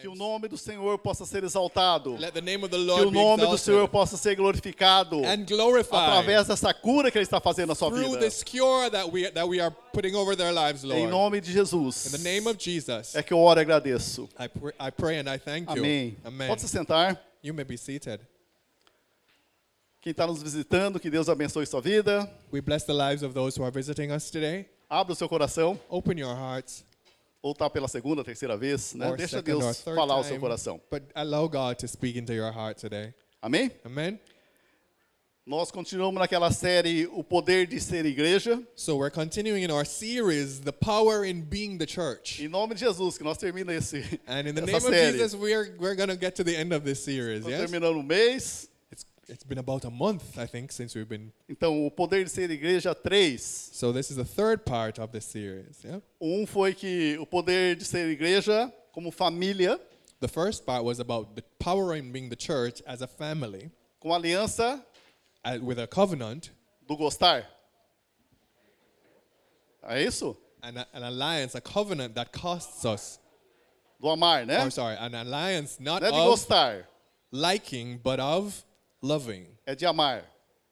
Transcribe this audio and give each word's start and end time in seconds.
Que 0.00 0.08
o 0.08 0.14
nome 0.14 0.48
do 0.48 0.56
Senhor 0.56 0.98
possa 0.98 1.26
ser 1.26 1.44
exaltado. 1.44 2.16
Que 2.16 3.04
o 3.04 3.10
nome 3.10 3.46
do 3.46 3.58
Senhor 3.58 3.86
possa 3.88 4.16
ser 4.16 4.34
glorificado 4.34 5.20
através 5.92 6.46
dessa 6.46 6.72
cura 6.72 7.10
que 7.10 7.18
Ele 7.18 7.24
está 7.24 7.38
fazendo 7.42 7.68
na 7.68 7.74
sua 7.74 7.90
vida. 7.90 8.26
Em 10.96 11.06
nome 11.06 11.42
de 11.42 11.52
Jesus. 11.52 12.06
In 12.06 12.10
the 12.10 12.18
name 12.18 12.48
of 12.48 12.58
Jesus, 12.58 13.14
É 13.14 13.22
que 13.22 13.34
eu 13.34 13.38
oro 13.38 13.60
e 13.60 13.62
agradeço. 13.62 14.26
Amém. 15.66 16.16
Pode 16.48 16.62
se 16.62 16.68
sentar. 16.68 17.22
Quem 20.00 20.12
está 20.12 20.26
nos 20.26 20.42
visitando, 20.42 20.98
que 20.98 21.10
Deus 21.10 21.28
abençoe 21.28 21.66
sua 21.66 21.82
vida. 21.82 22.26
We 22.50 22.62
bless 22.62 22.86
the 22.86 22.94
lives 22.94 23.22
of 23.22 23.34
those 23.34 23.60
who 23.60 23.66
are 23.66 23.74
visiting 23.74 24.10
us 24.10 24.30
today. 24.30 24.70
Abra 24.88 25.12
o 25.12 25.16
seu 25.16 25.28
coração. 25.28 25.78
Open 25.90 26.18
your 26.18 26.34
hearts. 26.34 26.86
Ou 27.42 27.52
está 27.52 27.70
pela 27.70 27.88
segunda, 27.88 28.22
terceira 28.22 28.56
vez, 28.56 28.92
né? 28.94 29.08
or 29.08 29.16
Deixa 29.16 29.40
Deus 29.40 29.80
falar 29.80 30.14
ao 30.14 30.24
seu 30.24 30.38
coração. 30.38 30.80
But 30.90 31.04
allow 31.14 31.48
God 31.48 31.76
to 31.78 31.88
speak 31.88 32.18
into 32.18 32.34
your 32.34 32.52
heart 32.52 32.78
today. 32.78 33.14
Amém? 33.40 33.70
Amen. 33.84 34.20
Nós 35.46 35.70
continuamos 35.70 36.20
naquela 36.20 36.52
série 36.52 37.06
O 37.06 37.24
Poder 37.24 37.66
de 37.66 37.80
Ser 37.80 38.04
Igreja. 38.04 38.62
So 38.76 38.98
we're 38.98 39.10
continuing 39.10 39.64
in 39.64 39.70
our 39.72 39.86
series, 39.86 40.60
The 40.60 40.70
Power 40.70 41.24
in 41.24 41.40
Being 41.40 41.78
the 41.78 41.86
Church. 41.86 42.44
Em 42.44 42.48
nome 42.48 42.74
de 42.74 42.80
Jesus, 42.80 43.16
que 43.16 43.24
nós 43.24 43.38
terminamos 43.38 43.74
esse, 43.90 44.20
And 44.28 44.46
in 44.46 44.54
the 44.54 44.60
name 44.60 44.74
of 44.76 44.82
série. 44.82 45.12
Jesus, 45.12 45.34
we're, 45.34 45.74
we're 45.80 45.96
going 45.96 46.10
to 46.10 46.16
get 46.16 46.36
to 46.36 46.44
the 46.44 46.54
end 46.54 46.72
of 46.74 46.84
this 46.84 47.02
series. 47.02 47.40
Estamos 47.40 47.50
Yes? 47.58 47.70
terminando 47.70 47.98
o 47.98 48.02
mês. 48.02 48.69
It's, 49.30 49.44
been 49.44 49.58
about 49.58 49.84
a 49.84 49.90
month, 49.90 50.38
I 50.38 50.46
think, 50.46 50.72
since 50.72 50.94
we've 50.94 51.08
been. 51.08 51.32
Então, 51.48 51.86
o 51.86 51.90
Poder 51.90 52.24
de 52.24 52.30
Ser 52.30 52.50
Igreja 52.50 52.94
3. 52.94 53.38
So 53.38 53.92
this 53.92 54.10
is 54.10 54.16
the 54.16 54.24
third 54.24 54.64
part 54.64 54.98
of 54.98 55.12
this 55.12 55.24
series. 55.24 55.82
Yeah? 55.84 56.00
Um 56.20 56.46
foi 56.46 56.74
que 56.74 57.16
o 57.18 57.26
poder 57.26 57.76
de 57.76 57.84
ser 57.84 58.08
igreja 58.10 58.72
como 58.92 59.10
família, 59.10 59.80
The 60.20 60.28
first 60.28 60.66
part 60.66 60.84
was 60.84 61.00
about 61.00 61.34
the 61.34 61.42
power 61.58 61.96
in 61.96 62.12
being 62.12 62.28
the 62.28 62.36
church 62.36 62.82
as 62.86 63.00
a 63.00 63.06
family, 63.06 63.70
com 63.98 64.10
aliança 64.12 64.84
uh, 65.44 65.58
with 65.62 65.78
a 65.78 65.86
covenant 65.86 66.50
do 66.86 66.94
gostar. 66.94 67.46
É 69.82 70.02
isso? 70.02 70.36
and 70.62 70.78
a, 70.78 70.86
an 70.92 71.02
alliance, 71.04 71.54
a 71.54 71.60
covenant 71.60 72.14
that 72.14 72.32
costs 72.32 72.84
us. 72.84 73.18
Do 74.00 74.08
amar, 74.08 74.46
né? 74.46 74.64
Or 74.64 74.70
sorry, 74.70 74.96
an 74.98 75.14
alliance 75.14 75.78
not 75.80 76.02
Não 76.02 76.08
é 76.08 76.12
de 76.12 76.18
of 76.18 76.30
gostar, 76.30 76.86
liking, 77.32 77.98
but 78.02 78.18
of 78.20 78.62
loving. 79.02 79.46
é 79.66 79.74
de 79.74 79.86
amar. 79.86 80.24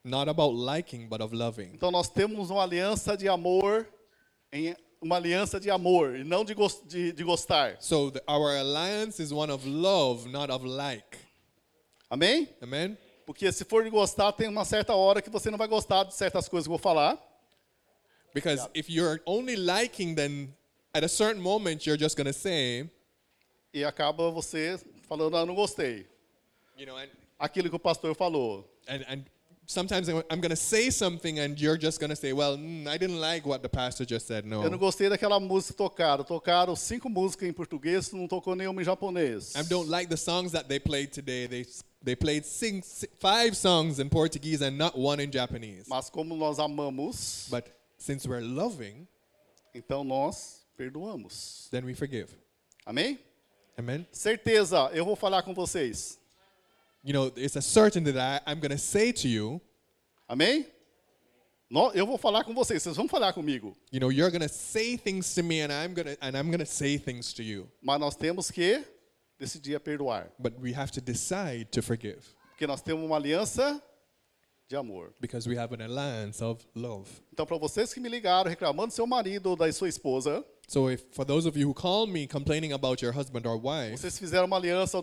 Not 0.05 0.29
about 0.31 0.55
liking, 0.55 1.09
but 1.09 1.21
of 1.21 1.35
loving. 1.35 1.71
Então 1.75 1.91
nós 1.91 2.09
temos 2.09 2.51
uma 2.51 2.63
aliança 2.63 3.17
de 3.17 3.29
amor, 3.29 3.87
em 4.53 4.75
uma 5.01 5.17
aliança 5.17 5.61
de 5.61 5.71
amor 5.71 6.17
e 6.17 6.25
não 6.25 6.45
de, 6.45 6.55
gos- 6.55 6.83
de, 6.87 7.13
de 7.13 7.25
gostar. 7.25 7.77
So 7.81 8.11
the, 8.11 8.23
our 8.29 8.57
alliance 8.57 9.21
is 9.23 9.33
one 9.33 9.53
of 9.53 9.67
love, 9.69 10.29
not 10.29 10.51
of 10.53 10.65
like. 10.67 11.19
Amém? 12.11 12.49
Amen? 12.63 12.97
Porque 13.27 13.53
se 13.53 13.65
for 13.65 13.85
de 13.85 13.91
gostar, 13.91 14.33
tem 14.33 14.49
uma 14.49 14.65
certa 14.65 14.95
hora 14.95 15.21
que 15.21 15.29
você 15.29 15.51
não 15.51 15.59
vai 15.59 15.69
gostar 15.69 16.05
de 16.05 16.15
certas 16.15 16.49
coisas 16.49 16.67
que 16.67 16.73
eu 16.73 16.79
vou 16.79 16.83
falar. 16.83 17.19
Because 18.35 18.67
if 18.75 18.89
you're 18.89 19.21
only 19.27 19.57
liking, 19.57 20.15
then 20.15 20.55
at 20.95 21.05
a 21.05 21.09
certain 21.09 21.41
moment 21.43 21.87
you're 21.87 21.99
just 21.99 22.17
going 22.17 22.27
to 22.27 22.33
say, 22.33 22.89
E 23.75 23.85
acaba 23.85 24.31
você 24.31 24.79
falando, 25.09 25.37
ah, 25.37 25.45
não 25.45 25.55
gostei. 25.55 26.07
you 26.79 26.87
know, 26.87 26.97
and, 26.97 27.09
Aquilo 27.39 27.69
que 27.71 27.77
o 27.77 27.79
pastor 27.79 28.15
falou. 28.15 28.69
and, 28.89 29.05
and 29.09 29.25
sometimes 29.67 30.09
I'm 30.09 30.41
going 30.41 30.51
to 30.51 30.57
say 30.57 30.91
something 30.91 31.39
and 31.39 31.61
you're 31.61 31.77
just 31.79 32.01
going 32.01 32.11
to 32.11 32.17
say, 32.17 32.33
well, 32.33 32.57
mm, 32.57 32.89
I 32.89 32.97
didn't 32.99 33.21
like 33.21 33.47
what 33.47 33.63
the 33.63 33.69
pastor 33.69 34.05
just 34.07 34.27
said. 34.27 34.45
Eu 34.45 34.63
não 34.63 34.71
No. 34.71 34.79
gostei 34.79 35.09
daquela 35.09 35.39
música 35.39 35.75
que 35.89 36.25
tocaram. 36.27 36.75
Cinco 36.75 37.09
músicas 37.09 37.49
em 37.49 37.53
português, 37.53 38.11
não 38.13 38.27
tocou 38.27 38.57
nenhuma 38.57 38.81
em 38.81 38.85
japonês. 38.85 39.55
I 39.55 39.63
don't 39.65 39.89
like 39.91 40.09
the 40.09 40.17
songs 40.17 40.53
that 40.53 40.67
they 40.69 40.81
played 40.81 41.13
today. 41.13 41.47
They, 41.47 41.67
they 42.03 42.17
played 42.17 42.45
sing, 42.47 42.81
si- 42.83 43.09
five 43.21 43.55
songs 43.55 43.99
in 44.01 44.09
Portuguese 44.09 44.63
and 44.65 44.73
not 44.79 44.99
one 44.99 45.23
in 45.23 45.31
Japanese. 45.31 45.85
Mas 45.87 46.09
como 46.11 46.35
nós 46.35 46.59
amamos, 46.59 47.47
But 47.51 47.67
since 47.99 48.27
we're 48.27 48.43
loving, 48.45 49.07
então 49.75 50.03
nós 50.03 50.67
perdoamos. 50.77 51.69
then 51.71 51.85
we 51.85 51.95
forgive. 51.95 52.29
Amém? 52.87 53.19
Amen? 53.79 54.07
Certeza, 54.11 54.91
eu 54.93 55.05
vou 55.05 55.15
falar 55.15 55.43
com 55.43 55.55
vocês. 55.55 56.18
You 57.03 57.13
know, 57.13 57.33
it's 57.37 57.57
a 57.57 57.63
certainty 57.63 58.11
that 58.13 58.43
I, 58.47 58.51
I'm 58.51 58.61
going 58.61 58.73
to 58.73 58.79
say 58.79 59.13
to 59.13 59.29
you, 59.29 59.61
Amém? 60.29 60.67
Eu 61.95 62.07
vou 62.07 62.17
falar 62.19 62.45
com 62.45 62.55
vocês, 62.55 62.83
vocês 62.83 62.97
vão 62.97 63.07
falar 63.09 63.33
comigo. 63.35 63.77
you 63.91 64.01
know, 64.01 64.11
you're 64.11 64.31
going 64.31 64.47
to 64.47 64.49
say 64.49 64.97
things 64.97 65.35
to 65.35 65.43
me 65.43 65.61
and 65.61 65.71
I'm 65.71 65.95
going 65.95 66.07
to 66.07 66.17
and 66.23 66.37
I'm 66.37 66.49
going 66.49 66.61
to 66.61 66.67
say 66.67 66.97
things 66.99 67.33
to 67.35 67.43
you. 67.43 67.69
Mas 67.83 68.01
nós 68.01 68.17
temos 68.17 68.51
que 68.51 68.83
decidir 69.39 69.75
a 69.77 69.81
perdoar. 69.81 70.31
But 70.39 70.55
we 70.59 70.73
have 70.73 70.91
to 70.93 71.01
decide 71.01 71.67
to 71.73 71.83
forgive 71.83 72.23
Porque 72.51 72.67
nós 72.67 72.81
temos 72.81 73.05
uma 73.05 73.17
aliança 73.17 73.83
de 74.69 74.77
amor. 74.77 75.13
because 75.21 75.49
we 75.49 75.57
have 75.57 75.73
an 75.73 75.81
alliance 75.81 76.43
of 76.43 76.65
love. 76.75 77.09
Então, 77.33 77.47
para 77.47 77.57
vocês 77.59 77.93
que 77.93 78.01
me 78.01 78.09
ligaram 78.09 78.49
reclamando 78.51 78.89
do 78.89 78.93
seu 78.95 79.07
marido 79.07 79.51
ou 79.51 79.57
da 79.57 79.71
sua 79.73 79.89
esposa, 79.89 80.45
So 80.69 80.91
if 80.91 81.03
for 81.13 81.25
those 81.25 81.49
of 81.49 81.59
you 81.59 81.67
who 81.67 81.73
call 81.75 82.07
me 82.07 82.27
complaining 82.27 82.73
about 82.75 83.03
your 83.03 83.15
husband 83.15 83.47
or 83.47 83.57
wife, 83.57 83.97
vocês 83.97 84.19
fizeram 84.19 84.45
uma 84.47 84.57
aliança 84.59 85.03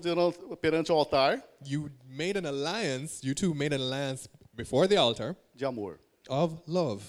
perante 0.62 0.92
o 0.92 0.96
altar 0.96 1.44
you 1.66 1.90
made 2.08 2.38
an 2.38 2.46
alliance, 2.48 3.20
you 3.26 3.34
two 3.34 3.56
made 3.56 3.74
an 3.74 3.82
alliance 3.82 4.30
before 4.54 4.88
the 4.88 4.96
altar 4.96 5.36
de 5.56 5.66
amor. 5.66 6.00
of 6.30 6.56
love. 6.68 7.04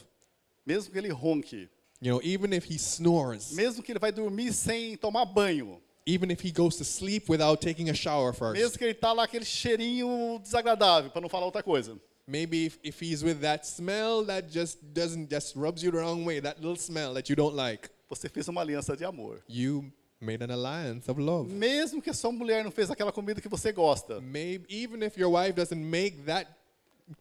Mesmo 0.65 0.91
que 0.91 0.99
ele 0.99 1.11
ronque, 1.13 1.69
You 2.01 2.13
know, 2.13 2.21
even 2.23 2.53
if 2.55 2.65
he 2.71 2.77
snores, 2.79 3.53
mesmo 3.53 3.83
que 3.83 3.93
ele 3.93 3.99
vai 3.99 4.11
dormir 4.13 4.53
sem 4.55 4.97
tomar 4.97 5.25
banho, 5.27 5.81
even 6.07 6.31
if 6.31 6.43
he 6.45 6.51
goes 6.51 6.77
to 6.77 6.85
sleep 6.85 7.29
without 7.29 7.61
taking 7.61 7.91
a 7.91 7.95
shower 7.95 8.33
first, 8.35 8.59
mesmo 8.61 8.79
que 8.79 8.85
ele 8.85 8.95
tá 8.95 9.13
lá 9.13 9.25
aquele 9.25 9.45
cheirinho 9.45 10.39
desagradável, 10.43 11.11
para 11.11 11.21
não 11.21 11.29
falar 11.29 11.45
outra 11.47 11.63
coisa. 11.63 11.99
Maybe 12.29 12.67
if, 12.67 12.79
if 12.83 13.01
he's 13.01 13.23
with 13.23 13.41
that 13.41 13.65
smell 13.67 14.25
that 14.25 14.49
just 14.51 14.79
doesn't 14.93 15.29
just 15.31 15.55
rubs 15.57 15.83
you 15.83 15.91
the 15.91 15.99
wrong 15.99 16.25
way, 16.25 16.41
that 16.41 16.59
little 16.61 16.77
smell 16.77 17.15
that 17.15 17.29
you 17.31 17.37
don't 17.37 17.55
like, 17.55 17.89
Você 18.11 18.29
fez 18.29 18.49
uma 18.49 18.61
aliança 18.63 18.97
de 18.97 19.05
amor. 19.05 19.41
you 19.49 19.91
made 20.21 20.43
an 20.43 20.51
alliance 20.51 21.09
of 21.11 21.21
love. 21.21 21.51
Mesmo 21.53 22.01
que 22.01 22.11
a 22.11 22.15
sua 22.15 22.33
mulher 22.33 22.65
não 22.65 22.71
fez 22.71 22.91
aquela 22.91 23.13
comida 23.13 23.41
que 23.41 23.49
você 23.49 23.73
gosta, 23.73 24.21
Maybe 24.21 24.65
even 24.69 25.03
if 25.03 25.17
your 25.19 25.31
wife 25.33 25.53
doesn't 25.55 25.77
make 25.83 26.25
that 26.27 26.49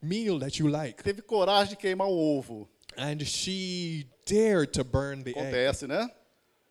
meal 0.01 0.39
that 0.39 0.59
you 0.59 0.67
like, 0.67 1.03
teve 1.03 1.22
coragem 1.22 1.69
de 1.72 1.75
queimar 1.75 2.07
o 2.07 2.37
ovo. 2.37 2.67
and 2.97 3.19
she 3.25 4.07
dared 4.25 4.72
to 4.72 4.83
burn 4.83 5.22
the 5.23 5.31
egg, 5.31 5.39
Acontece, 5.39 5.87
né? 5.87 6.09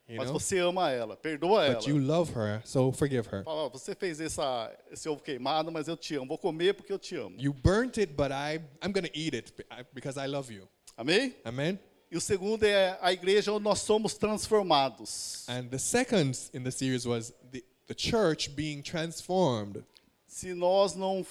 You 0.07 0.17
Mas 0.17 0.29
know, 0.29 0.39
você 0.39 0.59
ama 0.59 0.91
ela, 0.91 1.15
perdoa 1.17 1.65
ela. 1.65 1.75
but 1.75 1.87
you 1.87 1.97
love 1.97 2.31
her, 2.33 2.61
so 2.65 2.91
forgive 2.91 3.27
her. 3.31 3.43
Fala, 3.43 3.65
ó, 3.65 3.69
você 3.69 3.95
fez 3.95 4.19
essa, 4.19 4.71
esse 4.91 5.09
ovo 5.09 5.21
queimado, 5.21 5.71
mas 5.71 5.87
eu 5.87 5.97
te 5.97 6.15
amo. 6.15 6.27
Vou 6.27 6.37
comer 6.37 6.73
porque 6.73 6.91
eu 6.93 6.99
te 6.99 7.15
amo. 7.15 7.35
You 7.39 7.53
burnt 7.53 7.97
it, 7.97 8.13
but 8.13 8.31
I 8.31 8.61
I'm 8.83 8.91
gonna 8.91 9.09
eat 9.13 9.35
it 9.35 9.53
because 9.93 10.19
I 10.19 10.27
love 10.27 10.53
you. 10.53 10.67
Amém? 10.97 11.35
Amen. 11.43 11.79
E 12.11 12.15
o 12.15 12.21
segundo 12.21 12.63
é 12.63 12.97
a 13.01 13.11
igreja 13.11 13.51
onde 13.51 13.63
nós 13.63 13.79
somos 13.79 14.13
transformados. 14.15 15.43
And 15.49 15.67
the 15.69 15.79
second 15.79 16.37
in 16.53 16.63
the 16.63 16.71
series 16.71 17.05
was 17.05 17.33
the, 17.51 17.63
the 17.87 17.95
church 17.97 18.49
being 18.51 18.81
transformed. 18.81 19.83
Se 20.27 20.53
nós 20.53 20.95
não 20.95 21.25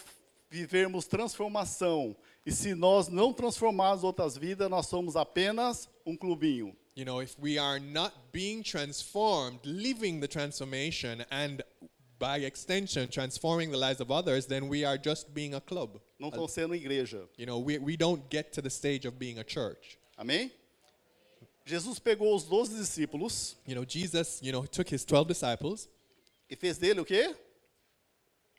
vivermos 0.55 1.07
transformação 1.07 2.17
e 2.47 2.53
se 2.53 2.75
nós 2.75 3.09
não 3.09 3.33
transformarmos 3.33 4.05
outras 4.05 4.37
vidas, 4.37 4.71
nós 4.71 4.87
somos 4.87 5.17
apenas 5.17 5.89
um 6.07 6.17
clubinho. 6.17 6.77
You 6.95 7.05
know, 7.05 7.21
if 7.21 7.37
we 7.43 7.59
are 7.59 7.81
not 7.81 8.15
being 8.33 8.63
transformed, 8.63 9.59
living 9.65 10.21
the 10.21 10.29
transformation, 10.29 11.25
and 11.29 11.65
by 12.21 12.45
extension, 12.47 13.09
transforming 13.09 13.73
the 13.73 13.77
lives 13.77 14.01
of 14.01 14.13
others, 14.13 14.47
then 14.47 14.69
we 14.69 14.85
are 14.85 14.97
just 14.97 15.35
being 15.35 15.55
a 15.55 15.61
club. 15.61 16.01
Não 16.21 16.29
estão 16.29 16.47
sendo 16.47 16.73
igreja. 16.73 17.29
You 17.37 17.47
know, 17.47 17.59
we, 17.59 17.79
we 17.79 17.97
don't 17.97 18.23
get 18.31 18.53
to 18.53 18.63
the 18.63 18.71
stage 18.71 19.09
of 19.09 19.19
being 19.19 19.41
a 19.41 19.45
church. 19.45 19.99
Amém? 20.17 20.53
Jesus 21.67 21.99
pegou 21.99 22.37
os 22.37 22.45
12 22.45 22.77
discípulos 22.77 23.57
You 23.67 23.75
know, 23.75 23.85
Jesus, 23.85 24.41
you 24.41 24.53
know, 24.53 24.65
took 24.65 24.95
his 24.95 25.05
12 25.05 25.27
disciples 25.27 25.89
e 26.49 26.55
fez 26.55 26.79
dele 26.79 27.01
o 27.01 27.05
quê? 27.05 27.35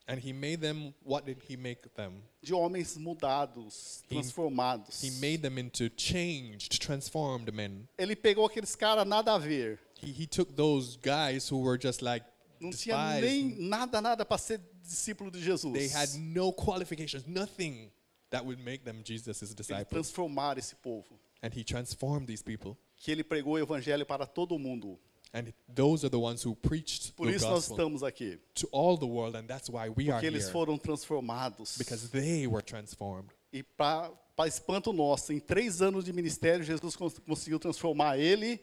And 0.08 0.20
he 0.20 0.32
made 0.34 0.62
them, 0.62 0.94
what 1.04 1.26
did 1.26 1.38
he 1.48 1.56
make 1.58 1.94
them? 1.96 2.22
De 2.42 2.54
homens 2.54 2.98
mudados, 2.98 4.04
He- 4.08 4.16
transformados. 4.16 5.02
He 5.02 5.10
made 5.20 5.42
them 5.42 5.58
into 5.58 5.90
changed, 5.90 6.80
transformed 6.80 7.54
men. 7.54 7.88
Ele 7.98 8.16
pegou 8.16 8.46
aqueles 8.46 8.76
caras 8.76 9.06
nada 9.08 9.34
a 9.34 9.40
ver. 9.40 9.80
He, 10.00 10.12
he 10.12 10.28
took 10.28 10.56
those 10.56 10.98
guys 10.98 11.48
who 11.50 11.58
were 11.62 11.78
just 11.78 12.02
like 12.02 12.26
Não 12.60 12.72
tinha 12.72 13.20
nem 13.20 13.56
nada, 13.60 14.00
nada 14.02 14.26
para 14.26 14.38
ser 14.38 14.60
discípulo 14.82 15.32
de 15.32 15.42
Jesus. 15.42 15.72
They 15.74 15.88
had 15.90 16.10
no 16.16 16.52
qualifications, 16.54 17.26
nothing 17.28 17.92
that 18.30 18.46
would 18.46 18.60
make 18.60 18.84
them 18.84 19.02
Jesus' 19.04 19.42
Ele 19.42 19.56
disciples. 19.56 19.90
transformar 19.90 20.58
esse 20.58 20.76
povo. 20.76 21.20
And 21.42 21.54
he 21.54 21.64
transformed 21.64 22.28
these 22.28 22.42
people. 22.44 22.78
Que 22.98 23.12
ele 23.12 23.24
pregou 23.24 23.54
o 23.54 23.60
evangelho 23.60 24.06
para 24.06 24.26
todo 24.26 24.58
mundo. 24.58 24.98
And 25.36 25.54
those 25.68 26.06
are 26.06 26.10
the 26.10 26.18
ones 26.18 26.42
who 26.42 26.56
preached 26.56 27.14
Por 27.14 27.28
isso 27.28 27.46
nós 27.46 27.70
estamos 27.70 28.04
aqui. 28.04 28.40
to 28.54 28.70
all 28.72 28.96
the 28.96 29.06
world, 29.06 29.36
and 29.36 29.46
that's 29.50 29.70
why 29.70 29.90
we 29.90 30.10
are 30.10 30.14
Porque 30.22 30.28
eles 30.28 30.46
here. 30.46 30.54
foram 30.54 30.78
transformados. 30.78 31.78
Because 31.78 32.10
they 32.10 32.48
were 32.48 32.62
transformed. 32.62 33.32
E 33.52 33.62
para 33.62 34.14
espanto 34.48 34.94
nosso, 34.94 35.34
em 35.34 35.40
três 35.42 35.82
anos 35.82 36.06
de 36.06 36.14
ministério, 36.14 36.64
Jesus 36.64 36.96
cons- 36.96 37.20
conseguiu 37.20 37.60
transformar 37.60 38.18
ele 38.18 38.62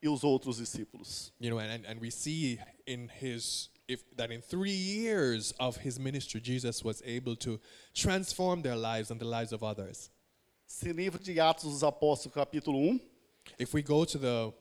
e 0.00 0.08
os 0.08 0.22
outros 0.22 0.58
discípulos. 0.58 1.32
You 1.40 1.50
know, 1.50 1.58
and, 1.58 1.84
and, 1.84 1.98
we 2.00 2.12
see 2.12 2.60
in 2.86 3.08
his 3.20 3.68
if 3.88 4.04
that 4.14 4.30
in 4.30 4.40
three 4.40 4.70
years 4.70 5.52
of 5.58 5.76
his 5.84 5.98
ministry, 5.98 6.40
Jesus 6.40 6.84
was 6.84 7.02
able 7.04 7.34
to 7.36 7.60
transform 7.92 8.62
their 8.62 8.76
lives 8.76 9.10
and 9.10 9.18
the 9.18 9.26
lives 9.26 9.52
of 9.52 9.64
others. 9.64 10.08
Se 10.66 10.92
livro 10.92 11.20
de 11.20 11.40
Atos 11.40 11.64
dos 11.64 11.82
Apóstolos, 11.82 12.32
capítulo 12.32 12.78
1, 12.78 13.00
If 13.58 13.74
we 13.74 13.82
go 13.82 14.04
to 14.04 14.18
the 14.18 14.52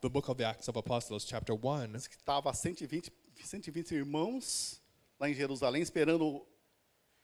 the 0.00 0.08
book 0.08 0.28
of 0.28 0.36
the 0.38 0.44
Acts 0.44 0.68
of 0.68 0.76
Apostles, 0.78 1.24
chapter 1.24 1.54
one, 1.54 1.94
estava 1.96 2.50
120, 2.52 3.10
120 3.36 3.94
irmãos 3.94 4.80
lá 5.18 5.28
em 5.28 5.34
Jerusalém 5.34 5.82
esperando 5.82 6.44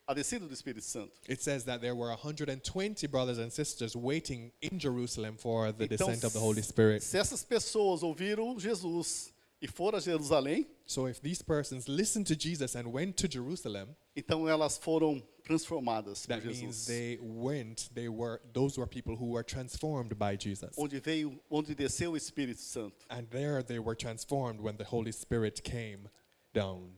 a 0.07 0.15
descida 0.15 0.47
do 0.47 0.55
Espírito 0.55 0.85
Santo. 0.85 1.13
it 1.29 1.43
says 1.43 1.65
that 1.65 1.81
there 1.81 1.95
were 1.95 2.11
120 2.11 3.07
brothers 3.09 3.39
and 3.39 3.51
sisters 3.51 3.97
waiting 3.97 4.53
in 4.63 4.79
Jerusalem 4.79 5.37
for 5.37 5.73
the 5.73 5.85
Então, 5.85 6.07
descent 6.07 6.25
of 6.25 6.33
the 6.33 6.39
Holy 6.39 6.63
Spirit. 6.63 7.03
se 7.03 7.19
essas 7.19 7.43
pessoas 7.45 8.03
ouviram 8.03 8.59
Jesus 8.59 9.33
e 9.67 9.69
foram 9.69 9.99
a 9.99 10.01
Jerusalém, 10.01 10.67
So 10.87 11.09
if 11.09 11.21
these 11.21 11.43
persons 11.43 11.89
listened 11.89 12.27
to 12.29 12.37
Jesus 12.37 12.77
and 12.77 12.87
went 12.93 13.17
to 13.17 13.29
Jerusalem, 13.29 13.89
então 14.15 14.49
elas 14.49 14.79
foram 14.79 15.21
transformadas 15.43 16.25
por 16.27 16.37
that 16.37 16.47
means 16.47 16.61
Jesus. 16.61 16.87
they 16.87 17.19
went, 17.21 17.91
they 17.93 18.09
were 18.09 18.41
those 18.53 18.79
were 18.79 18.87
people 18.87 19.17
who 19.17 19.33
were 19.33 19.43
transformed 19.43 20.17
by 20.17 20.37
Jesus. 20.37 20.71
Onde 20.79 21.01
veio, 21.01 21.39
onde 21.51 21.75
desceu 21.75 22.13
o 22.13 22.17
Espírito 22.17 22.61
Santo. 22.61 23.05
And 23.11 23.27
there 23.31 23.63
they 23.63 23.81
were 23.81 23.97
transformed 23.97 24.61
when 24.61 24.77
the 24.77 24.85
Holy 24.85 25.13
Spirit 25.13 25.63
came 25.65 26.09
down. 26.55 26.93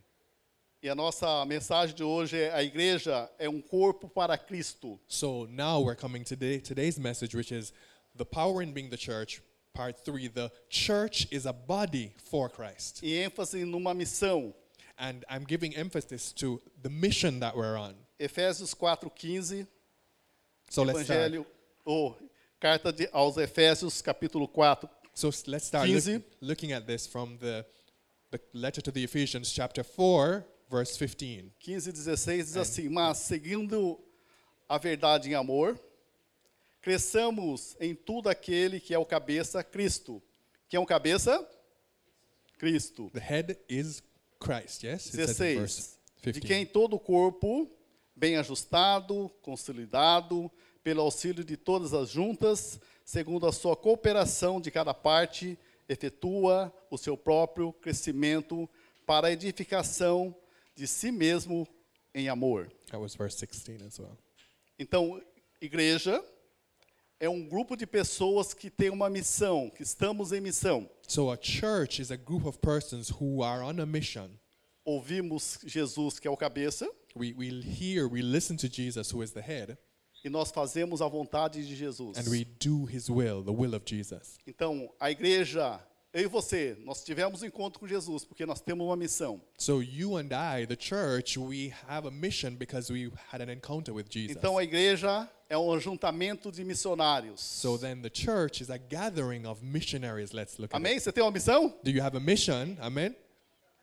E 0.82 0.88
a 0.88 0.94
nossa 0.94 1.44
mensagem 1.46 1.96
de 1.96 2.04
hoje 2.04 2.36
é 2.36 2.52
a 2.54 2.62
igreja 2.62 3.28
é 3.38 3.48
um 3.48 3.60
corpo 3.62 4.08
para 4.08 4.36
Cristo. 4.36 5.00
So 5.08 5.46
now 5.46 5.80
we're 5.80 5.96
coming 5.96 6.22
to 6.24 6.36
today, 6.36 6.60
today's 6.60 6.98
message, 6.98 7.34
which 7.34 7.52
is 7.52 7.72
the 8.14 8.26
power 8.26 8.62
in 8.62 8.72
being 8.72 8.90
the 8.90 8.98
church. 8.98 9.40
Part 9.78 10.04
three: 10.04 10.26
the 10.26 10.50
church 10.68 11.28
is 11.30 11.46
a 11.46 11.52
body 11.52 12.12
for 12.28 12.48
Christ, 12.48 13.00
E 13.00 13.12
ênfase 13.24 13.64
numa 13.64 13.94
missão. 13.94 14.52
and 14.98 15.24
I'm 15.30 15.44
giving 15.44 15.72
emphasis 15.76 16.32
to 16.32 16.60
the 16.82 16.90
mission 16.90 17.38
that 17.38 17.56
we're 17.56 17.76
on. 17.78 17.94
Efésios 18.18 18.74
4:15, 18.74 19.68
So 20.68 20.82
let's 20.82 21.02
start. 21.04 21.20
Evangelho 21.32 21.46
ou 21.86 22.16
carta 22.60 22.90
de, 22.92 23.08
aos 23.12 23.36
Efésios 23.36 24.02
capítulo 24.02 24.48
4, 24.48 24.90
So 25.14 25.30
let's 25.46 25.66
start 25.66 25.86
15. 25.88 26.14
look- 26.14 26.24
looking 26.40 26.72
at 26.72 26.84
this 26.84 27.06
from 27.06 27.36
the 27.38 27.64
the 28.32 28.40
letter 28.54 28.82
to 28.82 28.90
the 28.90 29.04
Ephesians, 29.04 29.52
chapter 29.52 29.84
four, 29.84 30.44
verse 30.68 30.96
15. 30.96 31.52
15 31.60 31.90
e 31.94 31.96
16 32.02 32.44
diz 32.46 32.56
assim: 32.56 32.88
Mas 32.88 33.18
seguindo 33.18 33.96
a 34.68 34.76
verdade 34.76 35.28
em 35.30 35.34
amor, 35.34 35.78
cresçamos 36.88 37.76
em 37.78 37.94
tudo 37.94 38.30
aquele 38.30 38.80
que 38.80 38.94
é 38.94 38.98
o 38.98 39.04
cabeça, 39.04 39.62
Cristo. 39.62 40.22
Quem 40.70 40.78
é 40.78 40.80
o 40.80 40.86
cabeça? 40.86 41.46
Cristo. 42.56 43.10
The 43.12 43.20
head 43.20 43.58
is 43.68 44.02
Christ. 44.40 44.84
Yes, 44.84 45.06
it 45.08 45.16
says 45.16 45.38
in 45.38 45.58
verse 45.58 45.98
16. 46.22 46.32
De 46.32 46.40
15. 46.40 46.46
quem 46.46 46.64
todo 46.64 46.96
o 46.96 46.98
corpo, 46.98 47.70
bem 48.16 48.38
ajustado, 48.38 49.30
consolidado, 49.42 50.50
pelo 50.82 51.02
auxílio 51.02 51.44
de 51.44 51.58
todas 51.58 51.92
as 51.92 52.08
juntas, 52.08 52.80
segundo 53.04 53.46
a 53.46 53.52
sua 53.52 53.76
cooperação 53.76 54.58
de 54.58 54.70
cada 54.70 54.94
parte, 54.94 55.58
efetua 55.90 56.74
o 56.90 56.96
seu 56.96 57.18
próprio 57.18 57.70
crescimento 57.70 58.66
para 59.04 59.26
a 59.26 59.32
edificação 59.32 60.34
de 60.74 60.86
si 60.86 61.12
mesmo 61.12 61.68
em 62.14 62.30
amor. 62.30 62.72
That 62.86 62.96
was 62.96 63.14
verse 63.14 63.44
16 63.46 63.82
as 63.82 63.98
well. 63.98 64.16
Então, 64.78 65.22
igreja 65.60 66.24
é 67.20 67.28
um 67.28 67.46
grupo 67.48 67.76
de 67.76 67.86
pessoas 67.86 68.54
que 68.54 68.70
tem 68.70 68.90
uma 68.90 69.10
missão, 69.10 69.70
que 69.70 69.82
estamos 69.82 70.32
em 70.32 70.40
missão. 70.40 70.88
So 71.06 71.30
a 71.30 71.38
church 71.40 72.00
is 72.00 72.10
a 72.10 72.16
group 72.16 72.46
of 72.46 72.58
persons 72.58 73.10
who 73.10 73.42
are 73.42 73.62
on 73.62 73.80
a 73.80 73.86
mission. 73.86 74.30
Ouvimos 74.84 75.58
Jesus, 75.66 76.18
que 76.18 76.26
é 76.26 76.30
o 76.30 76.36
cabeça, 76.36 76.88
We, 77.16 77.34
we 77.36 77.48
hear, 77.60 78.06
we 78.06 78.22
listen 78.22 78.56
to 78.58 78.68
Jesus, 78.68 79.10
who 79.12 79.22
is 79.22 79.32
the 79.32 79.40
head, 79.40 79.76
e 80.24 80.28
nós 80.28 80.50
fazemos 80.50 81.02
a 81.02 81.08
vontade 81.08 81.66
de 81.66 81.74
Jesus. 81.74 82.16
and 82.16 82.30
we 82.30 82.44
do 82.44 82.84
his 82.86 83.08
will, 83.10 83.42
the 83.42 83.52
will 83.52 83.74
of 83.74 83.84
Jesus. 83.84 84.38
Então, 84.46 84.88
a 85.00 85.10
igreja, 85.10 85.80
eu 86.12 86.22
e 86.22 86.26
você, 86.26 86.76
nós 86.84 87.02
tivemos 87.02 87.42
um 87.42 87.46
encontro 87.46 87.80
com 87.80 87.88
Jesus, 87.88 88.24
porque 88.24 88.46
nós 88.46 88.60
temos 88.60 88.86
uma 88.86 88.96
missão. 88.96 89.40
So 89.58 89.82
you 89.82 90.16
and 90.16 90.28
I, 90.32 90.66
the 90.66 90.76
church, 90.78 91.38
we 91.38 91.72
have 91.88 92.06
a 92.06 92.10
mission 92.10 92.54
because 92.54 92.92
we 92.92 93.10
had 93.32 93.42
an 93.42 93.50
encounter 93.50 93.92
with 93.92 94.06
Jesus. 94.08 94.36
Então, 94.36 94.56
a 94.56 94.62
igreja 94.62 95.28
é 95.48 95.56
um 95.56 95.72
ajuntamento 95.72 96.52
de 96.52 96.62
missionários. 96.64 97.40
So 97.40 97.78
then 97.78 98.02
the 98.02 98.10
church 98.12 98.62
is 98.62 98.70
a 98.70 98.76
gathering 98.78 99.46
of 99.46 99.64
missionaries. 99.64 100.32
Let's 100.32 100.58
look 100.58 100.74
at 100.74 100.76
Amém? 100.76 100.98
Você 100.98 101.10
tem 101.12 101.22
uma 101.22 101.30
missão? 101.30 101.74
Do 101.82 101.90
you 101.90 102.02
have 102.02 102.16
a 102.16 102.20
mission? 102.20 102.76
Amen? 102.80 103.14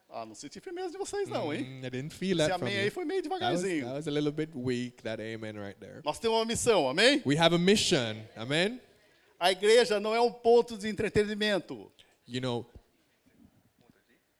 Ah, 0.09 0.25
não 0.25 0.35
senti 0.35 0.61
firmeza 0.61 0.91
de 0.91 0.97
vocês 0.97 1.27
não, 1.27 1.53
hein? 1.53 1.63
Mm, 1.63 1.85
I 1.85 1.89
didn't 1.89 2.13
feel 2.15 2.39
Esse 2.39 2.47
that 2.49 2.59
from 2.59 2.67
amém 2.67 2.79
aí 2.79 2.89
foi 2.89 3.03
meio 3.03 3.21
That 3.23 3.29
was, 3.33 3.39
devagarzinho. 3.61 3.85
that 3.85 3.95
was 3.95 4.07
a 4.07 4.11
little 4.11 4.31
bit 4.31 4.51
weak, 4.55 5.01
that 5.03 5.21
amen 5.21 5.57
right 5.57 5.77
there. 5.79 6.01
Nós 6.05 6.19
temos 6.19 6.37
uma 6.37 6.45
missão, 6.45 6.87
amém? 6.87 7.21
We 7.25 7.37
have 7.37 7.53
a 7.53 7.57
mission. 7.59 8.23
Amen? 8.37 8.79
A 9.37 9.51
igreja 9.51 9.99
não 9.99 10.15
é 10.15 10.21
um 10.21 10.31
ponto 10.31 10.77
de 10.77 10.87
entretenimento. 10.87 11.91
You 12.27 12.39
know, 12.41 12.65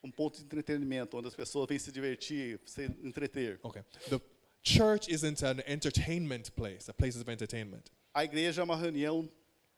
Um 0.03 0.11
ponto 0.11 0.37
de 0.37 0.45
entretenimento, 0.45 1.17
onde 1.17 1.27
as 1.27 1.35
pessoas 1.35 1.67
vêm 1.67 1.79
se 1.79 1.91
divertir, 1.91 2.59
se 2.65 2.85
entreter. 3.03 3.59
okay. 3.63 3.81
The 4.09 4.21
church 4.65 5.07
isn't 5.07 5.41
an 5.43 5.61
entertainment 5.67 6.51
place, 6.55 6.89
a 6.89 6.93
place 6.93 7.15
of 7.15 7.29
entertainment. 7.29 7.91
A 8.13 8.23
igreja 8.23 8.61
é 8.61 8.63
uma 8.63 8.75
reunião 8.75 9.29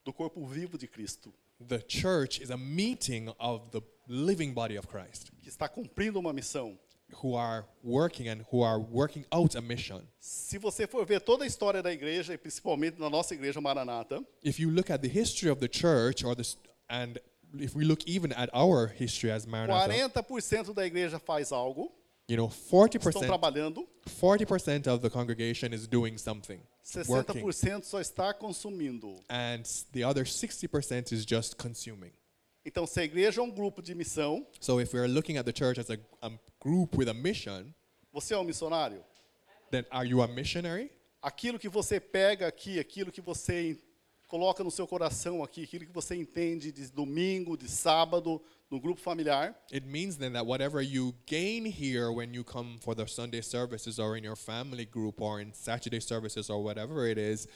do 0.06 0.14
corpo 0.14 0.46
vivo 0.48 0.78
de 0.78 0.88
Cristo, 0.88 1.34
The 1.60 1.84
church 1.88 2.40
is 2.42 2.52
a 2.52 2.58
meeting 2.58 3.30
of 3.40 3.72
the 3.72 3.82
living 4.08 4.54
body 4.54 4.78
of 4.78 4.88
Christ 4.88 5.32
que 5.42 5.50
está 5.50 5.68
cumprindo 5.68 6.20
uma 6.20 6.32
missão. 6.32 6.78
who 7.24 7.36
are 7.36 7.66
working 7.84 8.28
and 8.28 8.44
who 8.52 8.62
are 8.62 8.80
working 8.80 9.26
out 9.32 9.56
a 9.58 9.62
mission. 9.62 10.02
Se 10.20 10.58
você 10.60 10.86
for 10.86 11.06
ver 11.06 11.22
toda 11.22 11.46
a 11.46 11.48
história 11.48 11.82
da 11.82 11.92
igreja, 11.92 12.34
e 12.34 12.38
principalmente 12.38 13.00
na 13.00 13.10
nossa 13.10 13.34
igreja 13.34 13.60
Maranata, 13.62 14.22
If 14.44 14.60
you 14.60 14.70
look 14.70 14.92
at 14.92 15.02
the 15.02 15.08
history 15.08 15.50
of 15.50 15.60
the 15.62 15.70
church 15.70 16.24
or 16.26 16.36
this 16.36 16.58
and 16.90 17.18
if 17.60 17.76
we 17.76 17.86
look 17.86 18.04
even 18.08 18.34
at 18.34 18.50
our 18.54 18.88
history 18.88 19.32
as 19.32 19.46
Maranatha, 19.46 20.22
40% 20.22 20.74
da 20.74 20.86
igreja 20.86 21.18
faz 21.18 21.52
algo, 21.52 21.92
you 22.30 22.36
know, 22.38 22.48
estão 22.50 22.88
40% 22.88 23.26
trabalhando, 23.26 23.88
40% 24.22 24.88
of 24.88 25.02
the 25.02 25.10
congregation 25.10 25.74
is 25.74 25.88
doing 25.88 26.18
something, 26.18 26.60
working, 27.08 27.42
60% 27.42 27.84
só 27.86 28.00
está 28.02 28.34
consumindo. 28.34 29.16
and 29.30 29.64
the 29.94 30.04
other 30.04 30.26
60% 30.26 31.12
is 31.14 31.26
just 31.26 31.56
consuming. 31.56 32.12
Então, 32.66 32.86
se 32.86 33.00
a 33.00 33.04
igreja 33.06 33.40
é 33.40 33.44
um 33.44 33.50
grupo 33.50 33.82
de 33.82 33.96
missão, 33.96 34.46
So 34.60 34.82
if 34.82 34.94
we're 34.94 35.08
looking 35.08 35.38
at 35.38 35.46
the 35.46 35.54
church 35.56 35.80
as 35.80 35.90
a, 35.90 35.98
a 36.22 36.32
group 36.60 36.98
with 36.98 37.08
a 37.08 37.14
mission, 37.14 37.74
você 38.12 38.34
é 38.34 38.38
um 38.38 38.44
missionário. 38.44 39.04
then 39.72 39.86
are 39.90 40.08
you 40.08 40.22
a 40.22 40.28
missionary? 40.28 40.92
Aquilo 41.22 41.58
que 41.58 41.70
você 41.70 42.00
pega 42.00 42.48
aqui, 42.48 42.78
aquilo 42.80 43.12
que 43.12 43.22
você 43.22 43.78
coloca 44.28 44.64
no 44.64 44.70
seu 44.72 44.86
coração 44.86 45.42
aqui, 45.42 45.64
aquilo 45.64 45.86
que 45.86 45.94
você 45.94 46.16
entende 46.16 46.72
de 46.72 46.92
domingo, 46.92 47.56
de 47.58 47.70
sábado, 47.70 48.42
no 48.70 48.80
grupo 48.80 49.00
familiar, 49.00 49.56
It 49.72 49.86
means 49.86 50.18
then 50.18 50.34
that 50.34 50.46
whatever 50.46 50.82
you 50.82 51.16
gain 51.26 51.66
here 51.66 52.12
when 52.12 52.34
you 52.34 52.44
come 52.44 52.78
for 52.82 52.94
the 52.96 53.08
Sunday 53.08 53.42
services 53.42 54.00
or 54.00 54.18
in 54.18 54.24
your 54.24 54.36
family 54.36 54.86
group 54.86 55.22
or 55.22 55.40
in 55.40 55.54
Saturday 55.54 56.02
services 56.02 56.50
or 56.50 56.62
whatever 56.62 57.08
it 57.08 57.18
is, 57.18 57.48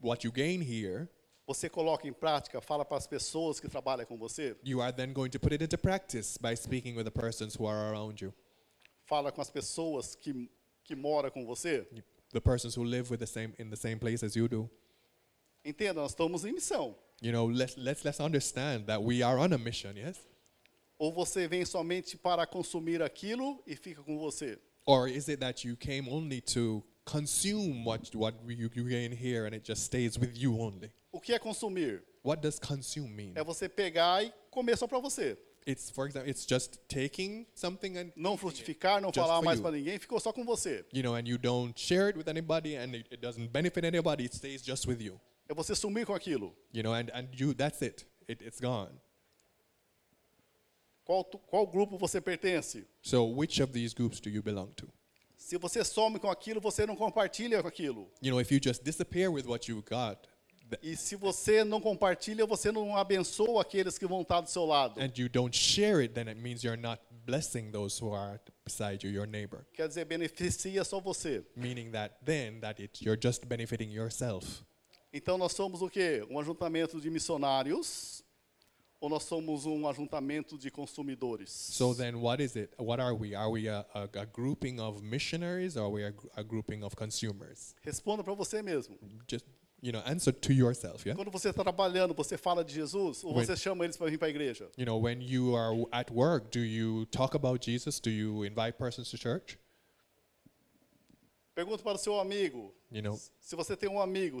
what 0.00 0.24
you 0.24 0.32
gain 0.32 0.60
here, 0.60 1.08
você 1.46 1.68
coloca 1.68 2.06
em 2.06 2.12
prática, 2.12 2.60
fala 2.60 2.84
para 2.84 2.96
as 2.96 3.06
pessoas 3.06 3.60
que 3.60 3.68
trabalham 3.68 4.06
com 4.06 4.16
você, 4.16 4.56
you 4.62 4.80
are 4.80 4.92
then 4.92 5.12
going 5.12 5.30
to 5.30 5.38
put 5.38 5.52
it 5.52 5.62
into 5.62 5.78
practice 5.78 6.36
by 6.36 6.54
speaking 6.54 6.94
with 6.94 7.04
the 7.04 7.10
persons 7.10 7.54
who 7.54 7.66
are 7.66 7.92
around 7.92 8.20
you, 8.20 8.32
fala 9.04 9.30
com 9.32 9.40
as 9.40 9.50
pessoas 9.50 10.16
que, 10.16 10.50
que 10.84 10.96
moram 10.96 11.30
com 11.30 11.44
você. 11.46 11.86
The 12.32 12.40
persons 12.40 12.76
who 12.76 12.84
live 12.84 13.10
with 13.10 13.18
the 13.18 13.26
same 13.26 13.54
in 13.58 13.70
the 13.70 13.76
same 13.76 13.98
place 13.98 14.24
as 14.24 14.36
you 14.36 14.48
do. 14.48 14.70
Entenda, 15.64 16.00
nós 16.00 16.12
estamos 16.12 16.44
em 16.44 16.52
missão. 16.52 16.96
You 17.20 17.32
know, 17.32 17.46
let's 17.46 17.76
let's 17.76 18.04
let's 18.04 18.20
understand 18.20 18.86
that 18.86 19.02
we 19.02 19.22
are 19.22 19.38
on 19.38 19.52
a 19.52 19.58
mission, 19.58 19.96
yes? 19.96 20.29
Ou 21.00 21.10
você 21.10 21.48
vem 21.48 21.64
somente 21.64 22.18
para 22.18 22.46
consumir 22.46 23.00
aquilo 23.02 23.62
e 23.66 23.74
fica 23.74 24.02
com 24.02 24.18
você. 24.18 24.58
Or 24.84 25.08
is 25.08 25.28
it 25.30 25.40
that 25.40 25.66
you 25.66 25.74
came 25.74 26.10
only 26.10 26.42
to 26.42 26.84
consume 27.06 27.82
what 27.86 28.14
what 28.14 28.36
you, 28.46 28.68
you 28.74 28.84
gain 28.84 29.10
here 29.12 29.46
and 29.46 29.54
it 29.54 29.64
just 29.66 29.82
stays 29.84 30.18
with 30.18 30.32
you 30.36 30.60
only? 30.60 30.92
O 31.10 31.18
que 31.18 31.32
é 31.32 31.38
consumir? 31.38 32.02
What 32.22 32.42
does 32.42 32.58
consume 32.58 33.08
mean? 33.08 33.32
É 33.34 33.42
você 33.42 33.66
pegar 33.66 34.22
e 34.22 34.30
comer 34.50 34.76
só 34.76 34.86
para 34.86 34.98
você. 34.98 35.38
It's 35.66 35.90
for 35.90 36.06
example, 36.06 36.28
it's 36.30 36.44
just 36.46 36.76
taking 36.86 37.46
something 37.54 37.96
and 37.96 38.12
Não 38.14 38.36
frutificar, 38.36 39.00
não 39.00 39.10
falar 39.10 39.40
mais 39.40 39.58
you. 39.58 39.62
para 39.62 39.76
ninguém, 39.76 39.98
ficou 39.98 40.20
só 40.20 40.32
com 40.34 40.44
você. 40.44 40.84
you 40.92 41.02
know, 41.02 41.14
and 41.14 41.26
you 41.26 41.38
don't 41.38 41.72
share 41.80 42.08
it 42.08 42.18
with 42.18 42.28
anybody, 42.28 42.76
and 42.76 42.94
it, 42.94 43.06
it 43.10 43.22
doesn't 43.22 43.48
benefit 43.50 43.86
anybody. 43.86 44.24
It 44.26 44.34
stays 44.36 44.62
just 44.62 44.86
with 44.86 45.00
you, 45.00 45.18
É 45.48 45.54
você 45.54 45.74
sumir 45.74 46.04
com 46.06 46.14
aquilo. 46.14 46.54
you 46.74 46.82
know, 46.82 46.92
and 46.92 47.10
and 47.14 47.28
you 47.38 47.54
that's 47.54 47.80
it. 47.82 48.06
It 48.28 48.42
it's 48.44 48.60
gone. 48.60 48.92
Qual, 51.10 51.24
qual 51.24 51.66
grupo 51.66 51.98
você 51.98 52.20
pertence? 52.20 52.86
So 53.02 53.24
which 53.24 53.60
of 53.60 53.72
these 53.72 53.92
groups 53.92 54.20
do 54.20 54.30
you 54.30 54.44
belong 54.44 54.68
to? 54.76 54.88
Se 55.36 55.58
você 55.58 55.84
some 55.84 56.20
com 56.20 56.30
aquilo, 56.30 56.60
você 56.60 56.86
não 56.86 56.94
compartilha 56.94 57.60
com 57.60 57.66
aquilo. 57.66 58.08
You 58.22 58.30
know, 58.30 58.40
if 58.40 58.52
you 58.52 58.60
just 58.62 58.84
disappear 58.84 59.28
with 59.28 59.44
what 59.44 59.68
you 59.68 59.82
got, 59.82 60.28
E 60.80 60.96
se 60.96 61.16
você 61.16 61.64
não 61.64 61.80
compartilha, 61.80 62.46
você 62.46 62.70
não 62.70 62.96
abençoa 62.96 63.60
aqueles 63.62 63.98
que 63.98 64.06
vão 64.06 64.20
estar 64.22 64.40
do 64.40 64.48
seu 64.48 64.64
lado. 64.64 65.00
and 65.00 65.10
you 65.16 65.28
don't 65.28 65.56
share 65.56 66.00
it, 66.00 66.14
then 66.14 66.28
it 66.28 66.40
means 66.40 66.62
you're 66.62 66.80
not 66.80 67.02
blessing 67.26 67.72
those 67.72 68.00
who 68.00 68.14
are 68.14 68.38
beside 68.64 69.04
you, 69.04 69.12
your 69.12 69.26
neighbor. 69.26 69.66
Quer 69.72 69.88
dizer, 69.88 70.04
beneficia 70.04 70.84
só 70.84 71.00
você. 71.00 71.44
Meaning 71.56 71.90
that 71.90 72.14
then 72.24 72.60
that 72.60 72.80
it, 72.80 73.04
you're 73.04 73.20
just 73.20 73.44
benefiting 73.46 73.90
yourself. 73.92 74.62
Então 75.12 75.36
nós 75.36 75.54
somos 75.54 75.82
o 75.82 75.90
quê? 75.90 76.24
Um 76.30 76.38
ajuntamento 76.38 77.00
de 77.00 77.10
missionários 77.10 78.22
ou 79.00 79.08
nós 79.08 79.22
somos 79.24 79.64
um 79.66 79.88
ajuntamento 79.88 80.58
de 80.58 80.70
consumidores? 80.70 81.50
So 81.50 81.94
then, 81.94 82.16
what 82.16 82.42
is 82.42 82.54
it? 82.56 82.70
What 82.78 83.00
are 83.00 83.14
we? 83.14 83.34
Are 83.34 83.50
we 83.50 83.68
a, 83.68 83.86
a, 83.94 84.02
a 84.20 84.26
grouping 84.26 84.78
of 84.80 85.02
missionaries, 85.02 85.76
or 85.76 85.84
are 85.84 85.90
we 85.92 86.04
a, 86.04 86.12
a 86.36 86.42
grouping 86.42 86.82
of 86.84 86.94
consumers? 86.96 87.74
Responda 87.82 88.22
para 88.22 88.34
você 88.34 88.62
mesmo. 88.62 88.98
Just 89.26 89.46
you 89.82 89.92
know, 89.92 90.02
answer 90.04 90.30
to 90.30 90.52
yourself. 90.52 91.06
Yeah. 91.06 91.16
Quando 91.16 91.30
você 91.32 91.48
está 91.48 91.62
trabalhando, 91.64 92.12
você 92.14 92.36
fala 92.36 92.62
de 92.62 92.74
Jesus 92.74 93.24
ou 93.24 93.34
When- 93.34 93.46
você 93.46 93.56
chama 93.56 93.84
eles 93.84 93.96
para 93.96 94.10
vir 94.10 94.18
para 94.18 94.28
a 94.28 94.30
igreja? 94.30 94.70
You 94.76 94.84
know, 94.84 95.00
when 95.00 95.22
you 95.22 95.56
are 95.56 95.74
at 95.92 96.10
work, 96.12 96.50
do 96.50 96.62
you 96.62 97.06
talk 97.06 97.34
about 97.34 97.64
Jesus? 97.64 97.98
Do 97.98 98.10
you 98.10 98.44
invite 98.44 98.76
persons 98.76 99.08
to 99.10 99.16
church? 99.16 99.58
Pergunta 101.54 101.82
para 101.82 101.94
o 101.96 101.98
seu 101.98 102.18
amigo. 102.20 102.74
You 102.90 103.02
know, 103.02 103.18
Se 103.40 103.56
você 103.56 103.76
tem 103.76 103.88
um 103.88 104.00
amigo, 104.00 104.40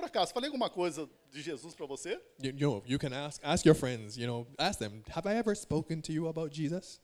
por 0.00 0.06
acaso, 0.06 0.32
falei 0.32 0.48
alguma 0.48 0.70
coisa 0.70 1.08
de 1.30 1.42
Jesus 1.42 1.74
para 1.74 1.86
você? 1.86 2.20
you, 2.42 2.52
you 2.52 2.70
know, 2.70 2.82
you 2.86 2.98
can 2.98 3.12
ask 3.12 3.40
ask 3.44 3.64
your 3.64 3.74
friends. 3.74 4.16
You 4.16 4.26
know, 4.26 4.46
ask 4.58 4.78
them, 4.78 5.02
have 5.10 5.26
I 5.28 5.36
ever 5.36 5.54
spoken 5.54 6.00
to 6.02 6.12
you 6.12 6.28
about 6.28 6.54
Jesus? 6.54 7.00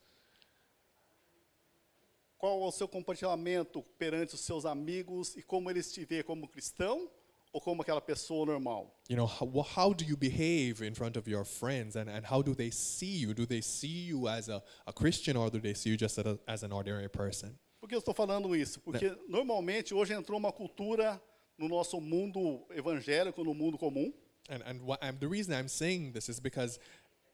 Qual 2.38 2.62
é 2.62 2.66
o 2.66 2.72
seu 2.72 2.88
compartilhamento 2.88 3.82
perante 3.98 4.34
os 4.34 4.40
seus 4.40 4.64
amigos 4.64 5.36
e 5.36 5.42
como 5.42 5.70
eles 5.70 5.92
te 5.92 6.04
vê 6.04 6.22
como 6.22 6.46
cristão 6.48 7.10
ou 7.52 7.60
como 7.60 7.82
aquela 7.82 8.00
pessoa 8.00 8.44
normal? 8.44 8.94
You 9.08 9.16
know, 9.16 9.26
how, 9.26 9.62
how 9.62 9.94
do 9.94 10.04
you 10.04 10.16
behave 10.16 10.82
in 10.82 10.94
front 10.94 11.16
of 11.16 11.28
your 11.28 11.44
friends, 11.44 11.96
and, 11.96 12.08
and 12.08 12.24
how 12.24 12.42
do 12.42 12.54
they 12.54 12.70
see 12.70 13.18
you? 13.18 13.32
Do 13.34 13.46
they 13.46 13.62
see 13.62 14.08
you 14.08 14.28
as 14.28 14.48
a, 14.48 14.62
a 14.86 14.92
Christian, 14.92 15.36
or 15.36 15.50
do 15.50 15.60
they 15.60 15.74
see 15.74 15.90
you 15.90 15.96
just 15.96 16.18
as, 16.18 16.26
a, 16.26 16.38
as 16.46 16.62
an 16.62 16.72
ordinary 16.72 17.08
person? 17.08 17.58
Por 17.80 17.88
que 17.88 17.94
eu 17.94 18.00
estou 18.00 18.14
falando 18.14 18.54
isso? 18.54 18.80
Porque 18.80 19.16
normalmente 19.28 19.94
hoje 19.94 20.12
entrou 20.12 20.38
uma 20.38 20.52
cultura 20.52 21.20
no 21.58 21.68
nosso 21.68 22.00
mundo 22.00 22.66
evangélico, 22.70 23.44
no 23.44 23.54
mundo 23.54 23.78
comum, 23.78 24.12
And 24.48 24.62
and 24.64 24.80
what 24.82 25.02
I'm, 25.02 25.18
the 25.18 25.26
reason 25.28 25.52
I'm 25.54 25.68
saying 25.68 26.12
this 26.12 26.28
is 26.28 26.38
because 26.40 26.78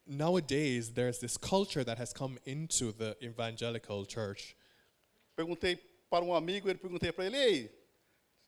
nowadays 0.06 0.90
there's 0.94 1.18
this 1.18 1.36
culture 1.36 1.84
that 1.84 1.98
has 1.98 2.12
come 2.12 2.38
into 2.44 2.92
the 2.92 3.16
evangelical 3.22 4.04
church. 4.06 4.56
Perguntei 5.36 5.78
para 6.10 6.24
um 6.24 6.34
amigo, 6.34 6.68
ele 6.68 6.78
perguntei 6.78 7.12
para 7.14 7.26
ele, 7.26 7.36
ei, 7.36 7.70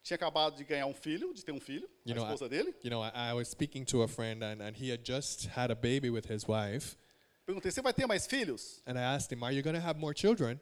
tinha 0.02 0.16
acabado 0.16 0.57
de 0.57 0.64
ganhar 0.64 0.87
um 0.87 0.95
filho, 0.95 1.33
de 1.35 1.45
ter 1.45 1.52
um 1.52 1.61
filho, 1.61 1.88
You 2.04 2.12
a 2.12 2.16
know, 2.16 2.25
I- 2.25 2.33
esposa 2.35 2.49
dele. 2.49 2.75
You 2.83 2.90
know, 2.90 3.02
I, 3.02 3.11
I 3.31 3.33
was 3.35 3.49
speaking 3.49 3.85
to 3.87 4.02
a 4.02 4.09
friend, 4.09 4.43
and, 4.43 4.61
and 4.62 4.76
he 4.76 4.90
had 4.90 5.02
just 5.04 5.47
had 5.49 5.71
a 5.71 5.75
baby 5.75 6.11
with 6.11 6.26
his 6.31 6.47
wife. 6.47 6.97
Perguntei, 7.47 7.71
você 7.71 7.83
vai 7.83 7.93
ter 7.93 8.07
mais 8.07 8.26
filhos? 8.26 8.81
And 8.87 8.99
I 8.99 9.02
asked 9.02 9.31
him, 9.33 9.43
Are 9.43 9.52
you 9.52 9.62
going 9.62 9.75
to 9.76 9.81
have 9.81 9.99
more 9.99 10.14
children? 10.14 10.61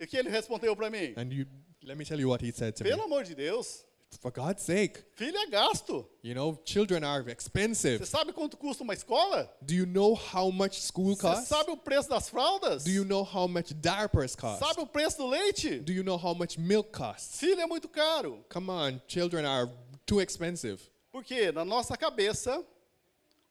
E 0.00 0.04
o 0.04 0.06
que 0.06 0.16
ele 0.18 0.30
respondeu 0.30 0.74
para 0.76 0.90
mim? 0.90 1.14
And 1.16 1.32
you, 1.32 1.46
let 1.84 1.96
me 1.96 2.04
tell 2.04 2.18
you 2.18 2.28
what 2.28 2.42
he 2.42 2.50
said 2.52 2.74
to 2.76 2.84
Pelo 2.84 2.98
me. 2.98 3.04
amor 3.04 3.24
de 3.24 3.34
Deus, 3.34 3.84
For 4.20 4.30
God's 4.32 4.62
sake, 4.62 5.02
filho 5.14 5.36
é 5.36 5.46
gasto. 5.46 6.06
you 6.22 6.34
know, 6.34 6.58
children 6.64 7.04
are 7.04 7.22
Você 7.22 7.32
expensive. 7.32 8.06
sabe 8.06 8.32
quanto 8.32 8.56
custa 8.56 8.82
uma 8.82 8.94
escola? 8.94 9.50
Do 9.60 9.74
you 9.74 9.86
know 9.86 10.14
how 10.14 10.50
much 10.50 10.80
school 10.80 11.14
Você 11.14 11.20
costs? 11.22 11.48
sabe 11.48 11.70
o 11.70 11.76
preço 11.76 12.08
das 12.08 12.28
fraldas? 12.28 12.84
Do 12.84 12.90
you 12.90 13.04
know 13.04 13.22
how 13.24 13.46
much 13.48 13.74
diapers 13.74 14.34
cost? 14.36 14.58
Sabe 14.60 14.80
o 14.80 14.86
preço 14.86 15.18
do 15.18 15.26
leite? 15.26 15.78
Do 15.80 15.92
you 15.92 16.02
know 16.04 16.16
how 16.16 16.34
much 16.34 16.58
milk 16.58 16.90
costs? 16.92 17.38
Filho 17.38 17.60
é 17.60 17.66
muito 17.66 17.88
caro. 17.88 18.44
Come 18.52 18.70
on, 18.70 19.00
children 19.08 19.44
are 19.46 19.70
too 20.06 20.20
expensive. 20.20 20.80
Porque 21.12 21.52
na 21.52 21.64
nossa 21.64 21.96
cabeça, 21.96 22.64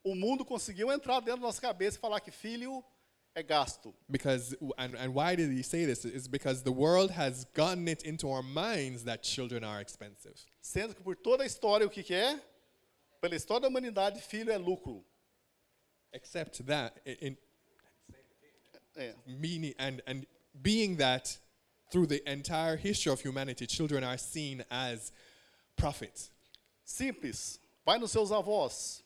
o 0.04 0.16
mundo 0.16 0.44
conseguiu 0.44 0.92
entrar 0.92 1.20
dentro 1.22 1.42
da 1.42 1.48
nossa 1.48 1.62
cabeça 1.62 1.98
e 1.98 2.00
falar 2.00 2.20
que 2.20 2.32
filho 2.32 2.84
é 3.36 3.44
gasto. 3.44 3.94
Because, 4.10 4.56
and, 4.78 4.96
and 4.96 5.14
why 5.14 5.36
did 5.36 5.52
he 5.52 5.64
say 5.64 5.86
this? 5.86 6.06
Is 6.06 6.28
because 6.28 6.62
the 6.64 6.72
world 6.72 7.12
has 7.12 7.46
gotten 7.54 7.88
it 7.88 8.04
into 8.04 8.30
our 8.30 8.44
minds 8.44 9.04
that 9.06 9.24
children 9.24 9.64
are 9.64 9.82
expensive. 9.82 10.36
Sendo 10.62 10.94
que 10.96 11.04
por 11.04 11.16
toda 11.16 11.44
a 11.44 11.46
história, 11.46 11.86
o 11.86 11.90
que, 11.90 12.04
que 12.04 12.14
é? 12.16 12.40
Pela 13.22 13.36
história 13.36 13.62
da 13.62 13.68
humanidade, 13.70 14.22
filho 14.22 14.52
é 14.52 14.58
lucro. 14.58 15.04
Except 16.14 16.64
that, 16.68 16.94
in, 17.06 17.36
É. 18.96 19.16
meaning, 19.26 19.74
and, 19.80 20.02
and 20.06 20.28
being 20.62 20.98
that 20.98 21.40
through 21.92 22.06
the 22.06 22.22
entire 22.32 22.78
history 22.78 23.12
of 23.12 23.20
humanity, 23.22 23.66
children 23.66 24.04
are 24.04 24.18
seen 24.20 24.64
as 24.70 25.12
profit. 25.76 26.30
Simples. 26.86 27.60
Vai 27.84 27.98
nos 27.98 28.12
seus 28.12 28.30
avós. 28.32 29.02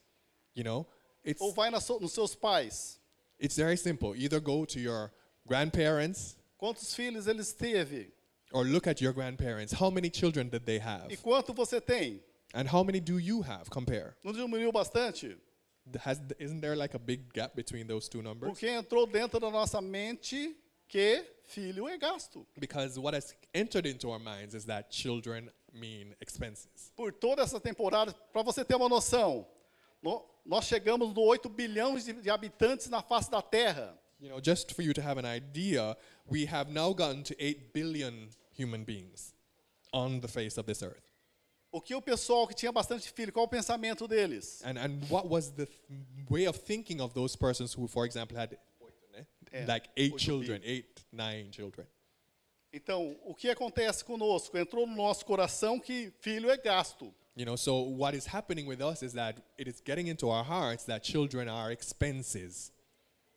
You 0.53 0.63
know, 0.65 0.85
it's, 1.23 1.41
Ou 1.41 1.53
vai 1.53 1.71
so- 1.79 1.99
nos 1.99 2.11
seus 2.11 2.35
pais. 2.35 2.96
It's 3.39 3.55
very 3.57 3.77
simple. 3.77 4.15
Either 4.15 4.39
go 4.39 4.65
to 4.65 4.79
your 4.79 5.11
grandparents 5.47 6.35
Quantos 6.59 6.93
filhos 6.95 7.27
eles 7.27 7.53
teve? 7.53 8.11
or 8.51 8.63
look 8.63 8.87
at 8.87 9.01
your 9.01 9.13
grandparents. 9.13 9.73
How 9.73 9.89
many 9.89 10.09
children 10.09 10.49
did 10.49 10.65
they 10.65 10.79
have? 10.79 11.11
E 11.11 11.17
quanto 11.17 11.53
você 11.53 11.79
tem? 11.81 12.19
And 12.53 12.67
how 12.67 12.83
many 12.83 12.99
do 12.99 13.19
you 13.19 13.41
have? 13.41 13.69
Compare. 13.69 14.15
Não 14.23 14.31
diminuiu 14.33 14.71
bastante? 14.71 15.35
Has, 16.03 16.19
isn't 16.39 16.61
there 16.61 16.75
like 16.75 16.93
a 16.95 16.99
big 16.99 17.31
gap 17.33 17.55
between 17.55 17.87
those 17.87 18.09
two 18.09 18.21
numbers? 18.21 18.49
Porque 18.51 18.67
entrou 18.67 19.05
dentro 19.05 19.39
da 19.39 19.49
nossa 19.51 19.81
mente 19.81 20.55
que 20.87 21.23
filho 21.45 21.87
é 21.87 21.97
gasto. 21.97 22.45
Because 22.59 22.97
what 22.99 23.13
has 23.13 23.33
entered 23.53 23.85
into 23.85 24.09
our 24.09 24.19
minds 24.19 24.53
is 24.55 24.65
that 24.65 24.89
children 24.89 25.49
mean 25.73 26.15
expenses. 26.21 26.91
Por 26.95 27.11
toda 27.11 27.41
essa 27.43 27.59
temporada, 27.59 28.13
para 28.33 28.41
você 28.43 28.65
ter 28.65 28.75
uma 28.75 28.89
noção, 28.89 29.45
no- 29.45 29.47
nós 30.45 30.65
chegamos 30.65 31.13
no 31.13 31.21
8 31.21 31.49
bilhões 31.49 32.05
de, 32.05 32.29
habitantes 32.29 32.89
na 32.89 33.01
face 33.01 33.29
da 33.29 33.41
Terra. 33.41 33.97
You 34.19 34.29
know, 34.29 34.39
just 34.41 34.73
for 34.73 34.81
you 34.81 34.93
to 34.93 35.01
have 35.01 35.19
an 35.19 35.25
idea, 35.25 35.95
we 36.29 36.45
have 36.47 36.71
now 36.71 36.93
gotten 36.93 37.23
to 37.23 37.35
8 37.39 37.71
billion 37.73 38.29
human 38.57 38.83
beings 38.83 39.33
on 39.93 40.19
the 40.21 40.27
face 40.27 40.57
of 40.59 40.65
this 40.65 40.81
earth. 40.81 41.03
O 41.71 41.81
que 41.81 41.93
o 41.93 42.01
pessoal 42.01 42.47
que 42.47 42.55
tinha 42.55 42.71
bastante 42.71 43.11
filho, 43.11 43.31
qual 43.31 43.45
o 43.45 43.47
pensamento 43.49 44.07
deles? 44.07 44.63
And, 44.63 44.79
and 44.79 45.01
what 45.09 45.27
was 45.27 45.51
the 45.51 45.65
th- 45.67 45.79
way 46.29 46.47
of 46.47 46.57
thinking 46.57 47.01
of 47.01 47.13
those 47.13 47.35
persons 47.37 47.73
who, 47.77 47.87
for 47.87 48.05
example, 48.05 48.35
had 48.37 48.57
É, 49.51 49.65
like 49.67 49.87
eight 49.95 50.17
children, 50.19 50.59
bi. 50.59 50.65
eight, 50.67 51.05
nine 51.11 51.51
children? 51.51 51.85
Então, 52.73 53.15
o 53.23 53.33
que 53.35 53.49
acontece 53.49 54.03
conosco? 54.03 54.57
Entrou 54.57 54.85
no 54.87 54.95
nosso 54.95 55.25
coração 55.25 55.79
que 55.79 56.11
filho 56.19 56.49
é 56.49 56.57
gasto. 56.57 57.13
You 57.37 57.45
know, 57.45 57.55
so 57.55 57.81
what 57.81 58.15
is 58.15 58.25
happening 58.25 58.65
with 58.65 58.81
us 58.81 59.03
is 59.03 59.13
that 59.13 59.37
it 59.59 59.67
is 59.67 59.79
getting 59.79 60.07
into 60.07 60.27
our 60.27 60.43
hearts 60.43 60.85
that 60.85 61.03
children 61.03 61.47
are 61.47 61.71
expenses. 61.71 62.71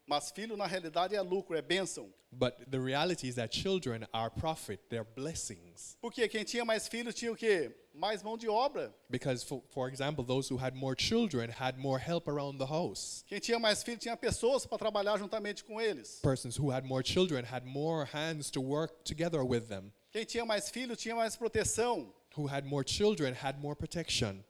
Mas 0.08 0.30
filho, 0.30 0.56
na 0.56 0.66
realidade, 0.66 1.14
é 1.14 1.20
lucro, 1.20 1.54
é 1.54 1.60
bênção. 1.60 2.08
But 2.32 2.70
the 2.70 2.80
reality 2.80 3.28
is 3.28 3.34
that 3.34 3.52
children 3.52 4.06
are 4.14 4.30
profit, 4.30 4.80
they're 4.88 5.04
blessings. 5.04 5.98
Porque 6.00 6.26
quem 6.28 6.44
tinha 6.44 6.64
mais 6.64 6.88
filhos 6.88 7.14
tinha 7.14 7.30
o 7.30 7.36
quê? 7.36 7.70
Mais 7.94 8.22
mão 8.22 8.38
de 8.38 8.48
obra. 8.48 8.90
Because, 9.10 9.44
for, 9.44 9.62
for 9.68 9.90
example, 9.90 10.24
those 10.24 10.48
who 10.48 10.56
had 10.56 10.74
more 10.74 10.94
children 10.96 11.50
had 11.50 11.76
more 11.76 11.98
help 11.98 12.26
around 12.26 12.56
the 12.56 12.66
house. 12.66 13.22
Quem 13.28 13.38
tinha 13.38 13.58
mais 13.58 13.82
filhos 13.82 14.00
tinha 14.00 14.16
pessoas 14.16 14.64
para 14.64 14.78
trabalhar 14.78 15.18
juntamente 15.18 15.62
com 15.62 15.78
eles. 15.78 16.20
Persons 16.22 16.56
who 16.56 16.72
had 16.72 16.86
more 16.86 17.02
children 17.04 17.44
had 17.44 17.66
more 17.66 18.06
hands 18.06 18.50
to 18.50 18.62
work 18.62 19.04
together 19.04 19.44
with 19.44 19.68
them. 19.68 19.92
Quem 20.10 20.24
tinha 20.24 20.46
mais 20.46 20.70
filhos 20.70 20.98
tinha 20.98 21.14
mais 21.14 21.36
proteção. 21.36 22.14
Who 22.36 22.46
had 22.46 22.64
more 22.64 22.84
children 22.84 23.34
had 23.34 23.60
more 23.60 23.74
protection. 23.74 24.44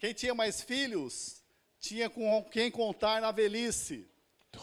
Quem 0.00 0.12
tinha 0.14 0.34
mais 0.34 0.60
filhos 0.60 1.42
tinha 1.80 2.08
com 2.08 2.42
quem 2.50 2.70
contar 2.70 3.20
na 3.20 3.30
velhice. 3.32 4.06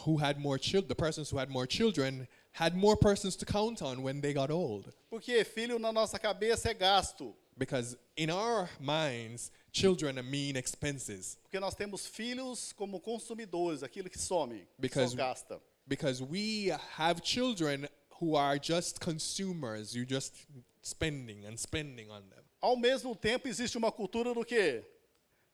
Who 0.06 0.16
had 0.16 0.38
more 0.38 0.58
children, 0.58 0.88
the 0.88 0.94
persons 0.94 1.30
who 1.30 1.38
had 1.38 1.50
more 1.50 1.66
children 1.66 2.26
had 2.52 2.74
more 2.74 2.96
persons 2.96 3.36
to 3.36 3.46
count 3.46 3.82
on 3.82 4.02
when 4.02 4.20
they 4.20 4.32
got 4.32 4.50
old. 4.50 4.92
Porque 5.10 5.44
filho 5.44 5.78
na 5.78 5.92
nossa 5.92 6.18
cabeça 6.18 6.70
é 6.70 6.74
gasto. 6.74 7.34
Because 7.56 7.96
in 8.16 8.30
our 8.30 8.68
minds, 8.80 9.50
children 9.72 10.16
mean 10.28 10.56
expenses. 10.56 11.36
Porque 11.42 11.60
nós 11.60 11.74
temos 11.74 12.06
filhos 12.06 12.72
como 12.72 12.98
consumidores, 13.00 13.82
aquilo 13.82 14.10
que 14.10 14.18
some, 14.18 14.66
Because- 14.80 15.10
só 15.12 15.16
gasta. 15.16 15.60
Because 15.86 16.22
we 16.22 16.68
have 16.96 17.20
children 17.22 17.86
who 18.20 18.34
are 18.36 18.58
just 18.58 19.00
consumers, 19.00 19.94
you 19.94 20.06
just 20.06 20.32
spending 20.82 21.46
and 21.46 21.56
spending 21.56 22.10
on 22.10 22.22
them. 22.28 22.44
Ao 22.60 22.76
mesmo 22.76 23.14
tempo 23.16 23.48
existe 23.48 23.76
uma 23.78 23.90
cultura 23.90 24.34
do 24.34 24.44
quê? 24.44 24.84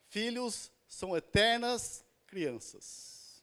Filhos 0.08 0.70
são 0.88 1.16
eternas 1.16 2.04
crianças. 2.26 3.42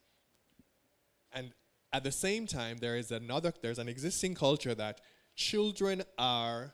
And 1.31 1.51
at 1.91 2.03
the 2.03 2.11
same 2.11 2.45
time, 2.45 2.77
there 2.79 2.97
is 2.97 3.11
another, 3.11 3.53
there's 3.61 3.79
an 3.79 3.87
existing 3.87 4.35
culture 4.35 4.75
that 4.75 5.01
children 5.35 6.03
are, 6.17 6.73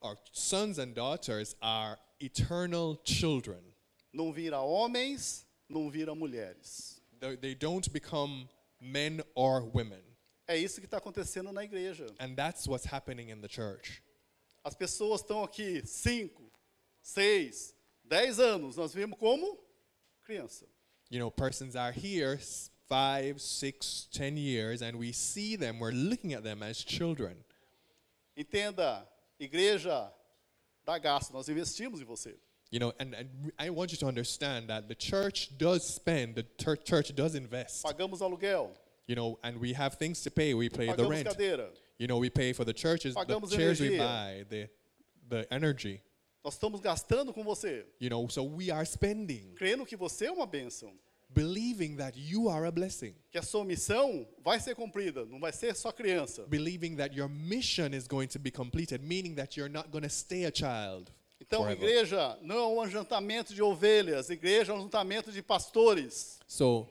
or 0.00 0.16
sons 0.32 0.78
and 0.78 0.94
daughters 0.94 1.54
are 1.62 1.98
eternal 2.20 3.00
children. 3.04 3.60
Não 4.12 4.32
vira 4.32 4.58
homens, 4.58 5.44
não 5.68 5.90
vira 5.90 6.14
mulheres. 6.14 7.00
They, 7.20 7.36
they 7.36 7.54
don't 7.54 7.90
become 7.92 8.48
men 8.80 9.22
or 9.34 9.62
women. 9.62 10.02
É 10.46 10.56
isso 10.56 10.80
que 10.80 10.86
está 10.86 10.98
acontecendo 10.98 11.52
na 11.52 11.62
igreja. 11.62 12.06
And 12.18 12.34
that's 12.34 12.66
what's 12.66 12.86
happening 12.86 13.28
in 13.30 13.40
the 13.40 13.48
church. 13.48 14.02
As 14.68 14.74
pessoas 14.74 15.22
estão 15.22 15.42
aqui 15.42 15.80
5, 15.86 16.42
6, 17.00 17.74
10 18.04 18.38
anos, 18.38 18.76
nós 18.76 18.92
vemos 18.92 19.18
como 19.18 19.58
criança. 20.22 20.66
You 21.10 21.18
know, 21.18 21.30
persons 21.30 21.74
are 21.74 21.90
here 21.90 22.34
s- 22.34 22.70
five, 22.86 23.40
six, 23.40 24.06
ten 24.12 24.36
years, 24.36 24.82
and 24.82 24.98
we 24.98 25.10
see 25.14 25.56
them, 25.56 25.78
we're 25.80 25.94
looking 25.94 26.34
at 26.34 26.42
them 26.42 26.62
as 26.62 26.76
children. 26.84 27.34
Entenda, 28.36 29.08
igreja 29.40 30.12
dá 30.84 30.98
gasto, 30.98 31.32
nós 31.32 31.48
investimos 31.48 32.02
em 32.02 32.04
você. 32.04 32.36
You 32.70 32.78
know, 32.80 32.92
and, 33.00 33.14
and 33.14 33.50
I 33.58 33.70
want 33.70 33.92
you 33.92 33.98
to 34.00 34.06
understand 34.06 34.68
that 34.68 34.86
the 34.86 34.94
church 34.94 35.56
does 35.56 35.82
spend, 35.82 36.34
the 36.34 36.44
church 36.84 37.14
does 37.14 37.34
invest. 37.34 37.82
Pagamos 37.82 38.20
aluguel, 38.20 38.70
You 39.06 39.16
know, 39.16 39.38
and 39.42 39.56
we 39.58 39.72
have 39.72 39.96
things 39.96 40.20
to 40.24 40.30
pay. 40.30 40.52
We 40.52 40.68
pay 40.68 40.88
the 40.88 40.92
pagamos 41.04 41.08
rent. 41.10 41.28
cadeira. 41.28 41.70
You 41.98 42.06
know, 42.06 42.18
we 42.18 42.30
pay 42.30 42.52
for 42.52 42.64
the 42.64 42.72
churches, 42.72 43.14
the 43.14 43.24
Pagamos 43.24 43.52
chairs 43.52 43.80
we 43.80 43.98
buy, 43.98 44.44
the, 44.48 44.68
the 45.28 45.52
energy. 45.52 46.00
Nós 46.44 46.54
estamos 46.54 46.80
gastando 46.80 47.34
com 47.34 47.42
você, 47.42 47.84
You 47.98 48.08
know, 48.08 48.28
so 48.28 48.44
we 48.44 48.70
are 48.70 48.86
spending, 48.86 49.54
crendo 49.56 49.84
que 49.84 49.96
você 49.96 50.26
é 50.26 50.30
uma 50.30 50.46
bênção, 50.46 50.92
believing 51.34 51.96
that 51.96 52.16
you 52.16 52.48
are 52.48 52.66
a 52.66 52.70
blessing, 52.70 53.14
que 53.32 53.38
a 53.38 53.42
sua 53.42 53.64
missão 53.64 54.26
vai 54.44 54.60
ser 54.60 54.76
cumprida, 54.76 55.26
não 55.26 55.40
vai 55.40 55.52
ser 55.52 55.74
só 55.74 55.90
criança. 55.90 56.46
believing 56.46 56.94
that 56.94 57.16
your 57.16 57.28
mission 57.28 57.92
is 57.92 58.06
going 58.06 58.28
to 58.28 58.38
be 58.38 58.52
completed, 58.52 59.02
meaning 59.02 59.34
that 59.34 59.58
you're 59.58 59.68
not 59.68 59.90
going 59.90 60.02
to 60.02 60.08
stay 60.08 60.44
a 60.44 60.52
child. 60.54 61.10
Então, 61.40 61.64
forever. 61.64 61.82
igreja 61.84 62.38
não 62.42 62.56
é 62.56 62.66
um 62.68 62.80
ajuntamento 62.80 63.52
de 63.52 63.60
ovelhas, 63.60 64.30
igreja 64.30 64.70
é 64.70 64.74
um 64.74 64.78
ajuntamento 64.78 65.32
de 65.32 65.42
pastores. 65.42 66.38
So, 66.46 66.86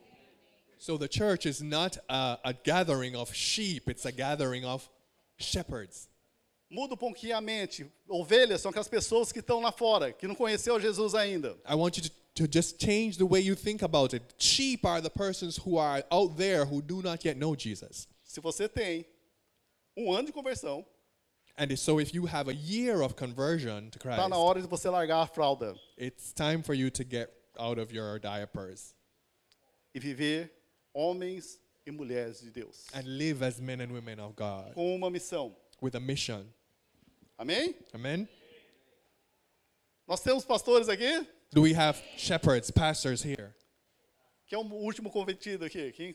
so 0.78 0.98
the 0.98 1.08
church 1.10 1.48
is 1.48 1.62
not 1.62 1.98
a, 2.08 2.38
a 2.44 2.52
gathering 2.52 3.16
of 3.16 3.34
sheep; 3.34 3.90
it's 3.90 4.04
a 4.04 4.12
gathering 4.12 4.66
of 4.66 4.88
shepherds. 5.38 6.08
Muda 6.70 6.94
um 6.94 6.96
pouquinho 6.98 7.36
a 7.36 7.40
mente. 7.40 7.90
Ovelhas 8.08 8.60
são 8.60 8.70
aquelas 8.70 8.88
pessoas 8.88 9.32
que 9.32 9.38
estão 9.38 9.60
lá 9.60 9.72
fora, 9.72 10.12
que 10.12 10.26
não 10.26 10.34
conheceu 10.34 10.78
Jesus 10.78 11.14
ainda. 11.14 11.56
I 11.66 11.74
want 11.74 11.96
you 11.96 12.02
to, 12.02 12.10
to 12.34 12.48
just 12.52 12.78
change 12.78 13.16
the 13.16 13.24
way 13.24 13.40
you 13.40 13.56
think 13.56 13.82
about 13.82 14.14
it. 14.14 14.22
Sheep 14.38 14.86
are 14.86 15.00
the 15.00 15.10
persons 15.10 15.56
who 15.56 15.78
are 15.78 16.04
out 16.10 16.36
there 16.36 16.64
who 16.64 16.82
do 16.82 17.00
not 17.00 17.24
yet 17.26 17.38
know 17.38 17.56
Jesus. 17.56 18.06
Se 18.22 18.40
você 18.40 18.68
tem 18.68 19.06
um 19.96 20.12
ano 20.12 20.26
de 20.26 20.32
conversão, 20.32 20.84
And 21.60 21.76
so, 21.76 21.98
if 21.98 22.14
you 22.14 22.26
have 22.26 22.46
a 22.48 22.54
year 22.54 23.02
of 23.02 23.16
conversion 23.16 23.90
to 23.90 23.98
está 23.98 24.14
Christ, 24.14 24.28
na 24.30 24.36
hora 24.36 24.60
de 24.60 24.68
você 24.68 24.88
largar 24.88 25.22
a 25.22 25.26
fralda 25.26 25.74
it's 25.96 26.32
time 26.32 26.62
for 26.62 26.72
you 26.72 26.88
to 26.88 27.02
get 27.02 27.30
out 27.58 27.80
of 27.80 27.92
your 27.92 28.20
diapers 28.20 28.94
e 29.92 29.98
viver 29.98 30.52
homens 30.94 31.58
e 31.88 31.90
mulheres 31.90 32.40
de 32.40 32.50
Deus. 32.50 32.86
and 32.94 33.02
live 33.06 33.42
as 33.44 33.58
men 33.60 33.80
and 33.80 33.90
women 33.92 34.20
of 34.20 34.34
God 34.36 34.74
Com 34.74 34.94
uma 34.94 35.10
missão. 35.10 35.56
with 35.80 35.94
a 35.96 36.00
mission. 36.00 36.46
Amém? 37.38 37.74
Amen. 37.94 38.28
Nós 40.06 40.20
temos 40.22 40.44
pastores 40.44 40.88
aqui, 40.88 41.26
Do 41.52 41.62
we 41.62 41.74
have 41.74 41.98
shepherds, 42.16 42.70
pastors 42.70 43.24
here? 43.24 43.54
que 44.46 44.54
é 44.54 44.58
o 44.58 44.62
último 44.62 45.10
convertido 45.10 45.64
aqui. 45.64 45.92
Quem, 45.92 46.14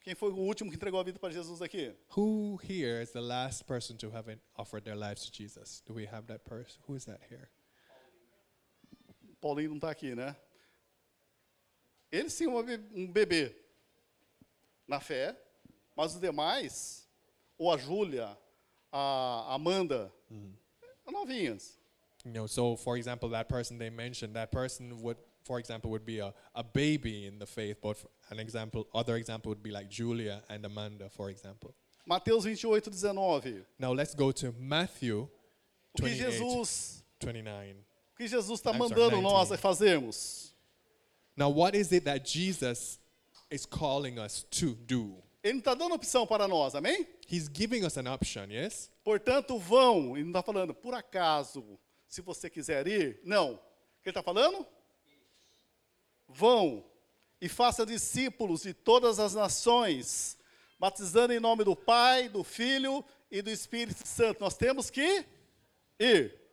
quem 0.00 0.14
foi 0.14 0.30
o 0.30 0.36
último 0.36 0.70
que 0.70 0.76
entregou 0.76 1.00
a 1.00 1.02
vida 1.02 1.18
para 1.18 1.32
Jesus 1.32 1.60
aqui? 1.60 1.92
Who 2.16 2.58
here 2.62 3.02
is 3.02 3.10
the 3.10 3.20
last 3.20 3.64
person 3.64 3.96
to 3.96 4.10
have 4.14 4.38
offered 4.56 4.84
their 4.84 4.96
lives 4.96 5.24
to 5.26 5.32
Jesus? 5.32 5.82
Do 5.86 5.94
we 5.94 6.06
have 6.06 6.26
that 6.28 6.44
person? 6.44 6.80
Who 6.88 6.94
is 6.96 7.04
that 7.06 7.20
here? 7.28 7.48
Paulinho 9.40 9.70
não 9.70 9.76
está 9.76 9.90
aqui, 9.90 10.14
né? 10.14 10.36
Ele 12.10 12.30
sim 12.30 12.44
é 12.44 12.48
uma 12.48 12.62
be- 12.62 12.80
um 12.94 13.10
bebê 13.10 13.54
na 14.88 15.00
fé, 15.00 15.36
mas 15.96 16.14
os 16.14 16.20
demais, 16.20 17.08
ou 17.58 17.70
a 17.70 17.76
Júlia, 17.76 18.36
a 18.92 19.54
Amanda, 19.54 20.12
novinhas. 21.06 21.78
You 22.24 22.32
know, 22.32 22.46
so 22.46 22.76
for 22.76 22.96
example, 22.96 23.28
that 23.30 23.48
person 23.48 23.78
they 23.78 23.90
mentioned, 23.90 24.34
that 24.34 24.50
person 24.50 25.02
would, 25.02 25.18
for 25.44 25.58
example, 25.58 25.90
would 25.90 26.06
be 26.06 26.20
a, 26.20 26.32
a 26.54 26.62
baby 26.62 27.26
in 27.26 27.38
the 27.38 27.46
faith. 27.46 27.76
But 27.82 27.98
an 28.30 28.40
example, 28.40 28.86
other 28.94 29.16
example 29.16 29.50
would 29.50 29.62
be 29.62 29.70
like 29.70 29.90
Julia 29.90 30.42
and 30.48 30.64
Amanda, 30.64 31.10
for 31.10 31.28
example. 31.28 31.74
Mateus 32.06 32.44
28, 32.44 32.90
19. 32.90 33.64
Now 33.78 33.92
let's 33.92 34.14
go 34.14 34.32
to 34.32 34.54
Matthew 34.58 35.28
O 35.96 36.02
que 36.02 36.08
28, 36.08 36.32
Jesus, 36.32 37.02
29. 37.20 37.74
o 38.12 38.16
que 38.16 38.26
Jesus 38.26 38.60
está 38.60 38.70
I'm 38.70 38.78
sorry, 38.78 38.90
mandando 38.90 39.20
nós 39.22 39.50
19. 39.50 39.54
a 39.54 39.58
fazermos? 39.58 40.52
Now, 41.36 41.48
what 41.50 41.74
is 41.74 41.92
it 41.92 42.04
that 42.04 42.24
Jesus 42.24 42.98
is 43.54 43.66
calling 43.66 44.18
us 44.18 44.44
to 44.50 44.74
do? 44.74 45.22
Ele 45.42 45.54
não 45.54 45.58
está 45.58 45.74
dando 45.74 45.94
opção 45.94 46.26
para 46.26 46.48
nós, 46.48 46.74
amém? 46.74 47.06
He's 47.30 47.50
giving 47.52 47.84
us 47.84 47.96
an 47.98 48.12
option, 48.12 48.50
yes? 48.50 48.90
Portanto, 49.04 49.58
vão, 49.58 50.16
ele 50.16 50.24
não 50.24 50.30
está 50.30 50.42
falando, 50.42 50.74
por 50.74 50.94
acaso, 50.94 51.78
se 52.08 52.22
você 52.22 52.48
quiser 52.48 52.86
ir. 52.86 53.20
Não. 53.22 53.54
O 53.54 53.58
que 54.02 54.08
ele 54.08 54.10
está 54.10 54.22
falando? 54.22 54.66
Vão 56.26 56.84
e 57.40 57.48
faça 57.48 57.84
discípulos 57.84 58.62
de 58.62 58.72
todas 58.72 59.18
as 59.18 59.34
nações, 59.34 60.38
batizando 60.78 61.32
em 61.34 61.40
nome 61.40 61.62
do 61.62 61.76
Pai, 61.76 62.28
do 62.28 62.42
Filho 62.42 63.04
e 63.30 63.42
do 63.42 63.50
Espírito 63.50 64.06
Santo. 64.08 64.40
Nós 64.40 64.56
temos 64.56 64.88
que 64.88 65.26
ir. 65.98 66.43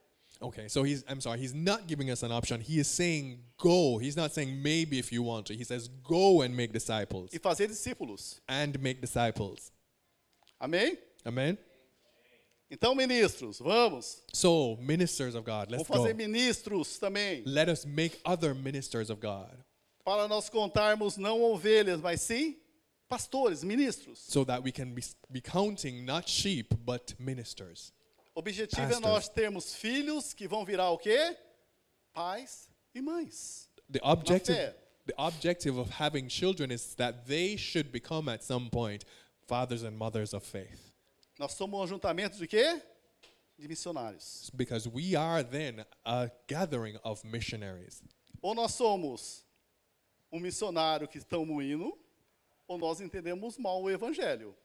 Okay, 0.42 0.68
so 0.68 0.82
he's, 0.84 1.04
I'm 1.08 1.22
sorry, 1.22 1.38
he's 1.40 1.54
not 1.54 1.86
giving 1.88 2.10
us 2.10 2.24
an 2.24 2.32
option. 2.32 2.62
He 2.62 2.80
is 2.80 2.88
saying 2.88 3.40
go. 3.60 4.00
He's 4.00 4.18
not 4.18 4.34
saying 4.34 4.62
maybe 4.62 4.98
if 4.98 5.12
you 5.12 5.22
want 5.22 5.46
to. 5.48 5.56
He 5.56 5.64
says 5.64 5.88
go 5.88 6.42
and 6.42 6.56
make 6.58 6.74
disciples. 6.74 7.30
E 7.32 7.38
fazer 7.38 7.68
discípulos. 7.68 8.40
And 8.50 8.80
make 8.82 9.00
disciples. 9.02 9.72
Amém? 10.60 10.98
Amen? 11.26 11.58
Então, 12.72 12.96
ministros, 12.96 13.60
vamos. 13.60 14.22
So, 14.34 14.78
ministers 14.82 15.36
of 15.36 15.44
God, 15.44 15.70
let's 15.70 15.84
Vamos 15.88 16.06
fazer 16.06 16.14
go. 16.14 16.24
ministros 16.24 16.98
também. 16.98 17.44
Let 17.46 17.68
us 17.70 17.86
make 17.86 18.20
other 18.26 18.56
ministers 18.56 19.10
of 19.10 19.20
God 19.20 19.52
Para 20.06 20.28
nós 20.28 20.50
contarmos 20.50 21.18
não 21.18 21.44
ovelhas, 21.44 22.02
mas 22.02 22.22
sim 22.22 22.56
pastores, 23.10 23.64
ministros. 23.64 24.20
so 24.20 24.44
that 24.46 24.64
we 24.64 24.72
can 24.72 24.94
be, 24.94 25.04
be 25.30 25.42
counting 25.42 26.06
not 26.06 26.28
sheep, 26.30 26.74
but 26.86 27.14
ministers. 27.20 27.92
Objetivo 28.34 28.94
é 28.94 29.00
nós 29.00 29.28
termos 29.28 29.76
filhos 29.76 30.34
que 30.34 30.48
vão 30.48 30.64
virar 30.64 30.90
o 30.92 30.98
quê? 30.98 31.38
Pais 32.14 32.70
e 32.96 33.02
mães. 33.02 33.70
The 33.92 34.00
objective, 34.04 34.74
the 35.06 35.14
objective 35.18 35.78
of 35.78 35.92
having 36.02 36.30
children 36.30 36.72
is 36.72 36.96
that 36.96 37.26
they 37.26 37.58
should 37.58 37.90
become 37.92 38.32
at 38.32 38.44
some 38.44 38.70
point 38.70 39.04
fathers 39.48 39.84
and 39.84 39.92
mothers 39.92 40.34
of 40.34 40.46
faith. 40.46 40.94
Nós 41.38 41.54
somos 41.54 41.80
um 41.80 41.84
ajuntamento 41.84 42.38
de 42.38 42.48
quê? 42.48 42.82
De 43.58 43.68
missionários. 43.68 44.50
Because 44.54 44.88
we 44.88 45.16
are 45.16 45.44
then 45.44 45.86
a 46.06 46.32
gathering 46.48 46.98
of 47.04 47.26
missionaries. 47.28 48.02
Ou 48.42 48.56
nós 48.56 48.74
somos 48.74 49.46
um 50.32 50.40
missionário 50.40 51.08
que 51.08 51.18
estão 51.18 51.46
no 51.46 51.62
hino, 51.62 51.98
ou 52.66 52.78
nós 52.78 53.02
entendemos 53.02 53.58
mal 53.58 53.82
o 53.82 53.90
evangelho. 53.90 54.56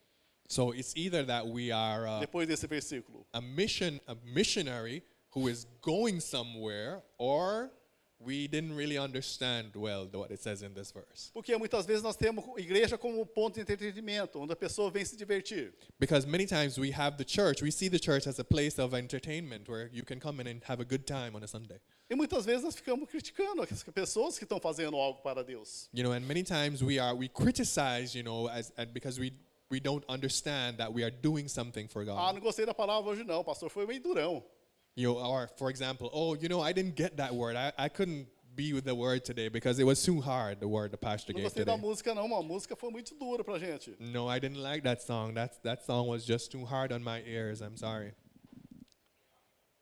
So 0.49 0.73
it's 0.73 0.95
either 0.97 1.25
that 1.25 1.47
we 1.47 1.71
are 1.73 2.07
uh, 2.07 2.21
Depois 2.21 2.47
desse 2.47 2.67
versículo. 2.67 3.25
a 3.35 3.41
mission, 3.41 4.01
a 4.07 4.17
missionary 4.25 5.03
who 5.31 5.49
is 5.49 5.67
going 5.83 6.21
somewhere, 6.21 7.03
or 7.19 7.71
we 8.19 8.49
didn't 8.49 8.75
really 8.75 8.97
understand 8.97 9.73
well 9.77 10.09
what 10.11 10.31
it 10.31 10.41
says 10.41 10.63
in 10.63 10.73
this 10.73 10.91
verse. 10.91 11.31
Porque 11.35 11.55
muitas 11.59 11.85
vezes 11.85 12.03
nós 12.03 12.17
temos 12.17 12.45
igreja 12.57 12.99
como 12.99 13.27
ponto 13.27 13.57
de 13.57 13.61
entretenimento, 13.61 14.41
onde 14.41 14.53
a 14.53 14.57
pessoa 14.57 14.91
vem 14.91 15.05
se 15.05 15.17
divertir. 15.17 15.73
Because 15.99 16.27
many 16.27 16.47
times 16.47 16.79
we 16.79 16.91
have 16.91 17.19
the 17.19 17.25
church, 17.25 17.61
we 17.61 17.71
see 17.71 17.89
the 17.89 17.99
church 17.99 18.27
as 18.27 18.39
a 18.39 18.45
place 18.45 18.79
of 18.79 18.95
entertainment 18.95 19.69
where 19.69 19.91
you 19.93 20.03
can 20.03 20.19
come 20.19 20.41
in 20.41 20.47
and 20.47 20.63
have 20.65 20.81
a 20.81 20.85
good 20.85 21.07
time 21.07 21.37
on 21.37 21.43
a 21.43 21.47
Sunday. 21.47 21.79
E 22.09 22.15
muitas 22.15 22.47
vezes 22.47 22.63
nós 22.63 22.75
ficamos 22.75 23.07
criticando 23.11 23.63
as 23.63 23.83
pessoas 23.83 24.39
que 24.39 24.45
estão 24.45 24.61
fazendo 24.61 24.97
algo 24.97 25.21
para 25.23 25.43
Deus. 25.45 25.91
You 25.93 26.05
know, 26.05 26.13
and 26.13 26.27
many 26.27 26.43
times 26.43 26.83
we 26.83 26.99
are 26.99 27.15
we 27.15 27.29
criticize, 27.29 28.15
you 28.17 28.23
know, 28.23 28.49
as 28.49 28.73
and 28.79 28.95
because 28.95 29.21
we 29.21 29.33
we 29.71 29.81
don't 29.81 30.05
understand 30.09 30.79
that 30.79 30.93
we 30.93 31.03
are 31.03 31.11
doing 31.11 31.49
something 31.49 31.89
for 31.89 32.05
God. 32.05 32.19
Ah, 32.19 32.33
não 32.33 32.41
gostei 32.41 32.65
da 32.67 32.75
palavra 32.75 33.11
hoje 33.11 33.25
não, 33.25 33.43
pastor 33.45 33.69
foi 33.71 33.87
meio 33.87 34.01
durão. 34.03 34.45
You 34.97 35.13
know, 35.15 35.19
or 35.19 35.49
for 35.59 35.71
example, 35.71 36.09
oh, 36.13 36.35
you 36.35 36.49
know, 36.49 36.61
I 36.63 36.73
didn't 36.73 36.97
get 36.97 37.17
that 37.19 37.35
word. 37.35 37.57
I, 37.57 37.73
I 37.77 37.89
couldn't 37.89 38.29
be 38.55 38.73
with 38.73 38.85
the 38.87 38.95
word 38.95 39.23
today 39.25 39.49
because 39.51 39.79
it 39.79 39.85
was 39.85 40.03
too 40.03 40.23
hard, 40.23 40.59
the 40.61 40.69
word 40.69 40.91
the 40.91 40.97
pastor 40.97 41.35
Não 41.35 41.41
gave 41.43 41.51
gostei 41.53 41.65
da 41.65 41.75
today. 41.75 41.87
música 41.87 42.15
não, 42.15 42.35
a 42.35 42.43
música 42.43 42.75
foi 42.75 42.91
muito 42.91 43.15
dura 43.15 43.45
pra 43.45 43.59
gente. 43.59 43.95
No, 44.01 44.27
I 44.29 44.39
didn't 44.41 44.59
like 44.63 44.83
that 44.85 45.03
song. 45.03 45.35
That 45.35 45.61
that 45.65 45.85
song 45.85 46.09
was 46.09 46.25
just 46.25 46.51
too 46.51 46.65
hard 46.65 46.93
on 46.93 47.01
my 47.03 47.23
ears. 47.27 47.61
I'm 47.61 47.77
sorry. 47.77 48.15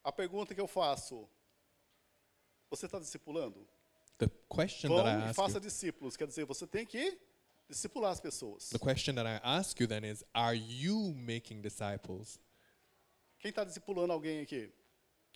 A 0.03 0.11
pergunta 0.11 0.55
que 0.55 0.61
eu 0.61 0.67
faço, 0.67 1.29
você 2.69 2.87
está 2.87 2.99
discipulando? 2.99 3.67
The 4.19 4.29
question 4.49 4.89
Vão 4.89 5.05
that 5.05 5.09
I 5.09 5.21
e 5.21 5.25
ask 5.29 5.35
faça 5.37 5.59
you, 5.59 5.61
discípulos, 5.61 6.17
quer 6.17 6.27
dizer, 6.27 6.45
você 6.45 6.67
tem 6.67 6.85
que 6.85 7.17
discipular 7.69 8.11
as 8.11 8.21
pessoas. 8.21 8.71
the 8.71 8.79
question 8.79 9.15
that 9.15 9.27
I 9.27 9.41
ask 9.43 9.79
you 9.81 9.87
then 9.87 10.05
is, 10.05 10.25
are 10.35 10.55
you 10.55 11.15
making 11.17 11.63
disciples? 11.63 12.39
Quem 13.41 13.51
está 13.51 13.65
discipulando 13.65 14.13
alguém 14.13 14.41
aqui? 14.41 14.71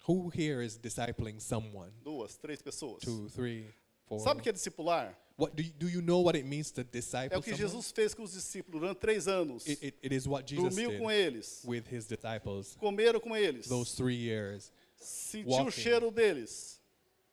Who 0.07 0.31
here 0.31 0.63
is 0.63 0.79
discipling 0.79 1.41
someone? 1.41 1.93
Duas, 2.03 2.37
três 2.37 2.63
pessoas. 2.63 3.01
Two, 3.03 3.29
three, 3.29 3.67
four. 4.07 4.21
Sabe 4.21 4.41
o 4.41 4.43
que 4.43 4.49
é 4.49 4.53
discipular? 4.53 5.15
What 5.37 5.55
do 5.55 5.63
you, 5.63 5.73
do 5.79 5.89
you 5.89 6.03
know 6.03 6.21
what 6.21 6.37
it 6.37 6.45
means 6.47 6.71
to 6.73 6.83
disciple 6.83 7.37
É 7.37 7.39
o 7.39 7.43
que 7.43 7.51
someone? 7.51 7.73
Jesus 7.73 7.93
fez 7.93 8.15
com 8.15 8.23
os 8.23 8.33
discípulos 8.33 8.81
durante 8.81 8.99
três 8.99 9.29
anos. 9.29 9.67
It, 9.67 9.87
it, 9.87 9.99
it 10.03 10.15
is 10.15 10.27
what 10.27 10.49
Jesus 10.49 10.75
Dormiu 10.75 10.91
did 10.91 10.99
com 10.99 11.11
eles, 11.11 11.63
with 11.65 11.85
his 11.91 12.07
disciples 12.07 12.75
comeram 12.77 13.21
com 13.21 13.37
eles, 13.37 13.69
those 13.69 13.95
three 13.95 14.17
years, 14.17 14.73
sentiu 14.97 15.49
o 15.49 15.53
walking. 15.53 15.71
cheiro 15.71 16.11
deles, 16.11 16.81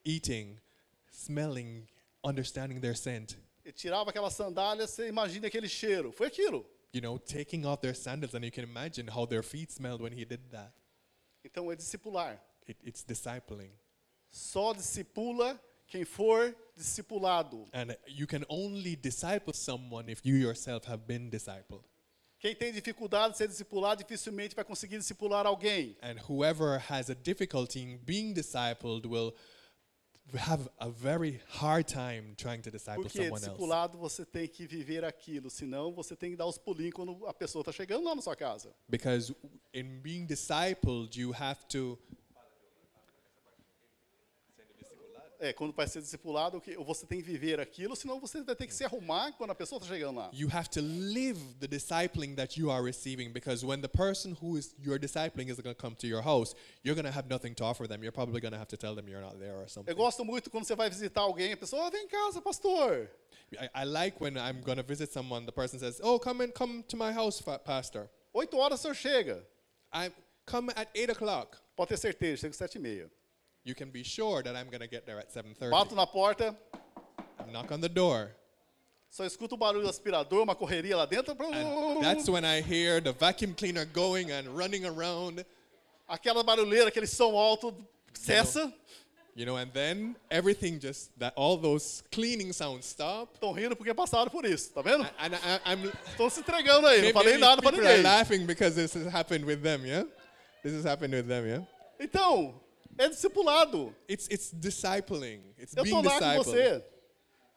eating, 0.03 0.57
smelling, 1.11 1.87
understanding 2.23 2.79
their 2.79 2.95
scent. 2.95 3.37
Ele 3.65 3.73
tirava 3.73 4.11
aquelas 4.11 4.35
sandálias, 4.35 4.91
você 4.91 5.07
imagina 5.07 5.47
aquele 5.47 5.67
cheiro. 5.67 6.11
Foi 6.11 6.27
aquilo. 6.27 6.63
You 6.93 7.01
know, 7.01 7.17
taking 7.17 7.65
off 7.65 7.81
their 7.81 7.95
sandals, 7.95 8.35
and 8.35 8.45
you 8.45 8.51
can 8.51 8.63
imagine 8.63 9.09
how 9.09 9.25
their 9.25 9.43
feet 9.43 9.71
smelled 9.71 10.01
when 10.01 10.13
he 10.13 10.23
did 10.23 10.39
that. 10.51 10.71
Então 11.43 11.71
é 11.71 11.75
discipular. 11.75 12.39
It, 12.67 12.77
it's 12.83 13.03
discipling. 13.03 13.71
Só 14.29 14.71
discipula 14.71 15.59
quem 15.87 16.05
for 16.05 16.55
discipulado. 16.77 17.67
And 17.73 17.97
you 18.07 18.27
can 18.27 18.45
only 18.47 18.95
disciple 18.95 19.53
someone 19.53 20.11
if 20.11 20.23
you 20.23 20.35
yourself 20.35 20.87
have 20.87 21.05
been 21.07 21.29
discipled. 21.29 21.83
Quem 22.39 22.55
tem 22.55 22.71
dificuldade 22.71 23.33
de 23.33 23.37
ser 23.39 23.47
discipulado 23.47 24.03
dificilmente 24.03 24.55
vai 24.55 24.63
conseguir 24.63 24.99
discipular 24.99 25.47
alguém. 25.47 25.97
And 26.03 26.19
whoever 26.29 26.79
has 26.89 27.09
a 27.09 27.15
difficulty 27.15 27.81
in 27.81 27.97
being 27.97 28.33
discipled 28.33 29.07
will 29.07 29.33
have 30.33 30.67
a 30.79 30.89
very 30.89 31.39
hard 31.47 31.87
time 31.87 32.33
trying 32.35 32.61
to 32.61 32.71
disciple 32.71 33.03
Porque 33.03 33.17
someone 33.17 33.41
else. 33.41 33.45
discipulado 33.45 33.97
você 33.97 34.25
tem 34.25 34.47
que 34.47 34.65
viver 34.65 35.03
aquilo, 35.05 35.49
senão 35.49 35.93
você 35.93 36.15
tem 36.15 36.31
que 36.31 36.35
dar 36.35 36.45
os 36.47 36.57
pulinhos 36.57 36.93
quando 36.93 37.25
a 37.27 37.33
pessoa 37.33 37.61
está 37.61 37.71
chegando 37.71 38.03
lá 38.03 38.15
na 38.15 38.21
sua 38.21 38.35
casa. 38.35 38.73
Because 38.89 39.33
in 39.73 40.01
being 40.01 40.25
discipled, 40.25 41.15
you 41.19 41.33
have 41.33 41.65
to. 41.69 41.97
É, 45.39 45.51
quando 45.53 45.73
vai 45.73 45.87
ser 45.87 46.01
discipulado, 46.01 46.59
que- 46.61 46.75
você 46.77 47.05
tem 47.05 47.19
que 47.21 47.25
viver 47.25 47.59
aquilo, 47.59 47.95
senão 47.95 48.19
você 48.19 48.41
vai 48.41 48.55
ter 48.55 48.65
que 48.67 48.73
se 48.73 48.83
arrumar 48.83 49.33
quando 49.33 49.51
a 49.51 49.55
pessoa 49.55 49.77
está 49.81 49.93
chegando 49.93 50.17
lá. 50.17 50.29
You 50.33 50.49
have 50.51 50.69
to 50.69 50.81
live 50.81 51.39
the 51.59 51.67
discipling 51.67 52.35
that 52.35 52.59
you 52.59 52.71
are 52.71 52.81
receiving 52.83 53.29
because 53.31 53.65
when 53.65 53.81
the 53.81 53.87
person 53.89 54.33
who 54.41 54.57
is 54.57 54.73
you're 54.79 54.99
discipling 54.99 55.49
is 55.49 55.59
going 55.59 55.75
to 55.75 55.81
come 55.81 55.95
to 55.97 56.07
your 56.07 56.21
house, 56.23 56.55
you're 56.83 56.95
going 56.95 57.11
to 57.11 57.15
have 57.17 57.27
nothing 57.29 57.53
to 57.55 57.63
offer 57.65 57.87
them. 57.87 58.01
You're 58.03 58.13
probably 58.13 58.39
going 58.39 58.53
to 58.53 58.57
have 58.57 58.69
to 58.69 58.77
tell 58.77 58.95
them 58.95 59.07
you're 59.09 59.21
not 59.21 59.37
there 59.37 59.55
or 59.55 59.67
something. 59.67 59.91
Eu 59.91 59.95
gosto 59.95 60.23
muito 60.23 60.49
quando 60.49 60.65
você 60.65 60.75
vai 60.75 60.89
visitar 60.89 61.21
alguém, 61.21 61.53
a 61.53 61.57
pessoa, 61.57 61.87
"Ah, 61.87 61.89
vem 61.89 62.05
em 62.05 62.07
casa, 62.07 62.41
pastor. 62.41 63.09
I, 63.53 63.69
I 63.83 63.85
like 63.85 64.17
when 64.21 64.35
I'm 64.37 64.61
going 64.61 64.77
to 64.77 64.83
visit 64.83 65.11
someone, 65.11 65.45
the 65.45 65.51
person 65.51 65.77
says, 65.79 65.99
"Oh, 66.01 66.17
come 66.19 66.43
and 66.43 66.51
come 66.51 66.81
to 66.83 66.97
my 66.97 67.11
house, 67.11 67.41
pastor. 67.63 68.09
Oito 68.33 68.57
horas 68.57 68.79
o 68.79 68.81
senhor 68.83 68.95
chega. 68.95 69.45
I 69.93 70.11
come 70.45 70.71
at 70.75 70.89
eight 70.95 71.09
o'clock." 71.11 71.57
Pode 71.75 71.89
ter 71.89 71.97
certeza, 71.97 72.37
chega 72.41 72.51
às 72.51 72.55
sete 72.57 72.75
e 72.77 72.79
meia. 72.79 73.11
You 73.65 73.73
can 73.73 73.89
be 73.89 74.03
sure 74.03 74.43
that 74.43 74.55
I'm 74.55 74.67
going 74.67 74.81
to 74.81 74.87
get 74.87 75.05
there 75.05 75.19
at 75.19 75.33
7:30. 75.33 75.71
Bato 75.71 75.95
na 75.95 76.05
porta, 76.05 76.55
I 77.39 77.51
knock 77.51 77.71
on 77.71 77.81
the 77.81 77.89
door, 77.89 78.29
só 79.11 79.25
escuto 79.25 79.53
o 79.53 79.57
barulho 79.57 79.81
do 79.81 79.89
aspirador, 79.89 80.43
uma 80.43 80.55
correria 80.55 80.95
lá 80.95 81.05
dentro. 81.05 81.35
and 81.51 82.03
that's 82.03 82.29
when 82.29 82.45
I 82.45 82.61
hear 82.61 83.01
the 83.01 83.11
vacuum 83.11 83.55
cleaner 83.55 83.85
going 83.85 84.31
and 84.31 84.55
running 84.55 84.85
around. 84.85 85.43
Aquela 86.07 86.43
barulheira, 86.43 86.89
aquele 86.89 87.07
som 87.07 87.33
alto 87.35 87.75
cessa. 88.13 88.71
You 89.35 89.45
know, 89.45 89.57
and 89.57 89.69
then 89.73 90.15
everything 90.29 90.79
just 90.79 91.11
that 91.19 91.33
all 91.35 91.57
those 91.57 92.03
cleaning 92.11 92.53
sounds 92.53 92.85
stop. 92.85 93.33
Estão 93.33 93.51
rindo 93.51 93.75
porque 93.75 93.93
passaram 93.93 94.29
por 94.29 94.45
isso, 94.45 94.71
tá 94.73 94.81
vendo? 94.81 95.03
And 95.17 95.35
I, 95.35 95.59
I'm 95.65 95.91
Estão 96.07 96.29
se 96.29 96.39
entregando 96.39 96.85
aí, 96.85 96.97
não 96.97 97.01
maybe, 97.01 97.13
falei 97.13 97.33
maybe 97.33 97.41
nada 97.41 97.61
pra 97.61 97.71
people 97.71 97.87
are 97.87 98.01
laughing 98.01 98.45
because 98.45 98.75
this 98.75 98.93
has 98.93 99.11
happened 99.11 99.43
with 99.43 99.61
them, 99.61 99.85
yeah? 99.85 100.05
This 100.63 100.73
has 100.73 100.85
happened 100.85 101.13
with 101.13 101.27
them, 101.27 101.47
yeah? 101.47 101.67
Então, 101.99 102.53
é 102.97 103.09
discipulado. 103.09 103.95
It's 104.09 104.27
it's 104.29 104.51
discipling. 104.53 105.53
It's 105.59 105.75
Eu 105.75 105.83
being 105.83 105.93
tô 105.93 106.01
lá 106.01 106.19
com 106.19 106.43
você. 106.43 106.83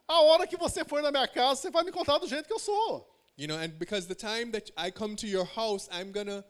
A 0.06 0.20
hora 0.22 0.46
que 0.46 0.56
você 0.56 0.84
for 0.84 1.02
na 1.02 1.10
minha 1.10 1.28
casa, 1.28 1.60
você 1.62 1.70
vai 1.70 1.84
me 1.84 1.92
contar 1.92 2.18
do 2.18 2.26
jeito 2.26 2.46
que 2.46 2.52
eu 2.52 2.58
sou. 2.58 3.06
You 3.36 3.46
know, 3.46 3.56
and 3.58 3.68
because 3.78 4.06
the 4.08 4.14
time 4.14 4.50
that 4.52 4.72
I 4.76 4.90
come 4.90 5.14
to 5.16 5.26
your 5.26 5.44
house, 5.44 5.88
I'm 5.92 6.10
gonna 6.12 6.44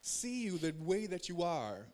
see 0.00 0.46
you 0.46 0.58
the 0.58 0.72
way 0.80 1.06
that 1.08 1.30
you 1.30 1.42
are. 1.42 1.86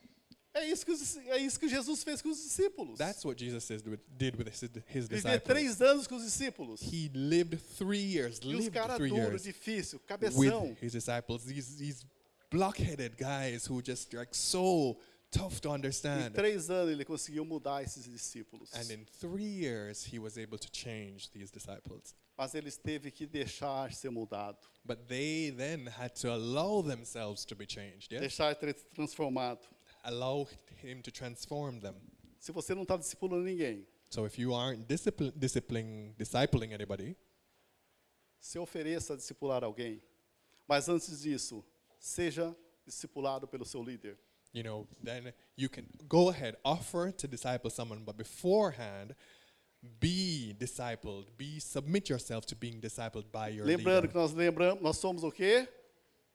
É 0.52 0.64
isso 0.64 0.84
que, 0.84 0.90
os- 0.90 1.16
é 1.16 1.38
isso 1.38 1.60
que 1.60 1.68
Jesus 1.68 2.02
fez 2.02 2.20
com 2.20 2.28
os 2.30 2.38
discípulos. 2.42 2.98
That's 2.98 3.24
what 3.24 3.38
Jesus 3.38 3.68
with, 3.86 4.00
did 4.08 4.34
with 4.36 4.48
his, 4.48 4.62
his 4.88 5.06
Viver 5.06 5.38
três 5.40 5.80
anos 5.80 6.08
com 6.08 6.16
os 6.16 6.24
discípulos. 6.24 6.80
He 6.82 7.08
lived 7.14 7.56
three 7.78 8.02
years, 8.02 8.40
E 8.42 8.56
os 8.56 8.68
caras 8.68 8.98
duros, 8.98 9.44
difícil, 9.44 10.00
with 10.00 10.06
cabeção. 10.08 10.76
his 10.82 10.90
disciples. 10.92 11.44
These 11.44 11.76
these 11.76 12.04
blockheaded 12.50 13.14
guys 13.16 13.64
who 13.70 13.80
just 13.80 14.12
like 14.12 14.34
so 14.36 14.96
tough 15.30 15.60
to 15.60 15.68
Em 15.68 15.72
understand. 15.74 16.32
três 16.32 16.68
anos 16.70 16.92
ele 16.92 17.04
conseguiu 17.04 17.44
mudar 17.44 17.82
esses 17.82 18.04
discípulos. 18.04 18.72
And 18.74 18.90
in 18.92 19.04
three 19.20 19.44
years, 19.64 20.04
he 20.04 20.18
was 20.18 20.36
able 20.36 20.58
to 20.58 20.68
change 20.72 21.30
these 21.30 21.52
disciples. 21.52 22.14
Mas 22.36 22.54
eles 22.54 22.76
teve 22.76 23.10
que 23.10 23.26
deixar 23.26 23.92
ser 23.92 24.10
mudado. 24.10 24.58
But 24.84 25.06
they 25.08 25.50
then 25.50 25.86
had 25.88 26.14
to 26.22 26.32
allow 26.32 26.82
themselves 26.82 27.44
to 27.46 27.54
be 27.54 27.66
changed, 27.66 28.10
yeah? 28.12 28.20
Deixar 28.20 28.54
ser 28.58 28.72
transformado. 28.94 29.60
Allow 30.02 30.48
him 30.82 31.02
to 31.02 31.10
transform 31.10 31.80
them. 31.80 31.94
Se 32.38 32.50
você 32.52 32.74
não 32.74 32.82
está 32.82 32.96
discipulando 32.96 33.44
ninguém, 33.44 33.86
So 34.08 34.24
if 34.26 34.38
you 34.38 34.54
aren't 34.54 34.86
discipling, 34.88 36.14
discipling 36.18 36.72
anybody, 36.74 37.14
se 38.40 38.58
ofereça 38.58 39.12
a 39.12 39.16
discipular 39.16 39.62
alguém. 39.62 40.02
Mas 40.66 40.88
antes 40.88 41.20
disso, 41.20 41.64
seja 41.98 42.56
discipulado 42.86 43.46
pelo 43.46 43.64
seu 43.64 43.82
líder. 43.82 44.18
You 44.52 44.62
know, 44.62 44.86
then 45.02 45.32
you 45.56 45.68
can 45.68 45.86
go 46.08 46.28
ahead, 46.30 46.56
offer 46.64 47.12
to 47.12 47.26
disciple 47.28 47.70
someone, 47.70 48.02
but 48.04 48.16
beforehand, 48.16 49.14
be 50.00 50.54
discipled, 50.58 51.26
be 51.38 51.58
submit 51.60 52.08
yourself 52.10 52.44
to 52.46 52.54
being 52.56 52.80
discipled 52.80 53.30
by 53.32 53.48
your 53.48 53.64
Lembrando 53.66 54.02
leader. 54.02 54.08
que 54.08 54.14
nós 54.18 54.32
lembramos, 54.32 54.82
nós 54.82 54.96
somos 54.98 55.22
o 55.24 55.30
quê? 55.30 55.68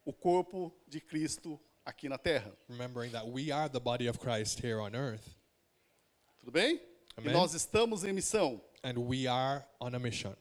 O 0.05 0.13
corpo 0.13 0.71
de 0.87 0.99
Cristo 1.01 1.59
aqui 1.85 2.07
na 2.09 2.17
terra. 2.17 2.51
Remembering 2.69 3.11
that 3.11 3.27
we 3.27 3.51
are 3.51 3.69
the 3.69 3.79
body 3.79 4.07
of 4.07 4.19
Christ 4.19 4.59
here 4.63 4.79
on 4.79 4.95
earth, 4.95 5.35
Tudo 6.39 6.51
bem? 6.51 6.79
Amém. 7.17 7.29
E 7.29 7.33
nós 7.33 7.53
estamos 7.53 8.03
em 8.03 8.13
missão. 8.13 8.61
and 8.83 8.97
we 8.97 9.27
are 9.27 9.63
on 9.81 9.93
a 9.95 9.99
mission. 9.99 10.35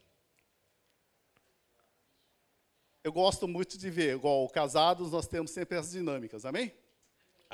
Eu 3.02 3.12
gosto 3.12 3.46
muito 3.46 3.76
de 3.76 3.90
ver, 3.90 4.14
igual 4.16 4.48
casados, 4.48 5.10
nós 5.10 5.26
temos 5.26 5.50
sempre 5.50 5.76
as 5.76 5.90
dinâmicas, 5.90 6.44
amém? 6.46 6.72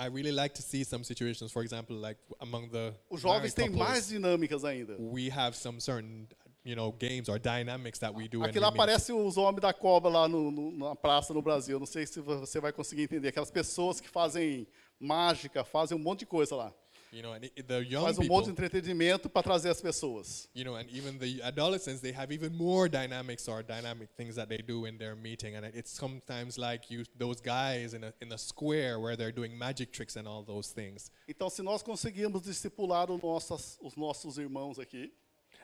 I 0.03 0.07
really 0.09 0.33
like 0.33 0.55
to 0.55 0.63
see 0.63 0.83
some 0.85 1.05
situations, 1.05 1.53
for 1.53 1.63
example, 1.63 1.95
like 1.97 2.19
among 2.41 2.69
the 2.71 2.95
Os 3.11 3.21
jovens 3.21 3.53
têm 3.53 3.69
mais 3.69 4.09
dinâmicas 4.09 4.65
ainda. 4.65 4.97
we 4.99 5.29
have 5.31 5.55
some 5.55 5.79
certain, 5.81 6.27
you 6.65 6.75
know, 6.75 6.91
games 6.93 7.29
or 7.29 7.39
dynamics 7.39 7.99
that 7.99 8.15
we 8.15 8.27
do. 8.27 8.43
Aqui 8.43 8.57
and 8.59 8.63
lá 8.63 8.69
we 8.69 8.73
meet. 8.73 8.81
aparece 8.81 9.13
os 9.13 9.37
homens 9.37 9.61
da 9.61 9.73
cobra 9.75 10.11
lá 10.11 10.27
no- 10.27 10.51
no- 10.51 10.71
na 10.77 10.97
praça 10.97 11.35
no 11.35 11.43
Brasil. 11.43 11.79
Não 11.79 11.87
sei 11.87 12.07
se 12.07 12.19
você 12.21 12.59
vai 12.61 12.73
conseguir 12.73 13.03
entender. 13.03 13.29
Aquelas 13.29 13.51
pessoas 13.51 14.01
que 14.01 14.09
fazem 14.09 14.67
mágica, 14.99 15.65
fazem 15.65 15.97
um 15.99 16.01
monte 16.01 16.21
de 16.21 16.27
coisa 16.27 16.57
lá. 16.57 16.73
You 17.13 17.23
know, 17.23 17.33
and 17.33 17.51
the 17.67 17.85
young 17.85 18.05
Faz 18.05 18.19
um 18.19 18.23
people, 18.23 18.37
monte 18.37 18.47
de 18.47 18.53
entretenimento 18.53 19.29
para 19.29 19.43
trazer 19.43 19.71
as 19.71 19.81
pessoas. 19.81 20.49
you 20.55 20.65
know, 20.65 20.77
and 20.77 20.89
even 20.91 21.19
the 21.19 21.43
adolescents, 21.43 22.01
they 22.01 22.13
have 22.13 22.31
even 22.33 22.55
more 22.57 22.89
dynamics 22.89 23.49
or 23.49 23.63
dynamic 23.65 24.09
things 24.17 24.37
that 24.37 24.49
they 24.49 24.59
do 24.59 24.87
in 24.87 24.97
their 24.97 25.17
meeting. 25.17 25.57
And 25.57 25.67
it's 25.67 25.91
sometimes 25.91 26.57
like 26.57 26.89
you, 26.89 27.05
those 27.19 27.41
guys 27.41 27.95
in 27.95 28.05
a, 28.05 28.13
in 28.21 28.31
a 28.33 28.39
square 28.39 29.01
where 29.01 29.17
they're 29.17 29.33
doing 29.33 29.59
magic 29.59 29.93
tricks 29.93 30.15
and 30.17 30.29
all 30.29 30.45
those 30.45 30.71
things. 30.73 31.11
Então, 31.29 31.51
se 31.51 31.63
nós 31.63 31.83
conseguirmos 31.83 32.43
discipular 32.43 33.11
os 33.11 33.21
nossos, 33.21 33.77
os 33.83 33.97
nossos 33.97 34.39
irmãos 34.39 34.79
aqui, 34.79 35.13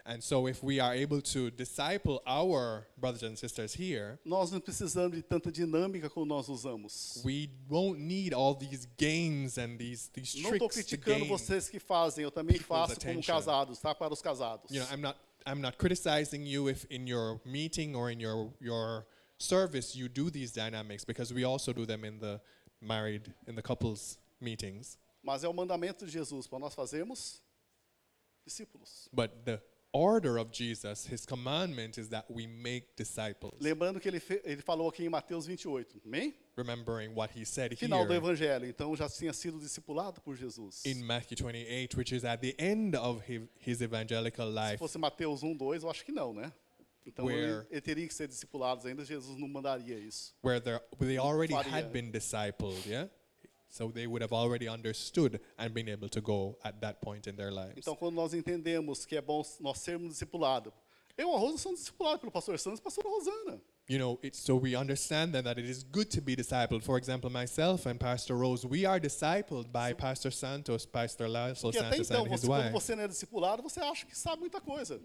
And 0.09 0.23
so 0.23 0.47
if 0.47 0.63
we 0.63 0.79
are 0.79 0.95
able 0.95 1.21
to 1.21 1.51
disciple 1.51 2.23
our 2.25 2.87
brothers 2.97 3.25
and 3.25 3.37
sisters 3.37 3.75
here, 3.75 4.21
nós 4.25 4.53
não 4.53 4.61
precisamos 4.61 5.17
de 5.17 5.23
tanta 5.23 5.51
dinâmica 5.51 6.09
como 6.09 6.25
nós 6.27 6.49
usamos. 6.49 7.21
we 7.25 7.51
won't 7.69 7.99
need 7.99 8.33
all 8.33 8.55
these 8.55 8.87
games 8.97 9.59
and 9.59 9.77
these, 9.79 10.09
these 10.13 10.41
Não 10.41 10.53
estou 10.53 10.69
tricks 10.69 10.87
to 10.87 10.97
criticando 10.97 11.27
vocês 11.27 11.69
que 11.69 11.81
fazem, 11.81 12.23
eu 12.23 12.31
também 12.31 12.57
faço 12.61 13.01
como 13.01 13.21
casados, 13.21 13.81
tá? 13.81 13.93
Para 13.97 14.13
os 14.15 14.23
casados. 14.23 14.71
you 14.71 14.81
know, 14.81 14.89
I'm 14.93 15.01
not 15.01 15.19
I'm 15.45 15.61
not 15.61 15.77
criticizing 15.77 16.47
you 16.47 16.69
if 16.69 16.87
in 16.89 17.09
your 17.09 17.41
meeting 17.45 17.97
or 17.97 18.09
in 18.09 18.21
your 18.21 18.53
your 18.61 19.07
service 19.39 19.97
you 19.99 20.09
do 20.09 20.31
these 20.31 20.53
dynamics 20.53 21.05
because 21.05 21.35
we 21.35 21.45
also 21.45 21.73
do 21.73 21.85
them 21.85 22.05
in 22.05 22.21
the 22.21 22.41
married 22.81 23.35
in 23.49 23.57
the 23.57 23.63
couples 23.63 24.19
meetings. 24.41 24.99
Mas 25.21 25.43
é 25.43 25.49
o 25.49 25.53
mandamento 25.53 26.07
de 26.07 26.13
Jesus 26.13 26.47
para 26.47 26.61
nós 26.61 26.75
fazermos 26.75 27.43
discípulos. 28.45 29.09
But 29.13 29.45
the 29.45 29.61
order 29.97 30.39
of 30.39 30.51
Jesus, 30.53 31.07
his 31.11 31.25
commandment 31.25 31.99
is 31.99 32.09
that 32.09 32.27
we 32.31 32.47
make 32.47 32.89
disciples. 32.97 33.55
Lembrando 33.61 33.99
que 34.01 34.09
ele, 34.09 34.21
fe- 34.21 34.43
ele 34.45 34.61
falou 34.63 34.89
aqui 34.89 35.05
em 35.05 35.09
Mateus 35.09 35.47
28, 35.47 36.03
amém? 36.05 36.35
Remembering 36.57 37.15
what 37.15 37.33
he 37.39 37.45
said 37.45 37.75
Final 37.77 38.05
do 38.07 38.13
here 38.13 38.17
evangelho, 38.23 38.67
então 38.67 38.95
já 38.97 39.09
tinha 39.09 39.33
sido 39.33 39.59
discipulado 39.59 40.21
por 40.21 40.37
Jesus. 40.37 40.85
in 40.85 41.03
Matthew 41.03 41.37
28, 41.39 41.97
which 41.97 42.15
is 42.15 42.25
at 42.25 42.41
the 42.41 42.55
end 42.59 42.97
of 42.97 43.23
his, 43.31 43.43
his 43.59 43.81
evangelical 43.83 44.49
Se 44.51 44.55
life. 44.55 44.79
fosse 44.79 44.99
Mateus 44.99 45.43
1, 45.43 45.55
2, 45.57 45.83
eu 45.83 45.91
acho 45.91 46.05
que 46.05 46.13
não, 46.13 46.33
né? 46.35 46.53
Então 47.05 47.27
Where- 47.27 47.39
ele, 47.61 47.67
ele 47.71 47.81
teria 47.81 48.07
que 48.09 48.15
ser 48.15 48.27
discipulado 48.27 48.87
ainda, 48.89 49.05
Jesus 49.05 49.39
não 49.39 49.47
mandaria 49.49 49.99
isso. 49.99 50.35
where 50.43 50.61
they 50.61 50.79
they 50.99 51.19
already 51.19 51.55
had 51.55 51.91
been 51.93 52.11
discipled, 52.11 52.77
yeah? 52.87 53.09
So 53.69 53.91
they 53.91 54.07
would 54.07 54.23
have 54.23 54.33
already 54.33 54.69
understood 54.69 55.41
and 55.59 55.75
been 55.75 55.89
able 55.89 56.09
to 56.09 56.21
go 56.21 56.59
at 56.65 56.81
that 56.81 57.01
point 57.01 57.27
in 57.27 57.37
their 57.37 57.51
lives. 57.51 57.79
Então 57.79 57.97
quando 57.97 58.15
nós 58.15 58.33
entendemos 58.33 59.05
que 59.05 59.17
é 59.17 59.21
bom 59.21 59.43
nós 59.61 59.79
sermos 59.79 60.11
discipulados, 60.11 60.73
eu 61.17 61.31
e 61.31 61.35
a 61.35 61.39
Rosa 61.39 61.59
somos 61.59 61.81
discipulados 61.81 62.21
pelo 62.21 62.33
pastor 62.33 62.59
Santos 62.59 62.81
e 62.81 62.83
pastora 62.83 63.09
Rosana. 63.09 63.61
You 63.89 63.99
know, 63.99 64.19
it's 64.21 64.41
so 64.41 64.57
we 64.57 64.75
understand 64.75 65.33
then 65.33 65.45
that 65.45 65.61
it 65.61 65.69
is 65.69 65.85
good 65.85 66.11
to 66.11 66.21
be 66.21 66.35
discipled. 66.35 66.83
For 66.83 66.99
example, 66.99 67.31
myself 67.31 67.87
and 67.87 68.01
Pastor 68.01 68.37
Rose, 68.37 68.67
we 68.67 68.85
are 68.85 68.99
discipled 68.99 69.71
by 69.73 69.95
Pastor 69.95 70.33
Santos, 70.33 70.85
Pastor 70.85 71.27
até 71.27 71.55
Santos, 71.55 72.11
então, 72.11 72.25
and 72.25 72.33
his 72.33 72.41
você, 72.41 72.47
quando 72.49 72.73
você 72.73 72.97
não 72.97 73.05
é 73.05 73.09
discipulado, 73.09 73.63
você 73.63 73.79
acha 73.79 74.05
que 74.05 74.19
sabe 74.19 74.41
muita 74.41 74.61
coisa. 74.61 75.01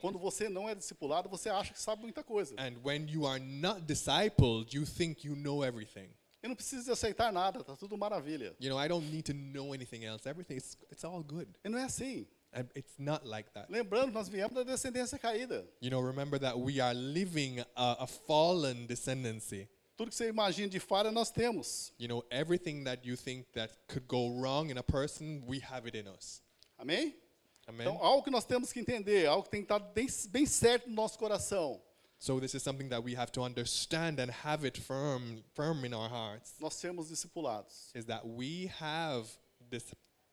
Quando 0.00 0.18
você 0.18 0.48
não 0.48 0.68
é 0.68 0.74
discipulado, 0.74 1.28
você 1.28 1.48
acha 1.48 1.72
que 1.72 1.80
sabe 1.80 2.02
muita 2.02 2.22
coisa. 2.22 2.54
and 2.58 2.76
when 2.82 3.08
you 3.08 3.26
are 3.26 3.38
not 3.40 3.82
discipled, 3.82 4.74
you 4.74 4.84
think 4.84 5.26
you 5.26 5.34
know 5.36 5.64
everything. 5.64 6.08
E 6.42 6.48
não 6.48 6.56
precisa 6.56 6.84
de 6.84 6.90
aceitar 6.90 7.32
nada, 7.32 7.62
tá 7.62 7.76
tudo 7.76 7.96
maravilha. 7.96 8.56
You 8.58 8.70
know, 8.70 8.78
I 8.78 8.88
don't 8.88 9.08
need 9.08 9.22
to 9.24 9.32
know 9.32 9.72
anything 9.72 10.04
else. 10.04 10.28
Everything 10.28 10.56
is 10.56 10.76
it's 10.90 11.04
all 11.04 11.22
good. 11.22 11.48
E 11.64 11.68
não 11.68 11.78
é 11.78 11.84
assim. 11.84 12.26
And 12.52 12.66
it's 12.74 12.98
not 12.98 13.24
like 13.26 13.48
that. 13.52 13.70
Lembrando, 13.72 14.12
nós 14.12 14.28
viemos 14.28 14.52
da 14.54 14.62
descendência 14.64 15.18
caída. 15.18 15.64
You 15.80 15.90
know, 15.90 16.00
remember 16.00 16.38
that 16.40 16.58
we 16.58 16.80
are 16.80 16.92
living 16.94 17.60
a, 17.76 18.02
a 18.02 18.06
fallen 18.06 18.86
descendancy. 18.86 19.68
Tudo 19.96 20.10
que 20.10 20.16
você 20.16 20.28
imagina 20.28 20.68
de 20.68 20.80
falha, 20.80 21.10
nós 21.12 21.30
temos. 21.30 21.92
You 21.96 22.08
know, 22.08 22.24
everything 22.30 22.82
that 22.84 23.06
you 23.08 23.16
think 23.16 23.46
that 23.52 23.72
could 23.86 24.06
go 24.08 24.28
wrong 24.40 24.68
in 24.70 24.76
a 24.78 24.82
person, 24.82 25.44
we 25.46 25.60
have 25.60 25.86
it 25.86 25.96
in 25.96 26.08
us. 26.08 26.42
Amém? 26.78 27.14
Então, 27.80 27.98
algo 28.02 28.22
que 28.22 28.30
nós 28.30 28.44
temos 28.44 28.72
que 28.72 28.80
entender, 28.80 29.26
algo 29.26 29.44
que 29.44 29.50
tem 29.50 29.60
que 29.64 29.72
estar 29.72 29.78
bem, 29.78 30.06
bem 30.30 30.46
certo 30.46 30.88
no 30.88 30.94
nosso 30.94 31.18
coração. 31.18 31.80
So 32.18 32.38
this 32.40 32.54
is 32.54 32.62
something 32.62 32.88
that 32.90 33.02
we 33.04 33.16
have 33.16 33.32
to 33.32 33.42
understand 33.42 34.20
and 34.20 34.30
have 34.44 34.64
it 34.64 34.80
firm, 34.80 35.42
firm 35.54 35.84
in 35.84 35.92
our 35.92 36.08
hearts. 36.08 36.54
Nós 36.60 36.74
sermos 36.74 37.08
discipulados. 37.08 37.90
Is 37.94 38.04
that 38.04 38.24
we 38.24 38.70
have 38.80 39.28
this 39.70 39.84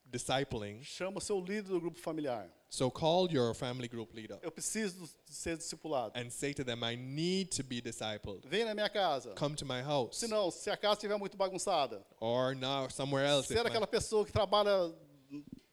discipling. 0.06 0.82
Chama 0.84 1.18
o 1.18 1.22
seu 1.22 1.40
líder 1.40 1.64
do 1.70 1.80
grupo 1.80 2.00
familiar. 2.00 2.50
So 2.72 2.92
call 2.92 3.28
your 3.32 3.56
family 3.56 3.88
group 3.88 4.14
leader 4.14 4.38
Eu 4.44 4.52
preciso 4.52 5.10
ser 5.26 5.58
discipulado. 5.58 6.14
and 6.16 6.30
say 6.30 6.54
to 6.54 6.64
them, 6.64 6.84
I 6.84 6.96
need 6.96 7.50
to 7.58 7.64
be 7.64 7.82
discipled. 7.82 8.46
Vem 8.48 8.66
na 8.66 8.76
minha 8.76 8.90
casa. 8.90 9.34
Come 9.34 9.56
to 9.56 9.66
my 9.66 9.82
house. 9.82 10.18
Se 10.18 10.28
não, 10.28 10.52
se 10.52 10.70
a 10.70 10.78
casa 10.78 10.94
estiver 10.94 11.18
muito 11.18 11.36
bagunçada, 11.36 12.06
Or 12.20 12.54
now 12.56 12.88
somewhere 12.92 13.28
else. 13.28 13.48
se 13.48 13.54
if 13.54 13.60
era 13.60 13.64
my- 13.68 13.70
aquela 13.72 13.88
pessoa 13.88 14.24
que 14.26 14.32
trabalha, 14.32 14.94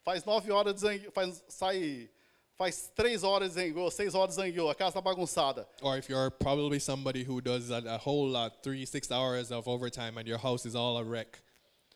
faz 0.06 0.24
nove 0.24 0.52
horas 0.52 0.72
de 0.74 0.80
zangue, 0.80 1.10
faz, 1.10 1.42
sai, 1.48 2.08
faz 2.54 2.92
três 2.94 3.24
horas 3.24 3.54
de 3.54 3.54
zangou, 3.60 3.90
seis 3.90 4.14
horas 4.14 4.36
de 4.36 4.40
zangueou, 4.40 4.70
a 4.70 4.74
casa 4.74 4.90
está 4.90 5.00
bagunçada. 5.00 5.68
Or 5.82 5.98
if 5.98 6.08
you're 6.08 6.30
probably 6.30 6.78
somebody 6.78 7.24
who 7.24 7.40
does 7.40 7.72
a, 7.72 7.78
a 7.78 7.96
whole 7.98 8.30
lot, 8.30 8.62
three, 8.62 8.86
six 8.86 9.10
hours 9.10 9.50
of 9.50 9.68
overtime 9.68 10.16
and 10.16 10.28
your 10.28 10.38
house 10.38 10.64
is 10.64 10.76
all 10.76 10.96
a 10.98 11.02
wreck, 11.02 11.42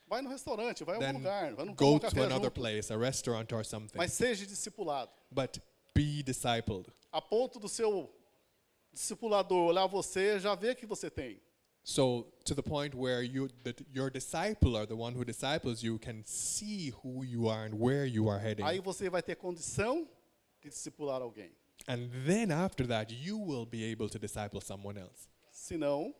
Vai 0.08 0.22
no 0.22 0.28
restaurante, 0.28 0.82
vai 0.82 0.96
a 0.96 1.06
algum 1.06 1.18
lugar, 1.18 1.54
vai 1.54 1.64
no 1.64 1.72
go 1.72 1.94
um 1.94 1.98
to 2.00 2.06
another 2.08 2.46
junto. 2.46 2.50
place, 2.50 2.90
a 2.92 2.98
restaurant 2.98 3.52
or 3.52 3.64
something. 3.64 3.96
Mas 3.96 4.12
seja 4.12 4.44
discipulado. 4.44 5.12
But 5.30 5.60
be 5.94 6.20
discipled. 6.24 6.92
A 7.12 7.22
ponto 7.22 7.60
do 7.60 7.68
seu 7.68 8.12
discipulador 8.92 9.68
olhar 9.68 9.86
você, 9.86 10.40
já 10.40 10.56
vê 10.56 10.74
que 10.74 10.84
você 10.84 11.08
tem. 11.08 11.40
So 11.82 12.26
to 12.44 12.54
the 12.54 12.62
point 12.62 12.94
where 12.94 13.22
you, 13.22 13.48
that 13.64 13.80
your 13.92 14.10
disciple 14.10 14.76
or 14.76 14.86
the 14.86 14.96
one 14.96 15.14
who 15.14 15.24
disciples 15.24 15.82
you 15.82 15.98
can 15.98 16.22
see 16.26 16.92
who 17.02 17.24
you 17.24 17.48
are 17.48 17.64
and 17.64 17.74
where 17.74 18.04
you 18.04 18.28
are 18.28 18.38
heading. 18.38 18.64
Aí 18.64 18.80
você 18.80 19.08
vai 19.08 19.22
ter 19.22 19.36
condição 19.36 20.06
de 20.60 20.68
discipular 20.68 21.22
alguém. 21.22 21.50
and 21.88 22.10
then 22.26 22.50
after 22.50 22.86
that, 22.86 23.10
you 23.10 23.36
will 23.38 23.66
be 23.66 23.84
able 23.84 24.08
to 24.08 24.18
disciple 24.18 24.60
someone 24.60 24.98
else. 24.98 25.28
Senão, 25.50 26.14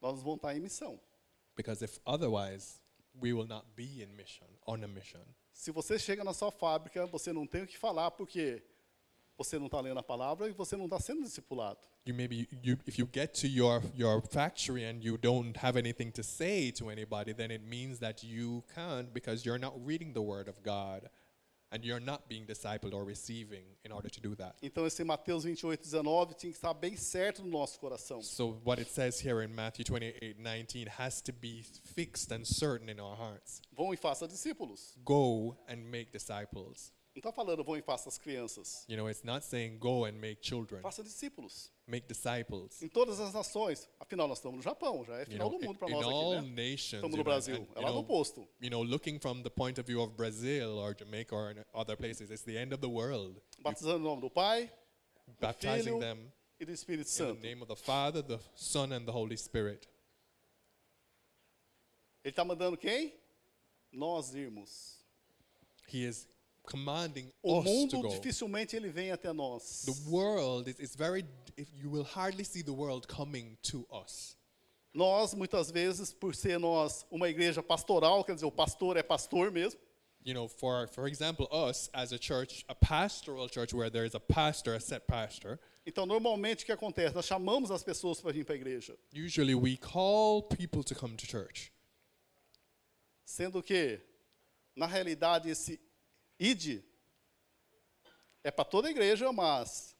nós 0.00 0.22
vamos 0.22 0.36
estar 0.36 0.56
em 0.56 0.60
missão. 0.60 0.98
Because 1.56 1.82
if 1.82 1.98
otherwise, 2.04 2.80
we 3.20 3.32
will 3.32 3.46
not 3.46 3.64
be 3.76 4.02
in 4.02 4.16
mission, 4.16 4.46
on 4.66 4.82
a 4.82 4.88
mission. 4.88 5.20
Se 5.52 5.70
você 5.70 5.98
chega 5.98 6.24
na 6.24 6.32
sua 6.32 6.50
fábrica, 6.50 7.06
você 7.06 7.32
não 7.32 7.46
tem 7.46 7.62
o 7.62 7.66
que 7.66 7.78
falar 7.78 8.10
porque 8.10 8.62
você 9.36 9.58
não 9.58 9.66
está 9.66 9.80
lendo 9.80 9.98
a 9.98 10.02
palavra 10.02 10.48
e 10.48 10.52
você 10.52 10.76
não 10.76 10.84
está 10.84 11.00
sendo 11.00 11.22
discipulado. 11.22 11.80
You 12.06 12.14
maybe 12.14 12.48
you 12.62 12.78
if 12.86 12.98
you 12.98 13.08
get 13.12 13.32
to 13.40 13.46
your 13.46 13.82
your 13.94 14.20
factory 14.20 14.84
and 14.84 15.02
you 15.02 15.16
don't 15.16 15.58
have 15.58 15.78
anything 15.78 16.10
to 16.12 16.22
say 16.22 16.70
to 16.72 16.90
anybody, 16.90 17.32
then 17.32 17.50
it 17.50 17.64
means 17.64 17.98
that 17.98 18.24
you 18.24 18.62
can't 18.74 19.12
because 19.12 19.44
you're 19.44 19.60
not 19.60 19.74
reading 19.84 20.12
the 20.12 20.22
word 20.22 20.48
of 20.48 20.62
God 20.62 21.08
and 21.74 21.84
you're 21.84 22.00
not 22.00 22.28
being 22.28 22.46
discipled 22.46 22.94
or 22.94 23.04
receiving 23.04 23.64
in 23.84 23.90
order 23.90 24.08
to 24.08 24.20
do 24.20 24.36
that. 24.36 24.54
Então, 24.62 24.86
esse 24.86 25.02
Mateus 25.02 25.42
28, 25.42 25.82
19 25.82 26.34
tinha 26.34 26.52
que 26.52 26.56
estar 26.56 26.72
bem 26.72 26.96
certo 26.96 27.42
no 27.42 27.50
nosso 27.50 27.80
coração. 27.80 28.22
So 28.22 28.60
what 28.64 28.80
it 28.80 28.88
says 28.88 29.18
here 29.18 29.42
in 29.42 29.52
Matthew 29.52 29.84
28, 29.84 30.38
19 30.38 30.86
has 30.98 31.20
to 31.22 31.32
be 31.32 31.64
fixed 31.82 32.32
and 32.32 32.44
certain 32.46 32.88
in 32.88 33.00
our 33.00 33.16
hearts. 33.16 33.60
Vão 33.72 33.92
e 33.92 33.96
faça 33.96 34.28
discípulos. 34.28 34.96
Go 35.04 35.56
and 35.68 35.78
make 35.90 36.12
disciples. 36.12 36.92
Não 37.14 37.20
está 37.20 37.30
falando 37.30 37.62
vão 37.62 37.76
e 37.76 37.82
faça 37.82 38.08
as 38.08 38.18
crianças. 38.18 38.84
You 38.88 38.96
know, 38.96 39.08
it's 39.08 39.22
not 39.22 39.44
saying 39.46 39.78
go 39.78 40.04
and 40.04 40.14
make 40.14 40.38
children. 40.42 40.82
Faça 40.82 41.00
discípulos. 41.02 41.70
Make 41.86 42.08
disciples. 42.08 42.82
Em 42.82 42.88
todas 42.88 43.20
as 43.20 43.32
nações. 43.32 43.88
Afinal, 44.00 44.26
nós 44.26 44.38
estamos 44.38 44.56
no 44.56 44.62
Japão, 44.62 45.04
já 45.04 45.14
é 45.18 45.20
You 45.20 45.26
final 45.26 45.48
know, 45.50 45.58
do 45.60 45.64
mundo 45.64 45.76
in, 45.76 45.78
para 45.78 45.88
in 45.90 45.92
nós 45.92 46.04
all 46.06 46.32
aqui, 46.38 46.46
né? 46.48 46.72
nations. 46.72 46.92
Estamos 46.94 47.02
you 47.02 47.10
no 47.10 47.16
know, 47.18 47.24
Brasil. 47.24 47.54
and, 47.54 47.58
É 47.76 47.78
you 47.78 47.82
lá 47.82 47.88
no 47.90 47.94
know, 47.94 48.04
posto. 48.04 48.48
you 48.60 48.68
know, 48.70 48.82
looking 48.82 49.20
from 49.20 49.42
the 49.42 49.50
point 49.50 49.78
of 49.80 49.86
view 49.86 50.02
of 50.02 50.12
Brazil 50.16 50.76
or 50.80 50.92
Jamaica 50.98 51.32
or 51.36 51.52
in 51.52 51.64
other 51.72 51.96
places, 51.96 52.30
it's 52.32 52.42
the 52.42 52.56
end 52.58 52.72
of 52.74 52.80
the 52.80 52.88
world. 52.90 53.40
You 53.58 53.62
Batizando 53.62 53.98
em 54.00 54.02
nome 54.08 54.20
do 54.20 54.28
Pai, 54.30 54.68
do 55.28 55.52
Filho 55.60 56.00
them 56.00 56.32
e 56.58 56.64
do 56.64 56.72
Espírito 56.72 57.06
in 57.06 57.12
Santo. 57.12 57.40
the 57.40 57.46
name 57.48 57.62
of 57.62 57.68
the 57.72 57.76
Father, 57.80 58.22
the 58.22 58.40
Son, 58.56 58.92
and 58.92 59.04
the 59.06 59.12
Holy 59.12 59.36
Spirit. 59.36 59.86
Ele 62.24 62.30
está 62.32 62.44
mandando 62.44 62.76
quem? 62.76 63.14
Nós 63.92 64.34
irmos. 64.34 64.98
He 65.92 66.04
is 66.04 66.26
commanding 66.64 67.30
O 67.42 67.58
us 67.58 67.64
to 67.64 67.70
mundo 67.70 68.02
go. 68.02 68.08
dificilmente 68.08 68.74
ele 68.74 68.88
vem 68.90 69.10
até 69.12 69.32
nós. 69.32 69.84
The 69.84 70.10
world 70.10 70.68
is, 70.70 70.78
is 70.80 70.96
very. 70.96 71.24
You 71.76 71.90
will 71.90 72.04
hardly 72.04 72.44
see 72.44 72.62
the 72.62 72.72
world 72.72 73.06
coming 73.06 73.56
to 73.70 73.86
us. 73.92 74.36
Nós, 74.92 75.34
muitas 75.34 75.70
vezes, 75.70 76.12
por 76.12 76.34
ser 76.34 76.58
nós 76.58 77.04
uma 77.10 77.28
igreja 77.28 77.62
pastoral, 77.62 78.24
quer 78.24 78.34
dizer, 78.34 78.46
o 78.46 78.52
pastor 78.52 78.96
é 78.96 79.02
pastor 79.02 79.50
mesmo, 79.50 79.78
You 80.26 80.32
know, 80.32 80.48
for 80.48 80.88
for 80.88 81.06
example, 81.06 81.46
us 81.52 81.90
as 81.92 82.10
a 82.12 82.16
church, 82.18 82.64
a 82.66 82.74
pastoral 82.74 83.46
church 83.48 83.74
where 83.74 83.90
there 83.90 84.06
is 84.06 84.14
a 84.14 84.20
pastor, 84.20 84.74
a 84.74 84.80
set 84.80 85.06
pastor. 85.06 85.58
então 85.84 86.06
normalmente 86.06 86.62
o 86.62 86.66
que 86.66 86.72
acontece? 86.72 87.14
Nós 87.14 87.26
chamamos 87.26 87.70
as 87.70 87.82
pessoas 87.84 88.20
para 88.22 88.32
vir 88.32 88.44
para 88.44 88.54
a 88.54 88.56
igreja, 88.56 88.96
Usually, 89.14 89.54
we 89.54 89.76
call 89.76 90.42
people 90.42 90.82
to 90.82 90.94
come 90.94 91.14
to 91.16 91.26
church. 91.26 91.70
sendo 93.24 93.62
que, 93.62 94.00
na 94.76 94.86
realidade, 94.86 95.50
esse 95.50 95.78
id 96.38 96.82
é 98.42 98.50
para 98.50 98.64
toda 98.64 98.88
a 98.88 98.90
igreja, 98.90 99.32
mas 99.32 99.96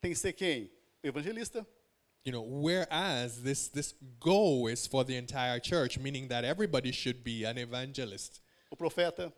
tem 0.00 0.12
que 0.12 0.18
ser 0.18 0.32
quem? 0.32 0.70
Evangelista, 1.02 1.66
You 2.22 2.32
know, 2.32 2.42
whereas 2.42 3.40
this 3.42 3.68
this 3.68 3.94
go 4.20 4.68
is 4.68 4.86
for 4.86 5.04
the 5.04 5.16
entire 5.16 5.58
church, 5.58 5.98
meaning 5.98 6.28
that 6.28 6.44
everybody 6.44 6.92
should 6.92 7.24
be 7.24 7.44
an 7.46 7.56
evangelist. 7.56 8.42
o 8.70 8.76
profeta, 8.76 9.32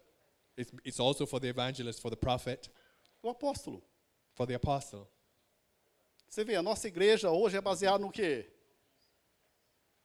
It's, 0.57 0.71
it's 0.85 0.99
also 1.01 1.25
for 1.25 1.39
the 1.41 1.49
evangelist, 1.49 2.01
for 2.03 2.11
the 2.11 2.17
prophet, 2.17 2.69
o 3.23 3.31
apóstolo. 3.31 3.81
for 4.35 4.47
the 4.47 4.55
apostle. 4.55 5.09
Você 6.29 6.43
vê, 6.45 6.57
a 6.57 6.63
nossa 6.63 6.89
igreja 6.89 7.31
hoje 7.31 7.57
é 7.57 7.61
baseada 7.61 7.99
no 8.01 8.11
quê? 8.11 8.51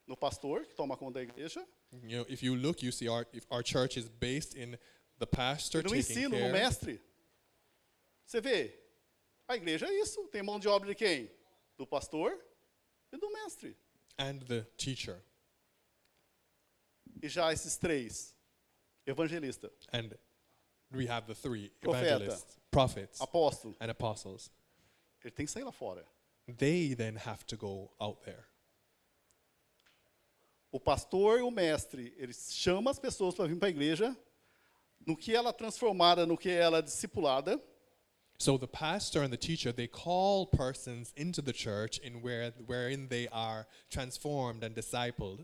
No 0.06 0.16
pastor, 0.16 0.66
que 0.66 0.76
toma 0.76 0.96
conta 0.96 1.14
da 1.20 1.24
igreja, 1.24 1.66
You 2.04 2.18
know, 2.20 2.26
if 2.30 2.44
you 2.44 2.54
look, 2.56 2.84
you 2.84 2.92
see 2.92 3.08
our 3.10 3.26
if 3.34 3.46
our 3.50 3.64
church 3.64 3.98
is 3.98 4.08
based 4.08 4.54
in 4.56 4.78
e 5.20 5.84
no 5.84 5.96
ensino, 5.96 6.30
no 6.36 6.42
care, 6.42 6.52
mestre. 6.54 7.02
Você 8.26 8.40
vê, 8.42 8.80
a 9.48 9.56
igreja 9.56 9.88
é 9.88 10.00
isso, 10.02 10.28
tem 10.28 10.44
mão 10.44 10.60
de 10.60 10.68
obra 10.68 10.88
de 10.90 10.96
quem? 10.96 11.32
Do 11.78 11.88
pastor 11.88 12.38
e 13.12 13.18
do 13.18 13.30
mestre. 13.32 13.76
and 14.20 14.40
the 14.48 14.64
teacher, 14.78 15.22
E 17.22 17.30
já 17.30 17.52
esses 17.54 17.78
três, 17.78 18.36
evangelista, 19.06 19.72
and 19.94 20.10
we 20.92 21.08
have 21.08 21.26
the 21.28 21.34
three 21.36 21.70
Profeta. 21.80 22.06
evangelists, 22.16 22.60
prophets, 22.72 23.22
apóstolo, 23.22 23.76
and 23.80 23.90
apostles. 23.90 24.52
ele 25.24 25.32
tem 25.32 25.46
que 25.46 25.52
sair 25.52 25.64
lá 25.64 25.72
fora. 25.72 26.06
They 26.58 26.96
then 26.96 27.16
have 27.18 27.44
to 27.46 27.58
go 27.58 27.94
out 28.00 28.22
there. 28.24 28.46
O 30.72 30.80
pastor 30.80 31.40
e 31.40 31.42
o 31.42 31.50
mestre, 31.52 32.14
eles 32.18 32.54
chamam 32.54 32.92
as 32.92 33.00
pessoas 33.00 33.34
para 33.36 33.48
vir 33.48 33.58
para 33.58 33.68
a 33.68 33.72
igreja, 33.72 34.16
no 35.08 35.16
que 35.16 35.34
ela 35.34 35.50
é 35.50 35.54
transformada, 35.54 36.26
no 36.26 36.38
que 36.38 36.50
ela 36.50 36.80
é 36.80 36.82
discipulada, 36.82 37.60
So 38.40 38.56
the 38.60 38.68
pastor 38.68 39.24
and 39.24 39.32
the 39.32 39.38
teacher 39.38 39.72
they 39.72 39.88
call 39.88 40.46
persons 40.46 41.12
into 41.18 41.42
the 41.42 41.54
church 41.54 41.98
in 42.04 42.22
where 42.22 42.52
wherein 42.68 43.08
they 43.08 43.28
are 43.32 43.66
transformed 43.90 44.64
and 44.64 44.76
discipled, 44.76 45.44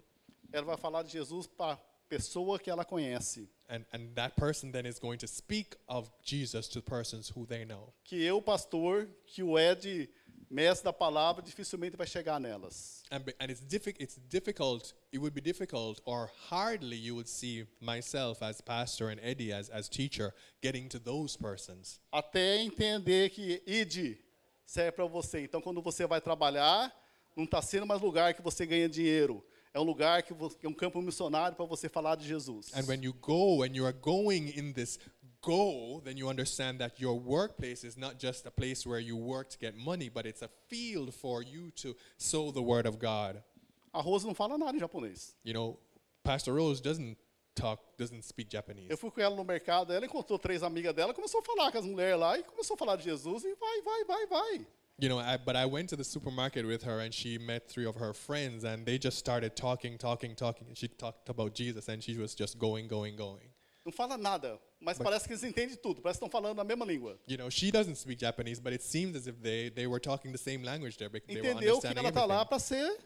ela 0.52 0.66
vai 0.66 0.78
falar 0.78 1.02
de 1.04 1.10
Jesus 1.14 1.48
para 1.48 1.80
pessoa 2.08 2.60
que 2.60 2.70
ela 2.70 2.86
conhece. 2.86 3.50
and 3.68 3.84
and 3.94 4.14
that 4.14 4.36
person 4.36 4.72
then 4.72 4.86
is 4.86 5.00
going 5.00 5.18
to 5.18 5.26
speak 5.28 5.76
of 5.88 6.12
Jesus 6.24 6.68
to 6.68 6.84
persons 6.84 7.30
who 7.36 7.48
they 7.48 7.66
know. 7.66 7.92
Que 8.04 8.24
eu, 8.28 8.40
pastor, 8.44 9.08
que 9.26 9.42
o 9.42 9.58
Ed, 9.58 10.08
mestre 10.54 10.86
da 10.86 10.94
palavra, 10.94 11.42
dificilmente 11.42 11.98
vai 11.98 12.06
chegar 12.06 12.40
nelas. 12.40 13.04
And, 13.12 13.24
and 13.40 13.52
it's, 13.52 13.62
diffi- 13.62 13.96
it's 14.00 14.18
difficult, 14.30 14.94
it 15.12 15.18
would 15.18 15.34
be 15.34 15.42
difficult, 15.42 16.00
or 16.06 16.30
hardly 16.50 16.96
you 16.96 17.16
would 17.16 17.28
see 17.28 17.68
myself 17.82 18.44
as 18.44 18.62
pastor 18.62 19.10
and 19.10 19.20
Eddie 19.22 19.52
as, 19.52 19.70
as 19.72 19.90
teacher 19.90 20.34
getting 20.62 20.88
to 20.90 21.00
those 21.00 21.36
persons 21.36 22.00
Até 22.12 22.62
entender 22.62 23.32
que 23.32 23.62
ide 23.66 24.20
serve 24.66 24.92
para 24.92 25.06
você. 25.06 25.42
Então, 25.42 25.60
quando 25.60 25.82
você 25.82 26.06
vai 26.06 26.22
trabalhar, 26.22 26.94
não 27.36 27.46
está 27.46 27.62
sendo 27.62 27.86
mais 27.86 28.02
lugar 28.02 28.34
que 28.34 28.42
você 28.42 28.66
ganha 28.66 28.88
dinheiro. 28.88 29.44
É 29.74 29.80
um 29.80 29.84
lugar 29.84 30.22
que 30.22 30.34
é 30.64 30.70
um 30.70 30.74
campo 30.74 31.02
missionário 31.02 31.58
para 31.58 31.66
você 31.66 31.90
falar 31.90 32.16
de 32.16 32.28
Jesus. 32.28 32.72
And 32.76 32.86
when 32.88 33.04
you 33.04 33.12
go 33.12 33.64
and 33.64 33.76
you 33.76 33.86
are 33.88 33.98
going 34.00 34.54
in 34.56 34.72
this 34.72 35.00
goal, 35.44 36.02
then 36.04 36.18
you 36.18 36.28
understand 36.30 36.80
that 36.80 37.00
your 37.00 37.20
workplace 37.20 37.84
is 37.84 37.98
not 37.98 38.18
just 38.18 38.48
a 38.48 38.52
place 38.52 38.88
where 38.88 39.00
you 39.00 39.16
work 39.16 39.50
to 39.50 39.60
get 39.60 39.78
money, 39.78 40.10
but 40.10 40.26
it's 40.26 40.42
a 40.42 40.50
field 40.68 41.14
for 41.14 41.44
you 41.44 41.70
to 41.76 41.96
sow 42.18 42.52
the 42.52 42.62
word 42.62 42.88
of 42.88 42.98
God. 42.98 43.44
A 43.94 44.02
Rose 44.02 44.26
não 44.26 44.34
fala 44.34 44.58
nada 44.58 44.76
em 44.76 44.80
japonês. 44.80 45.36
You 45.44 45.54
know, 45.54 45.78
Pastor 46.24 46.56
Rose 46.56 46.82
doesn't 46.82 47.18
talk, 47.56 47.80
doesn't 47.98 48.24
speak 48.24 48.50
Japanese. 48.50 48.90
Eu 48.90 48.98
fui 48.98 49.12
com 49.12 49.22
ela 49.22 49.36
no 49.36 49.44
mercado, 49.44 49.94
ela 49.94 50.06
encontrou 50.06 50.40
três 50.40 50.64
amigas 50.64 50.96
dela, 50.96 51.14
começou 51.14 51.42
a 51.42 51.44
falar 51.44 51.72
com 51.72 51.78
as 51.78 51.86
mulheres 51.86 52.20
lá 52.20 52.40
e 52.40 52.44
começou 52.44 52.74
a 52.74 52.78
falar 52.78 52.96
de 52.96 53.04
Jesus 53.04 53.44
e 53.44 53.54
vai, 53.56 53.82
vai, 53.82 54.04
vai, 54.06 54.26
vai. 54.26 54.68
You 55.00 55.10
know, 55.10 55.20
I, 55.20 55.38
but 55.38 55.56
I 55.56 55.66
went 55.66 55.90
to 55.90 55.98
the 55.98 56.04
supermarket 56.04 56.66
with 56.66 56.84
her 56.84 57.00
and 57.00 57.12
she 57.12 57.38
met 57.38 57.68
three 57.68 57.86
of 57.86 57.98
her 58.00 58.14
friends 58.14 58.64
and 58.64 58.86
they 58.86 59.00
just 59.00 59.18
started 59.18 59.56
talking, 59.56 59.98
talking, 59.98 60.36
talking. 60.36 60.68
And 60.68 60.78
she 60.78 60.88
talked 60.88 61.30
about 61.30 61.54
Jesus 61.56 61.90
and 61.90 62.02
she 62.02 62.16
was 62.18 62.36
just 62.36 62.60
going, 62.60 62.88
going, 62.88 63.16
going. 63.16 63.53
Não 63.86 63.92
fala 63.92 64.18
nada, 64.18 64.60
mas 64.80 64.98
parece 64.98 65.28
que 65.28 65.34
eles 65.34 65.44
entendem 65.44 65.76
tudo, 65.76 66.02
parece 66.02 66.18
que 66.18 66.26
estão 66.26 66.30
falando 66.30 66.60
a 66.60 66.64
mesma 66.64 66.86
língua. 66.86 67.20
You 67.28 67.38
know, 67.38 67.50
she 67.50 67.70
doesn't 67.70 67.98
speak 67.98 68.22
Japanese, 68.22 68.62
but 68.62 68.72
it 68.74 68.82
seems 68.82 69.16
as 69.16 69.28
if 69.28 69.36
they, 69.42 69.70
they 69.72 69.88
were 69.88 70.00
talking 70.00 70.32
the 70.32 70.38
same 70.38 70.64
language 70.64 70.98
there 70.98 71.10
they 71.10 71.42
were 71.42 71.50
Entendeu 71.50 71.82
que 71.82 71.88
ela 71.88 72.10
está 72.10 72.26
lá 72.26 72.46
para 72.46 72.60
ser 72.60 72.98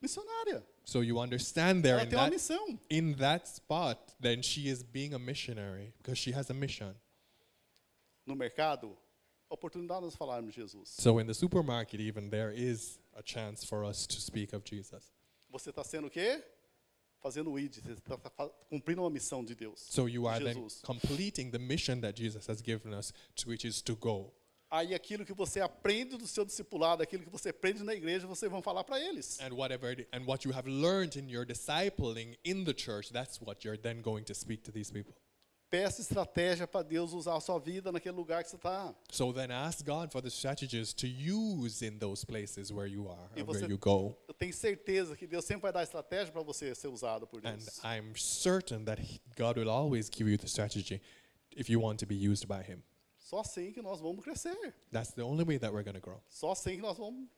missionária. 0.00 0.64
So 0.84 1.02
you 1.02 1.20
understand 1.20 1.82
there 1.82 1.96
Ela 1.98 2.04
in 2.04 2.08
tem 2.08 2.18
uma 2.18 2.24
that, 2.24 2.34
missão. 2.34 2.78
in 2.88 3.14
that 3.16 3.46
spot, 3.46 3.98
then 4.20 4.42
she 4.42 4.68
is 4.68 4.82
being 4.82 5.12
a 5.12 5.18
missionary 5.18 5.92
because 5.98 6.18
she 6.18 6.32
has 6.32 6.50
a 6.50 6.54
mission. 6.54 6.94
No 8.26 8.34
mercado, 8.34 8.96
oportunidade 9.50 10.00
de 10.00 10.06
nós 10.06 10.16
falarmos 10.16 10.54
de 10.54 10.60
Jesus. 10.62 10.88
So 10.88 11.18
in 11.20 11.26
the 11.26 11.34
supermarket, 11.34 12.00
even 12.00 12.30
there 12.30 12.50
is 12.50 12.98
a 13.14 13.22
chance 13.22 13.66
for 13.66 13.84
us 13.84 14.06
to 14.06 14.18
speak 14.18 14.54
of 14.54 14.64
Jesus. 14.64 15.12
Você 15.50 15.68
está 15.70 15.84
sendo 15.84 16.06
o 16.06 16.10
quê? 16.10 16.42
Fazendo 17.22 17.50
o 17.52 17.58
ID, 17.58 17.76
você 17.80 17.92
está 17.92 18.18
cumprindo 18.68 19.00
uma 19.02 19.10
missão 19.10 19.44
de 19.44 19.54
Deus. 19.54 19.80
So 19.88 20.08
you 20.08 20.26
are 20.26 20.44
then 20.44 20.66
completing 20.82 21.50
the 21.50 21.58
mission 21.58 22.00
that 22.00 22.20
Jesus 22.20 22.48
has 22.48 22.60
given 22.60 22.92
us, 22.94 23.12
which 23.46 23.64
is 23.66 23.80
to 23.82 23.94
go. 23.94 24.32
Aí 24.70 24.94
aquilo 24.94 25.24
que 25.24 25.34
você 25.34 25.60
aprende 25.60 26.16
do 26.16 26.26
seu 26.26 26.44
discipulado, 26.44 27.02
aquilo 27.02 27.22
que 27.22 27.30
você 27.30 27.50
aprende 27.50 27.84
na 27.84 27.94
igreja, 27.94 28.26
você 28.26 28.48
vai 28.48 28.60
falar 28.62 28.82
para 28.84 28.98
eles. 28.98 29.38
And 29.40 29.52
whatever 29.54 29.90
it- 29.90 30.08
and 30.12 30.24
what 30.26 30.46
you 30.48 30.52
have 30.54 30.66
learned 30.68 31.16
in 31.18 31.28
your 31.30 31.44
discipling 31.46 32.36
in 32.44 32.64
the 32.64 32.72
church, 32.74 33.12
that's 33.12 33.38
what 33.40 33.64
you're 33.64 33.80
then 33.80 34.00
going 34.02 34.24
to 34.24 34.34
speak 34.34 34.62
to 34.64 34.72
these 34.72 34.90
people. 34.90 35.14
Peça 35.72 36.02
estratégia 36.02 36.66
para 36.66 36.82
Deus 36.82 37.14
usar 37.14 37.34
a 37.34 37.40
sua 37.40 37.58
vida 37.58 37.90
naquele 37.90 38.14
lugar 38.14 38.44
que 38.44 38.50
você 38.50 38.56
está. 38.56 38.94
So 39.10 39.32
then 39.32 39.50
ask 39.50 39.82
God 39.82 40.12
for 40.12 40.20
the 40.20 40.28
strategies 40.28 40.92
to 40.92 41.06
use 41.06 41.82
in 41.82 41.98
those 41.98 42.26
places 42.26 42.70
where 42.70 42.86
you 42.86 43.08
are, 43.08 43.30
E 43.34 43.40
and 43.40 43.46
where 43.46 43.66
you 43.66 43.78
go. 43.78 44.14
Eu 44.28 44.34
tenho 44.34 44.52
certeza 44.52 45.16
que 45.16 45.26
Deus 45.26 45.46
sempre 45.46 45.62
vai 45.62 45.72
dar 45.72 45.82
estratégia 45.82 46.30
para 46.30 46.42
você 46.42 46.74
ser 46.74 46.88
usado 46.88 47.26
por 47.26 47.38
And 47.38 47.56
Deus. 47.56 47.80
I'm 47.82 48.14
certain 48.14 48.84
that 48.84 49.00
God 49.34 49.56
will 49.56 49.70
always 49.70 50.10
give 50.10 50.30
you 50.30 50.36
the 50.36 50.46
strategy 50.46 51.00
if 51.56 51.70
you 51.70 51.80
want 51.80 51.98
to 52.00 52.06
be 52.06 52.16
used 52.16 52.46
by 52.46 52.60
Him. 52.62 52.82
Só 53.16 53.40
assim 53.40 53.72
que 53.72 53.80
nós 53.80 53.98
vamos 53.98 54.22
crescer. 54.22 54.74
That's 54.90 55.14
the 55.14 55.22
only 55.22 55.42
way 55.42 55.58
that 55.58 55.72
we're 55.72 55.84
going 55.84 55.98
to 55.98 56.06
grow. 56.06 56.20
Só 56.28 56.52
assim 56.52 56.76
que 56.76 56.82
nós 56.82 56.98
vamos 56.98 57.30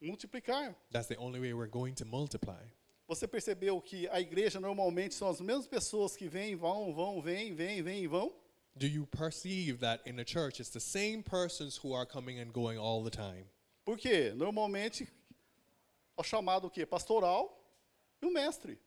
multiplicar. 0.00 0.76
That's 0.92 1.08
the 1.08 1.18
only 1.18 1.40
way 1.40 1.52
we're 1.52 1.68
going 1.68 1.94
to 1.94 2.04
multiply. 2.04 2.62
Você 3.06 3.28
percebeu 3.28 3.80
que 3.82 4.08
a 4.08 4.20
igreja 4.20 4.58
normalmente 4.58 5.14
são 5.14 5.28
as 5.28 5.40
mesmas 5.40 5.66
pessoas 5.66 6.16
que 6.16 6.26
vêm, 6.26 6.56
vão, 6.56 6.94
vão, 6.94 7.20
vêm, 7.20 7.54
vêm, 7.54 7.82
vêm 7.82 8.02
e 8.04 8.06
vão? 8.06 8.34
Do 8.76 8.86
you 8.86 9.06
perceive 9.06 9.78
that 9.80 10.02
in 10.08 10.16
the 10.16 10.24
church 10.26 10.60
it's 10.60 10.70
the 10.70 10.80
same 10.80 11.22
persons 11.22 11.76
who 11.76 11.94
are 11.94 12.06
coming 12.06 12.40
and 12.40 12.50
going 12.52 12.78
all 12.78 13.04
the 13.04 13.10
time? 13.10 13.46
Por 13.84 13.98
quê? 13.98 14.32
Normalmente 14.34 15.06
é 16.18 16.22
chamado 16.22 16.66
o 16.66 16.70
quê? 16.70 16.86
Pastoral 16.86 17.60
e 18.22 18.26
o 18.26 18.32
mestre. 18.32 18.72
É, 18.72 18.78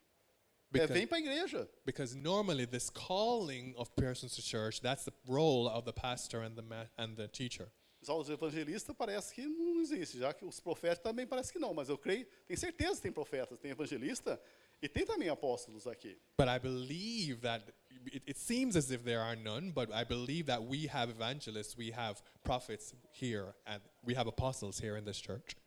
Because, 0.69 0.93
vem 0.93 1.07
para 1.07 1.17
a 1.17 1.21
igreja. 1.21 1.69
because 1.85 2.13
normally 2.15 2.65
this 2.65 2.89
calling 2.89 3.73
of 3.77 3.89
persons 3.95 4.35
to 4.35 4.41
church, 4.41 4.81
that's 4.81 5.05
the 5.05 5.13
role 5.25 5.69
of 5.69 5.85
the 5.85 5.93
pastor 5.93 6.41
and 6.43 6.55
the 6.55 6.63
and 6.97 7.15
the 7.15 7.27
teacher. 7.29 7.71
Já 8.07 8.13
os 8.13 8.29
evangelistas 8.29 8.95
parece 8.95 9.33
que 9.33 9.45
não 9.45 9.81
existe, 9.81 10.17
já 10.17 10.33
que 10.33 10.45
os 10.45 10.61
profetas 10.61 10.99
também 10.99 11.27
parece 11.27 11.51
que 11.51 11.59
não, 11.59 11.73
mas 11.73 11.89
eu 11.89 11.97
creio, 11.97 12.25
tenho 12.47 12.57
certeza 12.57 12.95
que 12.95 13.01
tem 13.01 13.11
profetas, 13.11 13.59
tem 13.59 13.71
evangelista 13.71 14.41
e 14.81 14.87
tem 14.87 15.05
também 15.05 15.27
apóstolos 15.27 15.85
aqui. 15.85 16.17
But 16.37 16.47
I 16.47 16.57
believe 16.57 17.41
that 17.41 17.65
it, 18.05 18.23
it 18.25 18.39
seems 18.39 18.77
as 18.77 18.91
if 18.91 19.03
there 19.03 19.19
are 19.19 19.35
none, 19.35 19.73
but 19.73 19.89
I 19.91 20.05
believe 20.05 20.45
that 20.45 20.63
we 20.63 20.87
have 20.87 21.11
evangelists, 21.11 21.75
we 21.77 21.91
have 21.91 22.21
prophets 22.43 22.95
here, 23.11 23.53
and 23.65 23.81
we 24.05 24.15
have 24.15 24.29
apostles 24.29 24.79
here 24.79 24.97
in 24.97 25.03
this 25.03 25.17
church. 25.17 25.57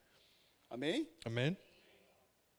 Amém? 0.70 1.06
Amen. 1.26 1.58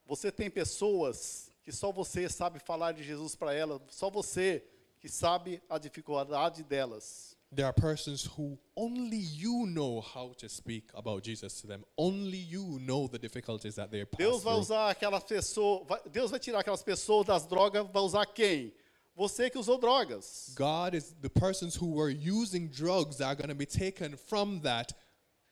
Você 0.06 0.32
tem 0.32 0.52
pessoas 0.52 1.52
que 1.64 1.72
só 1.72 1.92
você 1.92 2.30
sabe 2.30 2.60
falar 2.60 2.92
de 2.92 3.02
Jesus 3.02 3.36
para 3.36 3.52
elas, 3.52 3.82
só 3.90 4.12
você 4.12 4.64
que 5.00 5.10
sabe 5.10 5.60
a 5.68 5.80
dificuldade 5.80 6.64
delas. 6.64 7.36
There 7.54 7.66
are 7.66 7.74
persons 7.74 8.24
who 8.38 8.58
only 8.78 9.18
you 9.18 9.66
know 9.68 10.00
how 10.00 10.34
to 10.38 10.48
speak 10.48 10.86
about 10.94 11.22
Jesus 11.24 11.60
to 11.62 11.68
them. 11.68 11.84
Only 11.98 12.38
you 12.38 12.80
know 12.80 13.08
the 13.08 13.20
difficulties 13.20 13.76
that 13.76 13.92
they 13.92 14.06
pass 14.06 14.18
Deus 14.20 14.44
vai 14.44 14.54
usar 14.58 14.90
aquelas 14.90 15.24
pessoas, 15.26 15.86
vai- 15.86 16.00
Deus 16.10 16.32
vai 16.32 16.40
tirar 16.40 16.60
aquelas 16.62 16.82
pessoas 16.82 17.26
das 17.28 17.46
drogas, 17.46 17.86
vai 17.92 18.02
usar 18.02 18.26
quem? 18.28 18.72
Você 19.16 19.50
que 19.50 19.58
usou 19.58 19.78
drogas. 19.78 20.54
God 20.56 20.94
is 20.96 21.14
the 21.22 21.28
persons 21.30 21.76
who 21.76 21.88
were 21.94 22.10
using 22.10 22.70
drugs 22.70 23.20
are 23.20 23.36
going 23.36 23.50
to 23.50 23.56
be 23.56 23.66
taken 23.66 24.16
from 24.16 24.62
that 24.62 24.94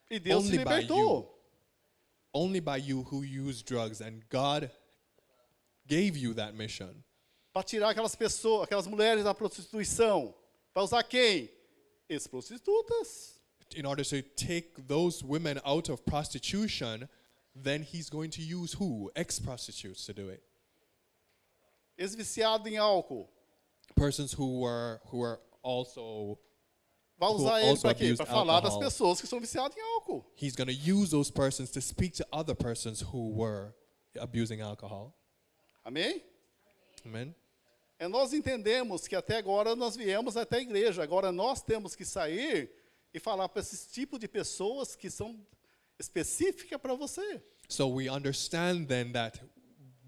E 0.09 0.19
Deus 0.19 0.45
Only 0.45 0.57
by 0.63 0.79
libertou. 0.83 1.27
only 2.33 2.61
by 2.61 2.77
you 2.77 3.03
who 3.11 3.23
use 3.23 3.61
drugs, 3.61 3.99
and 3.99 4.21
God 4.29 4.71
gave 5.85 6.15
you 6.15 6.33
that 6.35 6.55
mission. 6.55 7.03
Para 7.51 7.63
tirar 7.63 7.89
aquelas 7.89 8.15
pessoas, 8.15 8.63
aquelas 8.63 8.87
mulheres 8.87 9.25
da 9.25 9.33
prostituição. 9.35 10.33
Vai 10.73 10.83
usar 10.85 11.03
quem? 11.03 11.49
Ex-prostitutas. 12.09 13.33
In 13.75 13.85
order 13.85 14.03
to 14.03 14.21
take 14.35 14.87
those 14.87 15.23
women 15.23 15.59
out 15.63 15.89
of 15.89 16.03
prostitution, 16.05 17.07
then 17.55 17.83
He's 17.83 18.09
going 18.09 18.31
to 18.31 18.41
use 18.41 18.73
who? 18.73 19.11
Ex 19.15 19.39
prostitutes 19.39 20.05
to 20.05 20.13
do 20.13 20.29
it. 20.29 20.41
Ex-viciado 21.97 22.67
em 22.67 22.77
álcool. 22.77 23.29
Persons 23.95 24.33
who 24.33 24.61
were 24.61 24.99
who 25.05 25.19
were 25.19 25.39
also 25.61 26.39
Vai 27.19 27.29
usar 27.31 27.61
ele 27.61 27.77
para 27.77 27.93
quê? 27.93 28.15
Para 28.15 28.25
falar 28.25 28.61
das 28.61 28.77
pessoas 28.77 29.19
que 29.19 29.27
são 29.27 29.41
viciadas 29.41 29.75
em 29.75 29.81
álcool. 29.81 30.25
He's 30.37 30.55
going 30.55 30.67
to 30.67 30.73
use 30.73 31.11
those 31.11 31.29
persons 31.29 31.69
to 31.71 31.81
speak 31.81 32.13
to 32.15 32.25
other 32.31 32.55
persons 32.55 33.01
who 33.01 33.29
were 33.35 33.73
abusing 34.17 34.61
alcohol. 34.61 35.13
Amém? 35.85 36.23
Amen. 37.05 37.35
É 37.99 38.07
nós 38.07 38.31
entendemos 38.31 39.07
que 39.07 39.15
até 39.15 39.35
agora 39.35 39.75
nós 39.75 39.97
viemos 39.97 40.37
até 40.37 40.57
a 40.57 40.61
igreja. 40.61 41.03
Agora 41.03 41.33
nós 41.33 41.61
temos 41.61 41.95
que 41.95 42.05
sair 42.05 42.71
e 43.13 43.19
falar 43.19 43.49
para 43.49 43.61
esse 43.61 43.91
tipo 43.91 44.17
de 44.17 44.25
pessoas 44.25 44.95
que 44.95 45.09
são 45.09 45.45
específicas 45.99 46.79
para 46.79 46.93
você. 46.95 47.41
So 47.67 47.87
we 47.89 48.09
understand 48.09 48.87
then 48.87 49.11
that 49.11 49.41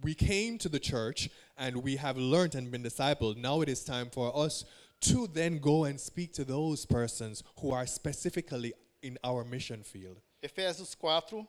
we 0.02 0.16
came 0.16 0.58
to 0.58 0.70
the 0.70 0.80
church 0.80 1.30
and 1.58 1.76
we 1.84 1.98
have 1.98 2.18
learned 2.18 2.56
and 2.56 2.72
been 2.72 2.82
discipled. 2.82 3.38
Now 3.38 3.62
it 3.62 3.70
is 3.70 3.84
time 3.84 4.10
for 4.10 4.32
us 4.34 4.64
to 5.02 5.28
then 5.28 5.60
go 5.60 5.84
and 5.84 6.00
speak 6.00 6.32
to 6.34 6.46
those 6.46 6.86
persons 6.86 7.44
who 7.60 7.72
are 7.72 7.86
specifically 7.86 8.74
in 9.02 9.18
our 9.24 9.44
mission 9.44 9.84
field. 9.84 10.22
Efésios 10.42 10.96
4, 10.96 11.46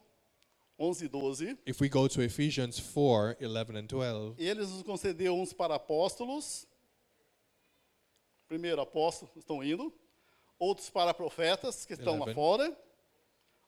11 0.83 1.05
e 1.05 1.09
12. 1.09 1.59
If 1.65 1.81
we 1.81 1.89
go 1.89 2.09
to 2.09 2.21
Ephesians 2.23 2.81
4 2.81 3.37
11 3.41 3.77
and 3.77 3.87
12, 3.87 4.35
Eles 4.37 4.69
nos 4.71 4.83
concedeu 4.83 5.35
uns 5.35 5.53
para 5.53 5.77
apóstolos. 5.77 6.67
Primeiro, 8.49 8.81
apóstolos 8.83 9.37
estão 9.37 9.63
indo. 9.63 9.95
Outros 10.59 10.91
para 10.91 11.15
profetas, 11.15 11.87
que 11.87 11.93
estão 11.93 12.19
lá 12.19 12.35
fora. 12.35 12.77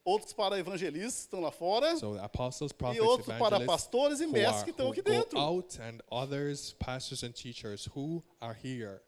Outros 0.04 0.32
para 0.32 0.58
evangelistas, 0.58 1.14
que 1.14 1.26
estão 1.26 1.40
lá 1.40 1.50
fora. 1.50 1.96
so 1.96 2.18
apostles, 2.18 2.72
E 2.72 2.74
prophets, 2.74 3.06
outros 3.06 3.38
para 3.38 3.64
pastores 3.64 4.20
e 4.20 4.26
mestres 4.26 4.56
are, 4.56 4.64
que 4.64 4.70
estão 4.70 4.90
aqui 4.90 5.00
dentro. 5.00 5.38
out, 5.38 5.80
and 5.80 6.00
others, 6.10 6.74
pastors 6.74 7.22
and 7.22 7.32
teachers 7.32 7.86
who 7.94 8.22
are 8.40 8.58
here. 8.62 9.00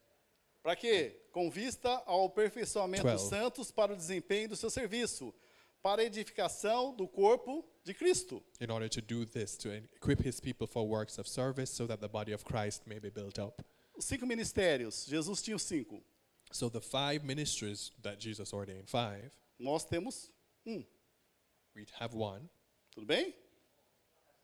Para 0.62 0.75
quê? 0.75 1.21
Com 1.33 1.51
vista 1.51 2.03
ao 2.07 2.27
aperfeiçoamento 2.27 3.07
dos 3.07 3.23
santos 3.23 3.71
para 3.71 3.92
o 3.92 3.96
desempenho 3.96 4.48
do 4.48 4.57
seu 4.57 4.71
serviço, 4.71 5.35
para 5.87 6.03
a 6.03 6.05
edificação 6.05 6.93
do 6.93 7.07
corpo 7.07 7.65
de 7.85 7.95
Cristo. 7.95 8.43
in 8.61 8.73
order 8.73 8.89
to 8.89 9.01
do 9.01 9.25
this, 9.25 9.57
to 9.57 9.71
equip 9.71 10.21
his 10.21 10.41
people 10.41 10.67
for 10.67 10.85
works 10.85 11.17
of 11.17 11.29
service 11.29 11.73
so 11.73 11.87
that 11.87 12.01
the 12.01 12.09
body 12.09 12.33
of 12.33 12.45
Christ 12.45 12.85
may 12.89 12.99
be 12.99 13.09
built 13.09 13.39
up. 13.39 13.63
Os 13.97 14.05
cinco 14.05 14.27
ministérios, 14.27 15.07
Jesus 15.07 15.41
tinha 15.41 15.55
os 15.55 15.63
cinco. 15.63 16.03
So 16.51 16.69
the 16.69 16.81
five 16.81 17.25
ministries 17.25 17.93
that 18.03 18.19
Jesus 18.19 18.53
ordained, 18.53 18.91
five, 18.91 19.31
Nós 19.61 19.85
temos 19.85 20.33
um. 20.67 20.85
we 21.77 21.87
have 22.01 22.17
one. 22.17 22.51
Tudo 22.91 23.07
bem? 23.07 23.33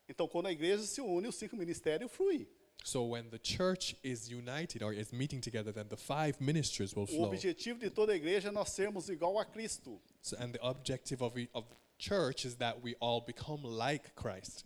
Então, 0.09 0.29
quando 0.29 0.47
a 0.47 0.53
igreja 0.53 0.85
se 0.85 1.01
une, 1.01 1.27
os 1.27 1.35
cinco 1.35 1.57
ministérios 1.57 2.13
fluem. 2.13 2.47
So 2.85 3.05
when 3.05 3.31
the 3.31 3.39
church 3.39 3.95
is 4.03 4.29
united 4.29 4.83
or 4.83 4.93
is 4.93 5.13
meeting 5.13 5.41
together, 5.41 5.73
then 5.73 5.87
the 5.89 5.97
five 5.97 6.41
ministries 6.41 6.95
will 6.97 7.05
O 7.05 7.07
flow. 7.07 7.31
objetivo 7.31 7.79
de 7.79 7.91
toda 7.91 8.13
a 8.13 8.17
igreja 8.17 8.49
é 8.49 8.53
nós 8.53 8.71
sermos 8.71 9.09
igual 9.09 9.39
a 9.39 9.45
Cristo. 9.45 10.01
So, 10.21 10.37
and 10.39 10.53
the 10.53 10.61
objective 10.63 11.23
of, 11.23 11.37
of 11.55 11.65
the 11.69 11.77
church 11.99 12.45
is 12.45 12.57
that 12.57 12.83
we 12.83 12.97
all 13.01 13.21
become 13.21 13.63
like 13.63 14.15
Christ. 14.17 14.65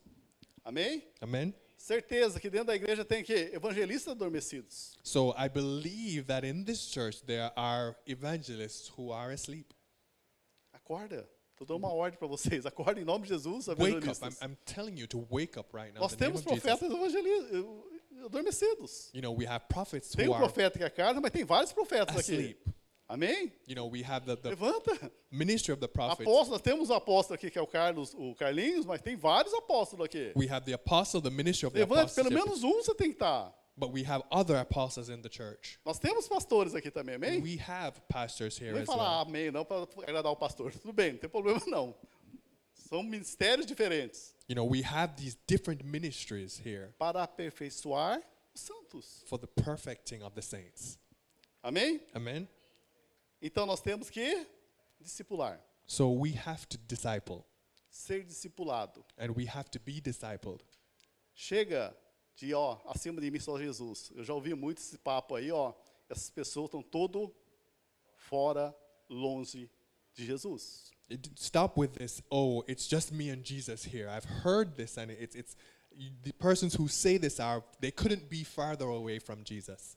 Amém? 0.64 1.02
Amen? 1.22 1.54
Certeza 1.78 2.40
que 2.40 2.48
dentro 2.50 2.68
da 2.68 2.74
igreja 2.74 3.04
tem 3.04 3.22
que 3.22 3.50
evangelistas 3.54 4.14
adormecidos. 4.14 4.96
So 5.02 5.34
I 5.36 5.46
believe 5.48 6.26
that 6.26 6.42
in 6.44 6.64
this 6.64 6.88
church 6.88 7.22
there 7.26 7.50
are 7.56 7.94
evangelists 8.06 8.88
who 8.96 9.12
are 9.12 9.30
asleep. 9.30 9.72
Acorda. 10.72 11.28
Estou 11.52 11.66
dando 11.66 11.78
uma 11.78 11.92
ordem 11.92 12.18
para 12.18 12.26
vocês. 12.28 12.66
Acorda 12.66 13.00
em 13.00 13.04
nome 13.04 13.24
de 13.26 13.34
Jesus, 13.34 13.68
Wake 13.68 13.80
up. 13.80 13.84
I'm, 13.84 13.96
evangelistas. 13.98 14.42
I'm 14.42 14.56
telling 14.64 14.96
you 14.98 15.06
to 15.06 15.26
wake 15.30 15.58
up 15.58 15.72
right 15.74 15.92
now. 15.94 16.00
Nós 16.00 16.12
in 16.12 16.18
the 16.18 16.24
name 16.24 16.34
temos 16.34 16.46
of 16.46 16.54
Jesus. 16.54 16.80
profetas 16.80 16.90
evangelistas 16.90 17.95
adormecidos. 18.24 19.10
You 19.12 19.22
know, 19.22 19.32
we 19.36 19.46
have 19.46 19.66
prophets 19.68 20.10
Tem 20.10 20.28
who 20.28 20.34
um 20.34 20.38
profeta 20.38 20.78
que 20.78 20.84
acorda, 20.84 21.20
mas 21.20 21.30
tem 21.30 21.44
vários 21.44 21.72
profetas 21.72 22.16
aqui. 22.16 22.32
asleep. 22.32 22.60
Amém? 23.08 23.52
You 23.68 23.76
know, 23.76 23.86
we 23.88 24.02
have 24.02 24.26
the, 24.26 24.34
the 24.36 24.48
Levanta. 24.50 25.12
ministry 25.30 25.72
of 25.72 25.80
the 25.80 25.86
prophets. 25.86 26.26
Apóstolo, 26.28 26.52
nós 26.56 26.60
temos 26.62 26.90
um 26.90 26.94
apóstolo 26.94 27.36
aqui 27.36 27.50
que 27.50 27.58
é 27.58 27.62
o 27.62 27.66
Carlos, 27.66 28.12
o 28.14 28.34
Carlinhos, 28.34 28.84
mas 28.84 29.00
tem 29.00 29.14
vários 29.16 29.54
apóstolos 29.54 30.04
aqui. 30.06 30.32
We 30.34 30.48
have 30.50 30.66
the 30.66 30.72
apostle, 30.72 31.20
the 31.22 31.30
ministry 31.30 31.66
of 31.68 31.74
the 31.74 31.80
Levante, 31.84 32.14
pelo 32.14 32.32
menos 32.32 32.64
um 32.64 32.82
você 32.82 32.94
tem 32.94 33.08
que 33.10 33.14
estar. 33.14 33.54
But 33.78 33.92
we 33.92 34.02
have 34.04 34.24
other 34.32 34.56
apostles 34.56 35.08
in 35.10 35.20
the 35.20 35.28
church. 35.30 35.78
Nós 35.84 35.98
temos 36.00 36.26
pastores 36.26 36.74
aqui 36.74 36.90
também, 36.90 37.14
amém? 37.16 37.40
We 37.42 37.60
have 37.68 38.00
pastors 38.08 38.58
here 38.58 38.72
Não 38.72 38.80
as 38.80 38.86
falar 38.86 39.20
well. 39.20 39.28
amém 39.28 39.50
não 39.52 39.64
para 39.64 39.82
agradar 40.02 40.32
o 40.32 40.36
pastor. 40.36 40.72
Tudo 40.72 40.92
bem, 40.94 41.12
não 41.12 41.18
tem 41.18 41.28
problema 41.30 41.60
não. 41.66 41.94
São 42.88 43.02
ministérios 43.02 43.66
diferentes 43.66 44.34
You 44.48 44.54
know, 44.54 44.64
we 44.68 44.80
have 44.82 45.14
these 45.16 45.36
different 45.46 45.82
ministries 45.84 46.58
here 46.64 46.92
para 46.98 47.22
aperfeiçoar 47.22 48.22
os 48.54 48.60
santos. 48.60 49.22
for 49.26 49.38
the 49.38 49.46
perfecting 49.46 50.22
of 50.22 50.34
the 50.34 50.42
saints. 50.42 50.98
Amém? 51.62 52.00
Amen? 52.14 52.48
Então 53.42 53.66
nós 53.66 53.80
temos 53.80 54.08
que 54.08 54.46
discipular, 55.00 55.60
So 55.86 56.10
we 56.12 56.34
have 56.46 56.66
to 56.68 56.78
disciple 56.78 57.44
ser 57.90 58.24
discipulado. 58.24 59.04
and 59.18 59.30
we 59.36 59.46
have 59.48 59.68
to 59.70 59.80
be 59.80 60.00
discipled. 60.00 60.62
Chega 61.34 61.94
de, 62.36 62.54
ó, 62.54 62.78
acima 62.86 63.20
de 63.20 63.30
mim 63.30 63.40
só 63.40 63.58
Jesus. 63.58 64.10
Eu 64.14 64.22
já 64.24 64.32
ouvi 64.32 64.54
muito 64.54 64.78
esse 64.78 64.96
papo 64.98 65.34
aí, 65.34 65.50
ó. 65.50 65.74
Essas 66.08 66.30
pessoas 66.30 66.66
estão 66.66 66.82
todo 66.82 67.34
fora, 68.14 68.74
longe 69.08 69.70
de 70.14 70.24
Jesus. 70.24 70.92
Stop 71.36 71.76
with 71.76 71.94
this, 71.94 72.20
oh, 72.32 72.64
it's 72.66 72.86
just 72.88 73.12
me 73.12 73.30
and 73.30 73.44
Jesus 73.44 73.84
here. 73.84 74.08
I've 74.08 74.24
heard 74.24 74.76
this 74.76 74.96
and 74.96 75.10
it's, 75.10 75.36
it's 75.36 75.56
the 76.24 76.32
persons 76.32 76.74
who 76.74 76.88
say 76.88 77.16
this 77.16 77.38
are, 77.38 77.62
they 77.80 77.90
couldn't 77.92 78.28
be 78.28 78.42
farther 78.42 78.86
away 78.86 79.18
from 79.20 79.44
Jesus. 79.44 79.96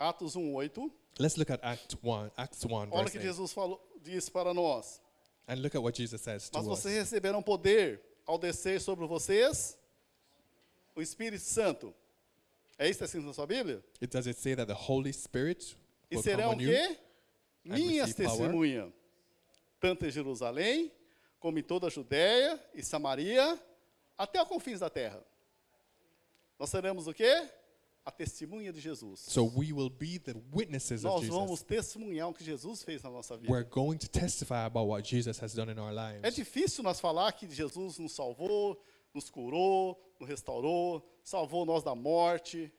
Atos 0.00 0.36
um 0.36 0.52
1:8. 0.52 0.90
Let's 1.18 1.38
look 1.38 1.50
at 1.50 1.60
Act 1.62 1.96
1, 2.02 2.30
Acts 2.36 2.64
1, 2.66 2.88
Olha 2.90 3.08
que 3.08 3.18
8, 3.18 3.22
Jesus 3.22 3.52
falou, 3.52 3.80
disse 4.02 4.30
para 4.30 4.52
nós. 4.52 5.00
and 5.48 5.62
look 5.62 5.74
at 5.74 5.82
what 5.82 5.94
Jesus 5.94 6.20
says 6.20 6.50
to 6.50 6.58
Mas 6.58 6.66
us. 6.66 6.80
vocês 6.80 6.94
receberão 6.96 7.40
poder 7.42 8.00
ao 8.26 8.36
descer 8.36 8.80
sobre 8.80 9.06
vocês 9.06 9.78
o 10.94 11.00
Espírito 11.00 11.44
Santo. 11.44 11.94
É 12.78 12.90
isso 12.90 12.98
que 12.98 13.04
está 13.04 13.06
escrito 13.06 13.26
na 13.26 13.32
sua 13.32 13.46
Bíblia? 13.46 13.82
It 14.02 14.08
does 14.08 14.26
it 14.26 14.38
say 14.38 14.54
that 14.56 14.66
the 14.66 14.74
Holy 14.74 15.12
Spirit 15.12 15.76
E 16.10 16.16
will 16.16 16.22
come 16.22 16.36
serão 16.36 16.52
o 16.52 16.58
quê? 16.58 16.98
Minhas 17.64 18.12
testemunhas, 18.12 18.92
tanto 19.86 20.04
em 20.04 20.10
Jerusalém, 20.10 20.90
como 21.38 21.60
em 21.60 21.62
toda 21.62 21.86
a 21.86 21.90
Judéia 21.90 22.60
e 22.74 22.82
Samaria, 22.82 23.62
até 24.18 24.42
os 24.42 24.48
confins 24.48 24.80
da 24.80 24.90
terra. 24.90 25.24
Nós 26.58 26.70
seremos 26.70 27.06
o 27.06 27.14
quê? 27.14 27.48
A 28.04 28.10
testemunha 28.10 28.72
de 28.72 28.80
Jesus. 28.80 29.20
So 29.20 29.44
we 29.44 29.72
will 29.72 29.88
be 29.88 30.18
the 30.18 30.34
witnesses 30.52 31.04
of 31.04 31.14
Nós 31.14 31.20
Jesus. 31.20 31.38
vamos 31.38 31.62
testemunhar 31.62 32.28
o 32.28 32.34
que 32.34 32.42
Jesus 32.42 32.82
fez 32.82 33.00
na 33.00 33.10
nossa 33.10 33.36
vida. 33.36 33.52
We're 33.52 33.68
going 33.68 33.98
to 33.98 34.08
testify 34.08 34.64
about 34.64 34.88
what 34.88 35.08
Jesus 35.08 35.40
has 35.40 35.54
done 35.54 35.70
in 35.70 35.78
our 35.78 35.92
lives. 35.92 36.24
É 36.24 36.32
difícil 36.32 36.82
nós 36.82 36.98
falar 36.98 37.30
que 37.30 37.48
Jesus 37.48 37.98
nos 37.98 38.12
salvou, 38.12 38.82
nos 39.14 39.30
curou, 39.30 40.02
nos 40.18 40.28
restaurou, 40.28 41.08
salvou 41.22 41.64
nós 41.64 41.84
da 41.84 41.94
morte. 41.94 42.72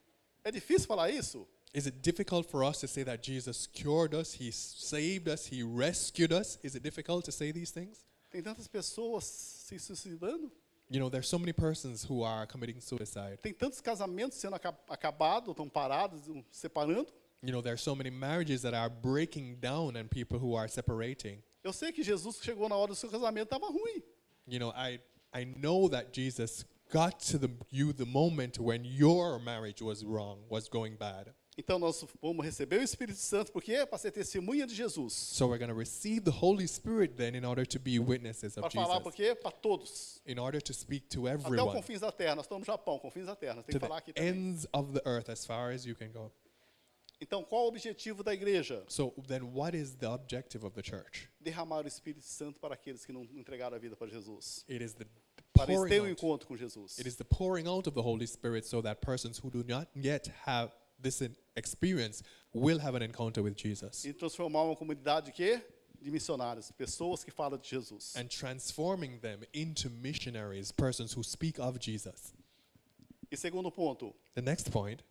É 0.44 0.50
difícil 0.50 0.86
falar 0.86 1.10
isso? 1.10 1.48
Is 1.74 1.86
it 1.86 2.02
difficult 2.02 2.46
for 2.50 2.64
us 2.64 2.80
to 2.80 2.88
say 2.88 3.02
that 3.04 3.22
Jesus 3.22 3.66
cured 3.66 4.14
us, 4.14 4.32
He 4.34 4.50
saved 4.50 5.28
us, 5.28 5.46
He 5.46 5.62
rescued 5.62 6.32
us? 6.32 6.58
Is 6.62 6.74
it 6.74 6.82
difficult 6.82 7.24
to 7.26 7.32
say 7.32 7.52
these 7.52 7.70
things? 7.70 8.04
Tem 8.32 8.42
tantas 8.42 8.66
pessoas 8.68 9.24
se 9.24 9.76
suicidando, 9.76 10.50
You 10.90 10.98
know, 11.00 11.10
there's 11.10 11.28
so 11.28 11.38
many 11.38 11.52
persons 11.52 12.02
who 12.04 12.22
are 12.22 12.46
committing 12.46 12.80
suicide. 12.80 13.38
tem 13.42 13.52
tantos 13.52 13.80
casamentos 13.82 14.34
sendo 14.40 14.54
aca- 14.54 14.74
acabados, 14.88 15.50
estão 15.54 15.68
parados, 15.70 16.26
um, 16.28 16.42
separando. 16.50 17.08
You 17.42 17.52
know, 17.52 17.60
there's 17.60 17.82
so 17.82 17.94
many 17.94 18.10
marriages 18.10 18.62
that 18.62 18.72
are 18.74 18.88
breaking 18.88 19.56
down 19.60 19.96
and 19.96 20.10
people 20.10 20.38
who 20.38 20.54
are 20.54 20.66
separating. 20.68 21.42
Eu 21.62 21.72
sei 21.72 21.92
que 21.92 22.02
Jesus 22.02 22.40
chegou 22.42 22.68
na 22.68 22.76
hora 22.76 22.88
do 22.88 22.94
seu 22.96 23.10
casamento, 23.10 23.44
estava 23.54 23.66
ruim. 23.70 24.02
You 24.46 24.58
know, 24.58 24.70
I 24.74 24.98
I 25.34 25.44
know 25.44 25.88
that 25.90 26.12
Jesus 26.14 26.64
got 26.90 27.20
to 27.30 27.38
the 27.38 27.50
you 27.70 27.92
the 27.92 28.06
moment 28.06 28.58
when 28.58 28.82
your 28.84 29.38
marriage 29.38 29.82
was 29.82 30.02
wrong, 30.04 30.38
was 30.48 30.68
going 30.68 30.96
bad. 30.96 31.34
Então 31.60 31.76
nós 31.76 32.04
vamos 32.22 32.46
receber 32.46 32.78
o 32.78 32.82
Espírito 32.84 33.18
Santo, 33.18 33.50
porque 33.50 33.84
para 33.84 33.98
ser 33.98 34.12
testemunha 34.12 34.64
de 34.64 34.76
Jesus. 34.76 35.12
So 35.12 35.48
we're 35.48 35.58
going 35.58 35.72
to 35.72 35.76
receive 35.76 36.20
the 36.20 36.30
Holy 36.30 36.68
Spirit 36.68 37.16
then 37.16 37.34
in 37.34 37.44
order 37.44 37.66
to 37.66 37.80
be 37.80 37.98
witnesses 37.98 38.56
of 38.56 38.60
Para 38.60 38.70
falar 38.70 38.98
Jesus. 38.98 39.02
porque 39.02 39.34
para 39.34 39.50
todos. 39.50 40.22
In 40.24 40.38
order 40.38 40.62
to 40.62 40.72
speak 40.72 41.08
to 41.08 41.26
Até 41.26 41.36
o 41.36 41.48
everyone. 41.48 41.72
confins 41.72 42.00
da 42.00 42.12
terra. 42.12 42.36
Nós 42.36 42.44
estamos 42.44 42.60
no 42.64 42.72
Japão, 42.72 43.00
confins 43.00 43.26
da 43.26 43.34
terra. 43.34 43.56
Nós 43.56 43.64
temos 43.66 43.80
que 43.80 43.86
falar 43.88 43.98
aqui 43.98 44.12
também. 44.12 44.30
ends 44.30 44.68
of 44.72 44.92
the 44.92 45.02
earth 45.04 45.28
as 45.28 45.44
far 45.44 45.72
as 45.74 45.84
you 45.84 45.96
can 45.96 46.12
go. 46.12 46.30
Então, 47.20 47.42
qual 47.42 47.64
o 47.64 47.66
objetivo 47.66 48.22
da 48.22 48.32
igreja? 48.32 48.84
So 48.86 49.12
then 49.26 49.42
what 49.52 49.76
is 49.76 49.96
the 49.96 50.06
objective 50.06 50.64
of 50.64 50.76
the 50.76 50.82
church? 50.88 51.28
Derramar 51.40 51.84
o 51.84 51.88
Espírito 51.88 52.24
Santo 52.24 52.60
para 52.60 52.74
aqueles 52.74 53.04
que 53.04 53.12
não 53.12 53.24
entregaram 53.24 53.74
a 53.74 53.80
vida 53.80 53.96
para 53.96 54.06
Jesus. 54.06 54.64
It 54.70 54.84
is 54.84 54.94
the 54.94 55.04
Para 55.52 55.72
eles 55.72 55.88
terem 55.88 56.02
um 56.02 56.08
encontro 56.08 56.46
com 56.46 56.56
Jesus. 56.56 56.96
It 57.00 57.08
is 57.08 57.16
the 57.16 57.24
pouring 57.24 57.66
out 57.66 57.88
of 57.88 57.96
the 57.96 58.00
Holy 58.00 58.28
Spirit 58.28 58.64
so 58.68 58.80
that 58.80 59.00
persons 59.00 59.40
who 59.42 59.50
do 59.50 59.64
not 59.64 59.88
yet 59.96 60.30
have 60.46 60.70
this 61.00 61.22
experience 61.56 62.22
will 62.52 62.78
have 62.78 62.94
an 62.96 63.02
encounter 63.02 63.42
with 63.42 63.54
Jesus. 63.56 64.04
E 64.04 64.12
transformar 64.12 64.64
uma 64.64 64.76
comunidade 64.76 65.26
de 65.26 65.32
quê? 65.32 65.62
De 66.00 66.10
missionários, 66.10 66.70
pessoas 66.70 67.24
que 67.24 67.30
falam 67.30 67.58
de 67.58 67.68
Jesus. 67.68 68.14
And 68.16 68.28
transforming 68.28 69.18
them 69.20 69.40
into 69.52 69.90
missionaries, 69.90 70.70
persons 70.70 71.12
who 71.16 71.22
speak 71.24 71.58
of 71.60 71.78
Jesus. 71.80 72.32
E 73.30 73.36
segundo 73.36 73.70
ponto, 73.70 74.14
The 74.34 74.42
next 74.42 74.70
point 74.70 75.02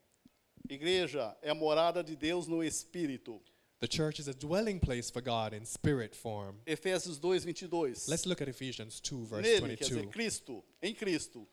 igreja 0.70 1.36
é 1.42 1.50
a 1.50 1.56
morada 1.56 2.04
de 2.04 2.16
Deus 2.16 2.48
no 2.48 2.64
Espírito. 2.64 3.42
the 3.80 3.88
church 3.88 4.20
is 4.20 4.28
a 4.28 4.34
dwelling 4.34 4.80
place 4.80 5.10
for 5.12 5.22
God 5.22 5.54
in 5.54 5.66
spirit 5.66 6.16
form. 6.16 6.56
Efésios 6.66 7.20
2, 7.20 7.40
22. 7.42 8.08
Let's 8.10 8.26
look 8.26 8.42
at 8.42 8.48
Ephesians 8.48 9.00
2, 9.02 9.26
verse 9.26 9.42
Nele, 9.44 9.78
quer 9.78 9.84
dizer, 9.84 10.06
22. 10.06 10.12
Cristo, 10.12 10.64
em 10.82 10.96
Cristo, 10.96 11.48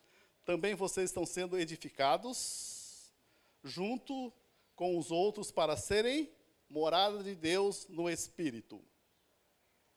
também 0.45 0.75
vocês 0.75 1.11
estão 1.11 1.27
sendo 1.27 1.59
edificados 1.59 2.74
junto 3.65 4.33
com 4.77 4.99
os 4.99 5.11
outros 5.11 5.51
para 5.51 5.77
serem 5.77 6.31
morada 6.69 7.23
de 7.23 7.35
Deus 7.35 7.87
no 7.89 8.09
Espírito. 8.09 8.85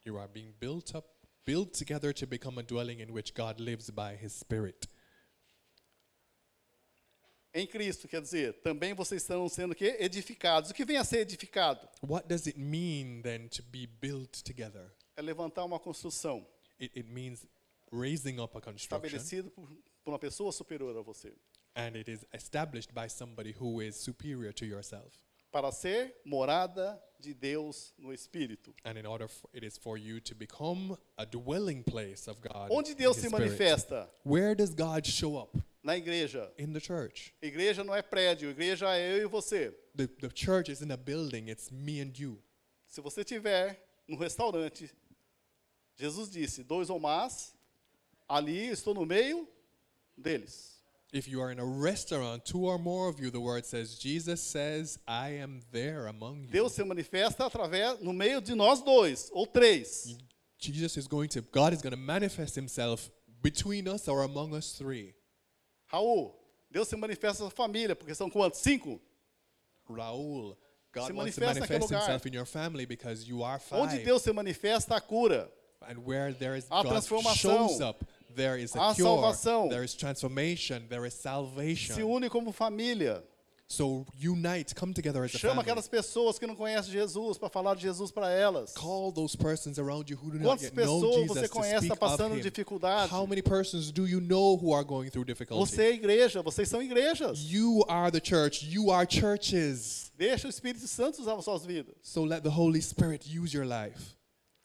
You 0.05 0.17
are 0.17 0.31
being 0.31 0.53
built 0.59 0.95
up, 0.95 1.07
built 1.45 1.77
together 1.77 2.13
to 2.13 2.25
become 2.25 2.59
a 2.59 2.63
dwelling 2.63 3.01
in 3.01 3.11
which 3.11 3.33
God 3.33 3.59
lives 3.59 3.89
by 3.89 4.15
his 4.15 4.33
spirit. 4.33 4.87
Em 7.53 7.65
Cristo, 7.65 8.07
quer 8.07 8.21
dizer, 8.21 8.61
também 8.61 8.93
vocês 8.93 9.23
estão 9.23 9.49
sendo 9.49 9.71
o 9.71 9.75
quê? 9.75 9.97
Edificados. 9.99 10.69
O 10.69 10.73
que 10.73 10.85
vem 10.85 10.97
a 10.97 11.03
ser 11.03 11.19
edificado? 11.19 11.89
What 12.07 12.27
does 12.27 12.45
it 12.45 12.57
mean 12.59 13.21
then 13.21 13.47
to 13.49 13.63
be 13.63 13.87
built 13.87 14.43
together? 14.43 14.93
É 15.15 15.21
levantar 15.21 15.65
uma 15.65 15.79
construção 15.79 16.47
It, 16.79 16.91
it 16.95 17.09
means 17.09 17.47
raising 17.91 18.39
up 18.39 18.55
a 18.55 18.61
construction, 18.61 18.97
estabelecida 19.07 19.49
por, 19.49 19.67
por 20.03 20.11
uma 20.11 20.19
pessoa 20.19 20.51
superior 20.51 20.95
a 20.95 21.01
você, 21.01 21.33
and 21.77 21.95
it 21.95 22.09
is 22.09 22.25
established 22.33 22.93
by 22.93 23.07
somebody 23.07 23.53
who 23.53 23.79
is 23.79 23.95
superior 23.95 24.51
to 24.51 24.65
yourself. 24.65 25.17
para 25.51 25.71
ser 25.71 26.13
morada 26.25 26.99
de 27.19 27.33
Deus 27.33 27.93
no 27.97 28.11
Espírito. 28.11 28.73
And 28.85 28.97
in 28.97 29.05
order, 29.05 29.25
f 29.25 29.45
it 29.53 29.63
is 29.63 29.77
for 29.77 29.97
you 29.97 30.19
to 30.19 30.35
become 30.35 30.97
a 31.17 31.25
dwelling 31.25 31.83
place 31.83 32.27
of 32.27 32.41
God. 32.41 32.69
Onde 32.69 32.93
Deus 32.95 33.17
se 33.17 33.29
manifesta? 33.29 34.07
Where 34.23 34.53
does 34.55 34.75
God 34.75 35.05
show 35.05 35.37
up? 35.37 35.57
Na 35.83 35.93
igreja. 35.93 36.49
In 36.57 36.73
the 36.73 36.79
church. 36.79 37.33
Igreja 37.41 37.83
não 37.83 37.95
é 37.95 38.01
prédio, 38.01 38.49
igreja 38.49 38.87
é 38.95 39.13
eu 39.13 39.23
e 39.23 39.27
você. 39.27 39.73
The, 39.95 40.07
the 40.07 40.29
church 40.29 40.69
isn't 40.69 40.91
a 40.91 40.97
building, 40.97 41.47
it's 41.47 41.71
me 41.71 42.01
and 42.01 42.11
you. 42.17 42.39
Se 42.85 43.01
você 43.01 43.23
tiver 43.23 43.79
no 44.07 44.17
restaurante, 44.17 44.91
Jesus 45.95 46.29
disse: 46.29 46.63
dois 46.63 46.89
ou 46.89 46.99
mais, 46.99 47.55
ali 48.27 48.67
estou 48.67 48.93
no 48.93 49.05
meio 49.05 49.47
deles. 50.15 50.76
If 51.13 51.27
you 51.27 51.41
are 51.41 51.51
in 51.51 51.59
a 51.59 51.65
restaurant, 51.65 52.43
two 52.45 52.65
or 52.65 52.77
more 52.77 53.07
of 53.07 53.19
you, 53.19 53.29
the 53.29 53.39
word 53.39 53.65
says, 53.65 53.97
Jesus 53.97 54.41
says, 54.41 54.99
I 55.07 55.29
am 55.39 55.61
there 55.71 56.07
among 56.07 56.41
you. 56.43 56.51
Deus 56.51 56.75
se 56.75 56.83
manifesta 56.83 57.49
através 57.49 58.01
no 58.01 58.11
meio 58.11 58.41
de 58.41 58.53
nós 58.53 58.83
dois 58.83 59.29
ou 59.33 59.47
três. 59.47 60.17
Jesus 60.59 60.97
is 60.97 61.07
going 61.07 61.29
to, 61.29 61.41
God 61.41 61.71
is 61.71 61.81
going 61.81 61.91
to 61.91 61.99
manifest 61.99 62.55
himself 62.55 63.09
between 63.41 63.87
us 63.87 64.07
or 64.09 64.23
among 64.23 64.53
us 64.53 64.73
three. 64.73 65.13
Raul, 65.93 66.33
Deus 66.69 66.89
se 66.89 66.97
manifesta 66.97 67.43
na 67.43 67.51
família, 67.51 67.95
porque 67.95 68.13
são 68.13 68.29
quantos? 68.29 68.59
Cinco? 68.59 68.99
Raul, 69.89 70.57
God 70.91 71.07
Se 71.07 71.13
wants 71.13 71.35
to 71.35 71.41
manifest 71.41 71.89
himself 71.89 72.25
in 72.25 72.33
your 72.33 72.45
family 72.45 72.85
because 72.85 73.25
you 73.25 73.43
are 73.43 73.59
five. 73.59 73.79
Onde. 73.79 74.03
Deus 74.03 74.23
se 74.23 74.33
manifesta, 74.33 74.97
a 74.97 74.99
cura. 75.01 75.47
And 75.87 76.03
where 76.03 76.33
there 76.33 76.55
is 76.57 76.65
Há 76.65 76.83
God 76.83 76.91
transformação. 76.91 77.35
shows 77.35 77.79
up, 77.81 78.03
there 78.37 78.57
is 78.57 78.73
a 78.75 78.93
cure, 78.93 79.09
salvação. 79.09 79.69
there 79.69 79.83
is 79.83 79.93
transformation, 79.93 80.87
there 80.87 81.05
is 81.05 81.13
Se 81.13 81.23
salvation. 81.23 82.01
une 82.03 82.29
como 82.29 82.53
família. 82.53 83.21
So 83.69 84.05
unite, 84.17 84.73
come 84.73 84.93
together 84.93 85.25
as 85.25 85.35
a 85.35 85.37
Chama 85.37 85.55
family. 85.55 85.63
aquelas 85.63 85.89
pessoas 85.89 86.39
que 86.39 86.47
não 86.47 86.55
conhecem 86.55 86.89
Jesus 86.89 87.37
para 87.37 87.49
falar 87.49 87.75
de 87.75 87.81
Jesus 87.81 88.11
para 88.11 88.31
elas. 88.31 88.73
Call 88.73 89.11
those 89.11 89.35
persons 89.35 89.77
around 89.77 90.09
you 90.09 90.15
who 90.15 90.31
do 90.31 90.39
not 90.39 90.61
Quantas 90.61 90.71
know 90.71 91.01
pessoas 91.01 91.15
Jesus 91.15 91.27
você 91.27 91.49
conhece 91.49 91.85
está 91.85 91.95
passando 91.97 92.39
dificuldade? 92.41 93.11
How 93.11 93.27
many 93.27 93.41
persons 93.41 93.91
do 93.91 94.07
you 94.07 94.21
know 94.21 94.55
who 94.55 94.71
are 94.73 94.85
going 94.85 95.09
through 95.09 95.25
difficulty? 95.25 95.59
Você 95.59 95.81
é 95.81 95.91
igreja, 95.95 96.41
vocês 96.41 96.69
são 96.69 96.81
igrejas. 96.81 97.39
You 97.39 97.83
are 97.89 98.09
the 98.09 98.21
church. 98.23 98.65
You 98.65 98.89
are 98.89 99.05
churches. 99.05 100.13
Deixa 100.17 100.47
o 100.47 100.49
Espírito 100.49 100.87
Santo 100.87 101.19
usar 101.21 101.35
as 101.35 101.43
suas 101.43 101.65
vidas. 101.65 101.93
So 102.01 102.23
let 102.23 102.43
the 102.43 102.49
Holy 102.49 102.81
Spirit 102.81 103.27
use 103.27 103.53
your 103.53 103.65
life. 103.67 104.15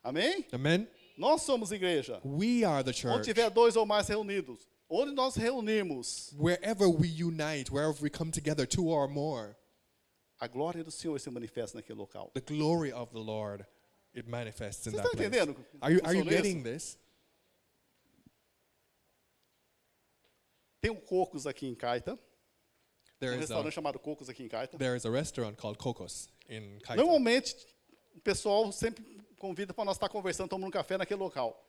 Amém? 0.04 0.46
Amen. 0.52 0.86
Nós 1.16 1.42
somos 1.42 1.70
igreja. 1.72 2.20
We 2.24 2.64
are 2.64 2.82
the 2.82 2.90
Onde 2.90 3.00
church. 3.00 3.24
tiver 3.24 3.50
dois 3.50 3.76
ou 3.76 3.84
mais 3.86 4.08
reunidos, 4.08 4.66
onde 4.88 5.12
nós 5.12 5.34
reunimos, 5.36 6.32
Wherever 6.38 6.88
we 6.88 7.06
unite, 7.08 7.70
wherever 7.70 7.96
we 8.02 8.08
come 8.10 8.30
together, 8.30 8.66
two 8.66 8.88
or 8.88 9.08
more, 9.08 9.54
a 10.40 10.48
glória 10.48 10.82
do 10.82 10.90
Senhor 10.90 11.18
se 11.20 11.30
manifesta 11.30 11.76
naquele 11.78 11.98
local. 11.98 12.30
the 12.34 12.40
glory 12.40 12.90
of 12.92 13.10
the 13.12 13.20
Lord 13.20 13.64
it 14.14 14.28
manifests 14.28 14.86
in 14.86 14.92
Vocês 14.92 15.02
that 15.02 15.10
place. 15.16 15.26
entendendo? 15.28 15.56
Are 15.80 15.92
you 15.92 16.00
are 16.04 16.14
you 16.14 16.24
getting 16.24 16.62
this? 16.62 16.96
Tem 20.80 20.90
um 20.90 20.96
Cocos 20.96 21.46
aqui 21.46 21.66
em 21.66 21.74
Caeta, 21.74 22.18
There 23.20 23.32
um 23.36 23.40
is 23.40 23.50
a 23.50 23.54
restaurante 23.54 23.74
chamado 23.74 23.98
Cocos 24.00 24.28
aqui 24.28 24.42
em 24.44 24.48
Caeta. 24.48 24.76
there 24.78 24.96
is 24.96 25.04
a 25.04 25.10
restaurant 25.10 25.56
called 25.56 25.78
Cocos 25.78 26.28
in 26.48 26.78
Kaita. 26.80 26.96
Normalmente, 26.96 27.54
o 28.16 28.20
pessoal 28.20 28.72
sempre 28.72 29.04
convida 29.42 29.74
para 29.74 29.84
nós 29.84 29.96
estar 29.96 30.08
conversando, 30.08 30.48
tomando 30.48 30.68
um 30.68 30.70
café 30.70 30.96
naquele 30.96 31.18
local. 31.20 31.66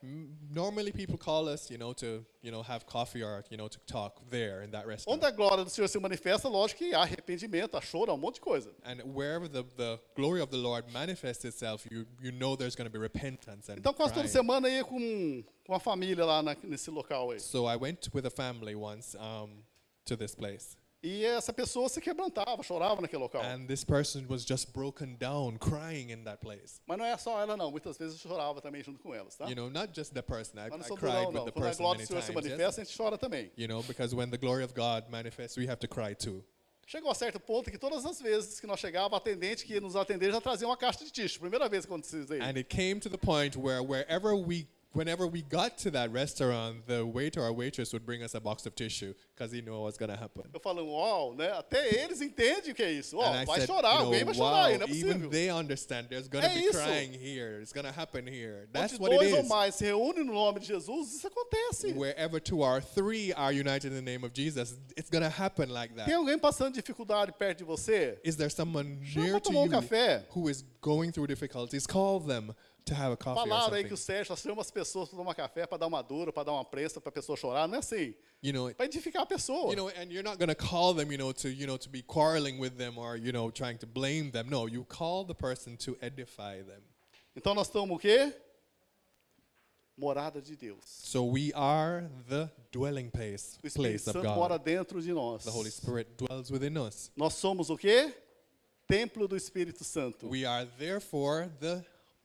Normally, 0.48 0.92
people 0.92 1.18
call 1.18 1.48
us, 1.48 1.68
you 1.70 1.76
know, 1.76 1.92
to 1.94 2.24
you 2.40 2.52
know 2.52 2.62
have 2.62 2.84
coffee 2.86 3.22
or 3.24 3.42
you 3.50 3.56
know 3.56 3.68
to 3.68 3.78
talk 3.80 4.20
there 4.30 4.62
in 4.64 4.70
that 4.70 4.86
restaurant. 4.86 5.18
Onde 5.18 5.26
a 5.26 5.30
glória 5.32 5.64
do 5.64 5.70
Senhor 5.70 5.88
se 5.88 5.98
manifesta, 5.98 6.48
lógico 6.48 6.78
que 6.78 6.94
há 6.94 7.02
arrependimento, 7.02 7.76
há 7.76 7.80
choro, 7.80 8.12
há 8.12 8.14
um 8.14 8.18
monte 8.18 8.36
de 8.36 8.40
coisa. 8.40 8.70
And 8.84 9.02
wherever 9.04 9.48
the, 9.48 9.64
the 9.76 9.98
glory 10.14 10.40
of 10.40 10.50
the 10.50 10.56
Lord 10.56 10.90
manifests 10.92 11.44
itself, 11.44 11.84
you 11.90 12.06
you 12.22 12.30
know 12.30 12.54
there's 12.56 12.76
going 12.76 12.88
to 12.88 12.92
be 12.92 12.98
repentance 12.98 13.68
and 13.68 13.78
Então, 13.78 13.92
quase 13.92 14.14
toda 14.14 14.28
semana 14.28 14.68
ia 14.68 14.84
com, 14.84 15.42
com 15.66 15.74
a 15.74 15.80
família 15.80 16.24
lá 16.24 16.42
na- 16.42 16.56
nesse 16.62 16.90
local 16.90 17.32
aí. 17.32 17.40
So 17.40 17.66
I 17.66 17.76
went 17.76 18.08
with 18.14 18.24
a 18.24 18.30
family 18.30 18.76
once 18.76 19.16
um, 19.16 19.64
to 20.04 20.16
this 20.16 20.34
place, 20.34 20.76
E 21.06 21.22
essa 21.22 21.52
pessoa 21.52 21.86
se 21.90 22.00
quebrantava, 22.00 22.62
chorava 22.62 23.02
naquele 23.02 23.22
local. 23.22 23.42
and 23.42 23.66
this 23.66 23.84
person 23.84 24.24
was 24.26 24.42
just 24.42 24.72
broken 24.72 25.16
down, 25.16 25.58
crying 25.58 26.10
in 26.10 26.24
that 26.24 26.38
place. 26.40 26.80
Mas 26.86 26.96
não 26.96 27.04
é 27.04 27.14
só 27.18 27.38
ela, 27.42 27.58
não. 27.58 27.70
Muitas 27.70 27.98
vezes 27.98 28.14
eu 28.24 28.30
chorava 28.30 28.62
também 28.62 28.82
junto 28.82 28.98
com 29.00 29.14
elas, 29.14 29.36
tá? 29.36 29.46
You 29.46 29.54
know, 29.54 29.68
not 29.68 29.92
just 29.94 30.14
the 30.14 30.22
person. 30.22 30.58
I, 30.58 30.70
não 30.70 30.78
I 30.78 30.80
cried 30.80 30.98
durão, 30.98 31.26
with 31.26 31.34
não. 31.34 31.44
the 31.44 31.52
Quando 31.52 31.64
a 31.64 31.68
person 31.68 31.82
glória 31.82 31.98
many 31.98 32.04
do 32.04 32.08
Senhor 32.08 32.22
se 32.22 32.32
times. 32.32 32.44
yes? 32.46 32.52
manifesta, 32.52 32.80
a 32.80 32.84
gente 32.84 32.96
chora 32.96 33.18
também. 33.18 33.52
You 33.58 33.68
know, 33.68 33.82
because 33.82 34.14
when 34.16 34.30
the 34.30 34.38
glory 34.38 34.64
of 34.64 34.72
God 34.72 35.10
manifests, 35.10 35.58
we 35.58 35.66
have 35.68 35.76
to 35.80 35.86
cry 35.88 36.14
too. 36.14 36.42
Chegou 36.86 37.10
a 37.10 37.14
certo 37.14 37.38
ponto 37.38 37.70
que 37.70 37.76
todas 37.78 38.06
as 38.06 38.20
vezes 38.22 38.58
que 38.58 38.66
nós 38.66 38.80
chegava, 38.80 39.14
a 39.14 39.18
atendente 39.18 39.66
que 39.66 39.78
nos 39.80 39.96
atender 39.96 40.32
já 40.32 40.40
trazia 40.40 40.66
uma 40.66 40.76
caixa 40.76 41.04
de 41.04 41.10
tixo. 41.10 41.38
Primeira 41.38 41.68
vez 41.68 41.84
que 41.84 41.92
aconteceu 41.92 42.22
isso 42.22 42.32
aí. 42.32 42.40
And 42.40 42.56
it 42.56 42.64
came 42.64 42.98
to 43.00 43.10
the 43.10 43.18
point 43.18 43.58
where 43.58 43.82
wherever 43.82 44.34
we, 44.34 44.66
whenever 44.94 45.26
we 45.26 45.42
got 45.42 45.78
to 45.82 45.90
that 45.90 46.10
restaurant, 46.12 46.86
the 46.86 47.02
waiter 47.02 47.40
or 47.42 47.52
waitress 47.54 47.92
would 47.94 48.04
bring 48.04 48.22
us 48.22 48.34
a 48.34 48.40
box 48.40 48.66
of 48.66 48.74
tissue 48.76 49.14
because 49.34 49.52
he 49.52 49.60
knew 49.60 49.72
what 49.72 49.82
was 49.84 49.96
going 49.98 50.10
to 50.10 50.16
happen. 50.16 50.44
Eu 50.52 50.60
falando, 50.60 50.86
uau, 50.88 51.34
né? 51.34 51.50
Até 51.52 52.02
eles 52.04 52.20
entendem 52.20 52.70
o 52.70 52.74
que 52.74 52.82
é 52.82 52.92
isso. 52.92 53.16
I 53.20 53.44
vai 53.44 53.58
said, 53.60 53.66
chorar, 53.66 53.92
you 53.94 53.98
know, 53.98 54.04
alguém 54.06 54.24
vai 54.24 54.34
chorar 54.34 54.50
wow, 54.52 54.64
aí, 54.66 54.78
não 54.78 54.86
é 54.86 54.90
even 54.90 55.06
possível. 55.12 55.30
they 55.30 55.50
understand 55.50 56.08
there's 56.08 56.28
going 56.28 56.42
to 56.42 56.48
É 56.50 56.54
be 56.54 56.60
isso. 56.66 56.78
crying 56.78 57.12
here. 57.12 57.60
It's 57.60 57.72
going 57.72 57.84
to 57.86 57.92
happen 57.92 58.26
here. 58.28 58.68
That's 58.72 58.94
Onde 58.94 59.02
what 59.02 59.12
it 59.12 59.18
dois 59.18 59.32
ou 59.34 59.40
is. 59.40 59.48
mais 59.48 59.74
se 59.74 59.84
reúnem 59.84 60.24
no 60.24 60.32
nome 60.32 60.60
de 60.60 60.66
Jesus, 60.66 61.14
isso 61.16 61.26
acontece. 61.26 61.92
Wherever 61.94 62.38
two 62.40 62.62
or 62.62 62.80
three 62.80 63.32
are 63.34 63.52
united 63.52 63.88
in 63.92 63.96
the 63.96 64.02
name 64.02 64.24
of 64.24 64.32
Jesus, 64.32 64.76
it's 64.96 65.10
going 65.10 65.24
to 65.24 65.28
happen 65.30 65.68
like 65.68 65.92
Tem 65.94 66.04
that. 66.04 66.14
alguém 66.14 66.38
passando 66.38 66.74
dificuldade 66.74 67.32
perto 67.32 67.58
de 67.58 67.64
você? 67.64 68.18
Is 68.24 68.36
there 68.36 68.50
someone 68.50 69.00
near 69.16 69.34
to 69.40 69.50
tomar 69.50 69.60
um 69.62 69.64
you 69.66 69.70
café. 69.72 70.24
who 70.34 70.48
is 70.48 70.64
going 70.80 71.10
through 71.10 71.26
difficulties? 71.26 71.86
Call 71.86 72.20
them 72.20 72.54
to 72.84 72.94
have 72.94 73.12
a 73.12 73.16
coffee 73.16 73.48
Falaram 73.48 73.72
aí 73.74 73.84
que 73.84 73.94
o 73.94 73.96
Sérgio 73.96 74.36
chama 74.36 74.60
as 74.60 74.70
pessoas 74.70 75.08
para 75.08 75.16
tomar 75.18 75.34
café, 75.34 75.66
para 75.66 75.78
dar 75.78 75.86
uma 75.86 76.02
dura, 76.02 76.30
para 76.30 76.44
dar 76.44 76.52
uma 76.52 76.64
prensa, 76.66 77.00
para 77.00 77.08
a 77.08 77.12
pessoa 77.12 77.34
chorar. 77.34 77.66
Não 77.66 77.76
é 77.76 77.78
assim. 77.78 78.14
You 78.42 78.52
know, 78.52 78.74
Para 78.74 78.84
edificar 78.84 79.23
a 79.24 79.34
pessoa. 79.34 79.70
you 79.70 79.76
know, 79.76 79.88
and 79.88 80.12
you're 80.12 80.22
not 80.22 80.38
going 80.38 80.48
to 80.48 80.54
call 80.54 80.94
them, 80.94 81.10
you 81.10 81.18
know, 81.18 81.32
to 81.32 81.48
you 81.50 81.66
know 81.66 81.76
to 81.76 81.88
be 81.88 82.02
quarreling 82.02 82.58
with 82.58 82.76
them 82.78 82.96
or 82.98 83.16
you 83.16 83.32
know 83.32 83.50
trying 83.50 83.78
to 83.78 83.86
blame 83.86 84.30
them. 84.30 84.48
No, 84.48 84.66
you 84.66 84.84
call 84.84 85.24
the 85.24 85.34
person 85.34 85.76
to 85.78 85.96
edify 86.00 86.62
them. 86.62 86.82
Então 87.36 87.54
nós 87.54 87.68
estamos 87.68 87.96
o 87.96 87.98
quê? 87.98 88.32
Morada 89.96 90.40
de 90.42 90.56
Deus. 90.56 90.84
So 90.84 91.24
we 91.24 91.52
are 91.52 92.08
the 92.28 92.50
dwelling 92.72 93.10
place, 93.10 93.58
O 93.62 93.66
Espírito 93.66 93.74
place 93.74 94.06
of 94.08 94.12
Santo 94.14 94.34
mora 94.34 94.58
God. 94.58 94.64
dentro 94.64 95.00
de 95.00 95.12
nós. 95.12 95.44
The 95.44 95.50
Holy 95.52 95.70
Spirit 95.70 96.16
dwells 96.16 96.50
within 96.50 96.76
us. 96.78 97.10
Nós 97.16 97.34
somos 97.34 97.70
o 97.70 97.76
quê? 97.76 98.12
Templo 98.88 99.28
do 99.28 99.36
Espírito 99.36 99.84
Santo. 99.84 100.28
We 100.28 100.44
are 100.44 100.66
therefore 100.78 101.48
the 101.60 101.84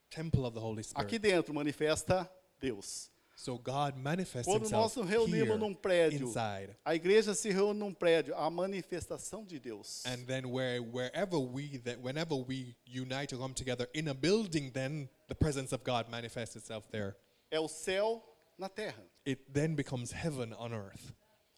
temple 0.09 0.45
of 0.45 0.55
the 0.55 0.59
Holy 0.59 0.81
Spirit. 0.83 1.05
Aqui 1.05 1.19
dentro 1.19 1.53
manifesta 1.53 2.27
Deus. 2.59 3.11
So 3.41 3.57
God 3.57 3.95
manifests 3.95 4.51
Quando 4.51 4.69
nós 4.69 4.93
nos 4.97 5.07
reunimos 5.07 5.57
num 5.57 5.73
prédio, 5.73 6.27
inside. 6.27 6.75
a 6.83 6.93
igreja 6.93 7.33
se 7.33 7.49
reúne 7.49 7.79
num 7.79 7.93
prédio, 7.93 8.35
a 8.35 8.49
manifestação 8.49 9.45
de 9.45 9.57
Deus. 9.57 10.03
And 10.05 10.25
then 10.25 10.51
where 10.51 10.81
wherever 10.81 11.39
we 11.39 11.77
that 11.85 12.01
whenever 12.01 12.35
we 12.35 12.75
unite 12.85 13.33
or 13.33 13.39
come 13.39 13.53
together 13.53 13.87
in 13.93 14.09
a 14.09 14.13
building, 14.13 14.71
then 14.73 15.07
the 15.29 15.35
presence 15.35 15.71
of 15.73 15.85
God 15.85 16.09
manifests 16.09 16.57
itself 16.57 16.85
there. 16.91 17.15
É 17.49 17.61
o 17.61 17.69
céu 17.69 18.21
na 18.57 18.67
terra. 18.67 19.01
It 19.25 19.53
then 19.53 19.73
becomes 19.73 20.11
heaven 20.11 20.51
on 20.59 20.73
earth. 20.73 21.13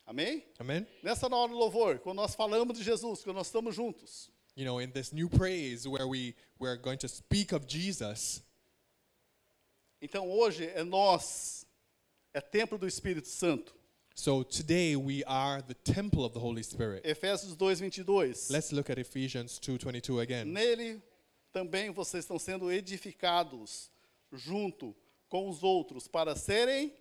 Amém? 0.06 0.44
Amen. 0.60 0.86
Nessa 1.02 1.26
hora 1.28 1.52
do 1.52 1.58
louvor, 1.58 1.98
quando 1.98 2.18
nós 2.18 2.36
falamos 2.36 2.78
de 2.78 2.84
Jesus, 2.84 3.24
quando 3.24 3.38
nós 3.38 3.48
estamos 3.48 3.74
juntos, 3.74 4.30
You 4.54 4.66
know, 4.66 4.80
in 4.80 4.92
this 4.92 5.12
new 5.12 5.28
praise 5.28 5.88
where 5.88 6.06
we 6.08 6.36
we're 6.60 6.78
going 6.78 7.00
to 7.00 7.08
speak 7.08 7.52
of 7.56 7.66
Jesus. 7.66 8.44
então 10.00 10.30
hoje 10.30 10.66
é 10.76 10.84
nós, 10.84 11.61
é 12.34 12.42
templo 12.42 12.78
do 12.78 12.88
Espírito 12.88 13.28
Santo. 13.28 13.74
So 14.14 14.44
today 14.44 14.96
we 14.96 15.24
are 15.26 15.62
the 15.62 15.74
temple 15.74 16.26
of 16.26 16.34
the 16.34 16.40
Holy 16.40 16.64
Spirit. 16.64 17.04
Efésios 17.06 17.56
2, 17.56 17.76
22. 17.76 18.50
Let's 18.50 18.72
look 18.72 18.90
at 18.90 18.98
Ephesians 18.98 19.58
2:22 19.60 20.20
again. 20.22 20.46
Nele 20.46 21.02
também 21.52 21.92
vocês 21.92 22.26
estão 22.26 22.38
sendo 22.38 22.72
edificados 22.72 23.90
junto 24.32 24.96
com 25.30 25.50
os 25.50 25.64
outros 25.64 26.08
para 26.08 26.36
serem 26.36 26.94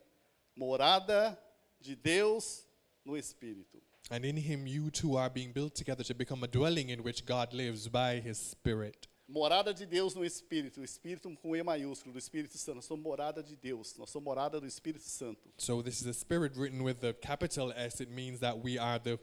morada 0.56 1.38
de 1.80 1.96
Deus 1.96 2.64
no 3.04 3.16
Espírito. 3.16 3.82
And 4.10 4.24
in 4.24 4.36
him 4.38 4.66
you 4.66 4.90
two 4.90 5.16
are 5.16 5.30
being 5.30 5.52
built 5.52 5.74
together 5.74 6.04
to 6.04 6.14
become 6.14 6.44
a 6.44 6.48
dwelling 6.48 6.90
in 6.90 7.00
which 7.00 7.24
God 7.24 7.52
lives 7.52 7.86
by 7.88 8.20
his 8.20 8.38
spirit. 8.38 9.08
Morada 9.30 9.72
de 9.72 9.86
Deus 9.86 10.12
no 10.16 10.24
Espírito, 10.24 10.80
o 10.80 10.84
Espírito 10.84 11.32
com 11.36 11.54
E 11.54 11.62
maiúsculo, 11.62 12.12
do 12.12 12.18
Espírito 12.18 12.58
Santo. 12.58 12.76
Nós 12.76 12.84
somos 12.84 13.04
morada 13.04 13.40
de 13.40 13.54
Deus, 13.54 13.96
nós 13.96 14.10
somos 14.10 14.24
morada 14.24 14.60
do 14.60 14.66
Espírito 14.66 15.04
Santo. 15.04 15.52
So 15.56 15.82
this 15.84 16.00
is 16.00 16.08
a 16.08 16.12
spirit 16.12 16.58
written 16.58 16.82
with 16.82 16.96
the 16.96 17.12
capital 17.12 17.72
S. 17.72 18.02
It 18.02 18.10
means 18.10 18.40
that 18.40 18.58
we 18.58 18.76
are 18.76 18.98
the 18.98 19.20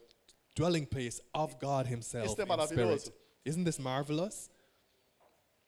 dwelling 0.56 0.86
place 0.86 1.22
of 1.34 1.58
God 1.60 1.88
himself 1.88 2.26
Isso 2.26 2.42
é 2.42 2.46
maravilhoso. 2.46 3.12
Isn't 3.46 3.66
this 3.66 3.78
marvelous? 3.78 4.50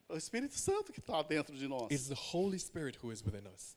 É 0.08 0.14
o 0.14 0.16
Espírito 0.16 0.54
Santo 0.54 0.90
que 0.90 1.00
está 1.00 1.22
dentro 1.22 1.54
de 1.54 1.68
nós. 1.68 1.90
It's 1.90 2.08
the 2.08 2.14
Holy 2.14 2.58
Spirit 2.58 2.98
who 3.02 3.12
is 3.12 3.22
within 3.22 3.46
us. 3.46 3.76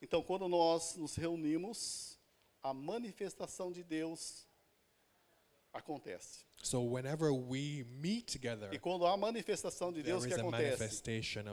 Então, 0.00 0.22
quando 0.22 0.48
nós 0.48 0.94
nos 0.96 1.16
reunimos, 1.16 2.20
a 2.62 2.72
manifestação 2.72 3.72
de 3.72 3.82
Deus 3.82 4.46
acontece. 5.72 6.44
So 6.62 6.82
whenever 6.82 7.32
we 7.32 7.84
meet 8.00 8.26
together, 8.30 8.72
E 8.72 8.78
quando 8.78 9.04
há 9.06 9.16
manifestação 9.16 9.92
de 9.92 10.02
Deus, 10.02 10.24
que 10.24 10.34
acontece? 10.34 11.02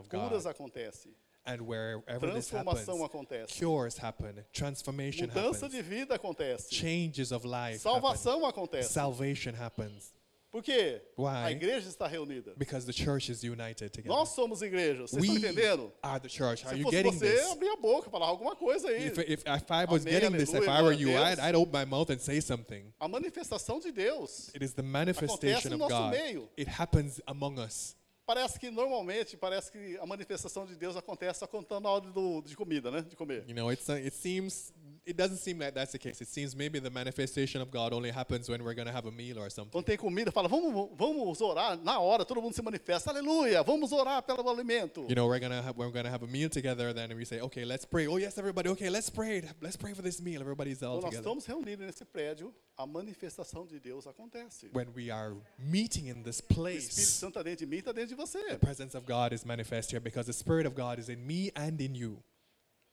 Curas 0.09 0.45
acontecem, 0.45 1.15
And 1.45 1.61
wherever 1.61 2.03
this 2.33 2.49
happens, 2.49 2.49
transformação 2.49 3.03
acontece, 3.03 3.57
cures 3.57 3.97
happen, 3.97 4.45
transformation 4.53 5.27
mudança 5.27 5.65
happens, 5.65 5.71
de 5.71 5.81
vida 5.81 6.15
acontece, 6.15 6.69
changes 6.75 7.31
of 7.31 7.43
life 7.45 7.79
happen, 7.79 7.79
salvação 7.79 8.45
acontece. 8.45 8.93
salvation 8.93 9.53
happens. 9.55 10.13
Por 10.51 10.63
quê? 10.63 10.99
Why? 11.15 11.45
A 11.45 11.51
igreja 11.51 11.87
está 11.87 12.07
reunida. 12.07 12.53
Because 12.57 12.85
the 12.85 12.93
church 12.93 13.29
is 13.31 13.43
united 13.43 13.91
together. 13.91 14.09
Nós 14.09 14.29
somos 14.29 14.61
igreja. 14.63 15.03
Vocês 15.03 15.21
we 15.21 15.27
estão 15.27 15.37
entendendo? 15.37 15.93
are 16.01 16.19
the 16.19 16.27
church. 16.27 16.65
Are 16.65 16.75
Se 16.75 16.81
you 16.81 16.89
getting 16.89 17.11
você, 17.11 17.35
this? 17.35 17.45
a 17.71 17.75
boca, 17.75 18.09
falar 18.09 18.25
alguma 18.25 18.55
coisa 18.55 18.89
aí. 18.89 19.05
If, 19.07 19.17
if, 19.19 19.43
if 19.45 19.71
I 19.71 19.85
was 19.85 20.01
Amém, 20.05 20.19
getting 20.19 20.37
this, 20.37 20.51
if 20.51 20.67
I 20.67 20.81
were 20.81 20.93
you. 20.93 21.15
I'd, 21.15 21.39
I'd 21.39 21.55
open 21.55 21.71
my 21.71 21.85
mouth 21.85 22.09
and 22.09 22.19
say 22.19 22.41
something. 22.41 22.91
A 22.99 23.07
manifestação 23.07 23.79
de 23.79 23.91
Deus. 23.91 24.49
It 24.55 24.63
is 24.63 24.73
the 24.73 24.81
manifestation 24.81 25.69
no 25.77 25.85
of 25.85 25.91
nosso 25.91 26.03
God. 26.03 26.11
meio. 26.13 26.49
It 26.57 26.67
happens 26.67 27.21
among 27.27 27.59
us. 27.59 27.95
Parece 28.29 28.59
que 28.59 28.69
normalmente, 28.69 29.35
parece 29.35 29.71
que 29.71 29.97
a 29.99 30.05
manifestação 30.05 30.63
de 30.63 30.75
Deus 30.75 30.95
acontece 30.95 31.39
só 31.39 31.47
contando 31.47 31.87
a 31.87 31.91
hora 31.91 32.11
do, 32.11 32.43
de 32.43 32.55
comida, 32.55 32.91
né? 32.91 33.01
De 33.01 33.15
comer. 33.15 33.43
You 33.47 33.55
know, 33.55 33.71
it's, 33.71 33.89
uh, 33.89 33.93
it 33.93 34.13
seems, 34.13 34.71
it 35.03 35.17
doesn't 35.17 35.39
seem 35.39 35.57
that 35.57 35.73
that's 35.73 35.93
the 35.93 35.97
case. 35.97 36.21
It 36.21 36.27
seems 36.27 36.53
maybe 36.53 36.79
the 36.79 36.91
manifestation 36.91 37.59
of 37.59 37.71
God 37.71 37.91
only 37.91 38.11
happens 38.11 38.47
when 38.47 38.63
we're 38.63 38.75
going 38.75 38.85
to 38.85 38.93
have 38.93 39.07
a 39.07 39.11
meal 39.11 39.39
or 39.39 39.49
something. 39.49 39.71
Quando 39.71 39.85
tem 39.85 39.97
comida, 39.97 40.31
fala, 40.31 40.47
vamos, 40.47 40.91
vamos 40.95 41.41
orar. 41.41 41.75
Na 41.83 41.99
hora, 41.99 42.23
todo 42.23 42.39
mundo 42.39 42.53
se 42.53 42.61
manifesta. 42.61 43.09
Aleluia, 43.09 43.63
vamos 43.63 43.91
orar 43.91 44.21
pelo 44.21 44.47
alimento. 44.47 45.07
You 45.09 45.15
know, 45.15 45.25
we're 45.27 45.39
gonna 45.39 45.63
have 45.63 45.75
we're 45.75 45.91
gonna 45.91 46.11
have 46.11 46.23
a 46.23 46.27
meal 46.27 46.51
together. 46.51 46.93
Then 46.93 47.15
we 47.15 47.25
say, 47.25 47.41
okay, 47.41 47.65
let's 47.65 47.83
pray. 47.83 48.05
Oh 48.05 48.17
yes, 48.17 48.37
everybody. 48.37 48.69
Okay, 48.69 48.91
let's 48.91 49.09
pray. 49.09 49.41
Let's 49.59 49.75
pray 49.75 49.95
for 49.95 50.03
this 50.03 50.21
meal. 50.21 50.39
Everybody's 50.39 50.83
all 50.83 50.99
Quando 50.99 51.05
nós 51.05 51.15
together. 51.15 51.31
estamos 51.31 51.45
reunidos 51.47 51.83
nesse 51.83 52.05
prédio, 52.05 52.53
a 52.77 52.85
manifestação 52.85 53.65
de 53.65 53.79
Deus 53.79 54.05
acontece. 54.05 54.69
When 54.71 54.93
we 54.95 55.09
are 55.09 55.35
meeting 55.57 56.09
in 56.09 56.21
this 56.21 56.39
O 56.39 56.53
Espírito 56.53 56.53
place, 56.53 57.05
Santo 57.07 57.39
está 57.39 57.41
dentro 57.43 57.65
de 57.65 57.71
mim, 57.71 57.77
está 57.79 57.91
dentro 57.91 58.15
de 58.15 58.18
você. 58.19 58.39
the 58.49 58.57
presence 58.57 58.95
of 58.95 59.05
God 59.05 59.33
is 59.33 59.45
manifest 59.45 59.91
here 59.91 60.01
because 60.01 60.27
the 60.27 60.33
Spirit 60.33 60.65
of 60.65 60.75
God 60.75 60.99
is 60.99 61.09
in 61.09 61.25
me 61.25 61.51
and 61.55 61.79
in 61.79 61.95
you. 61.95 62.21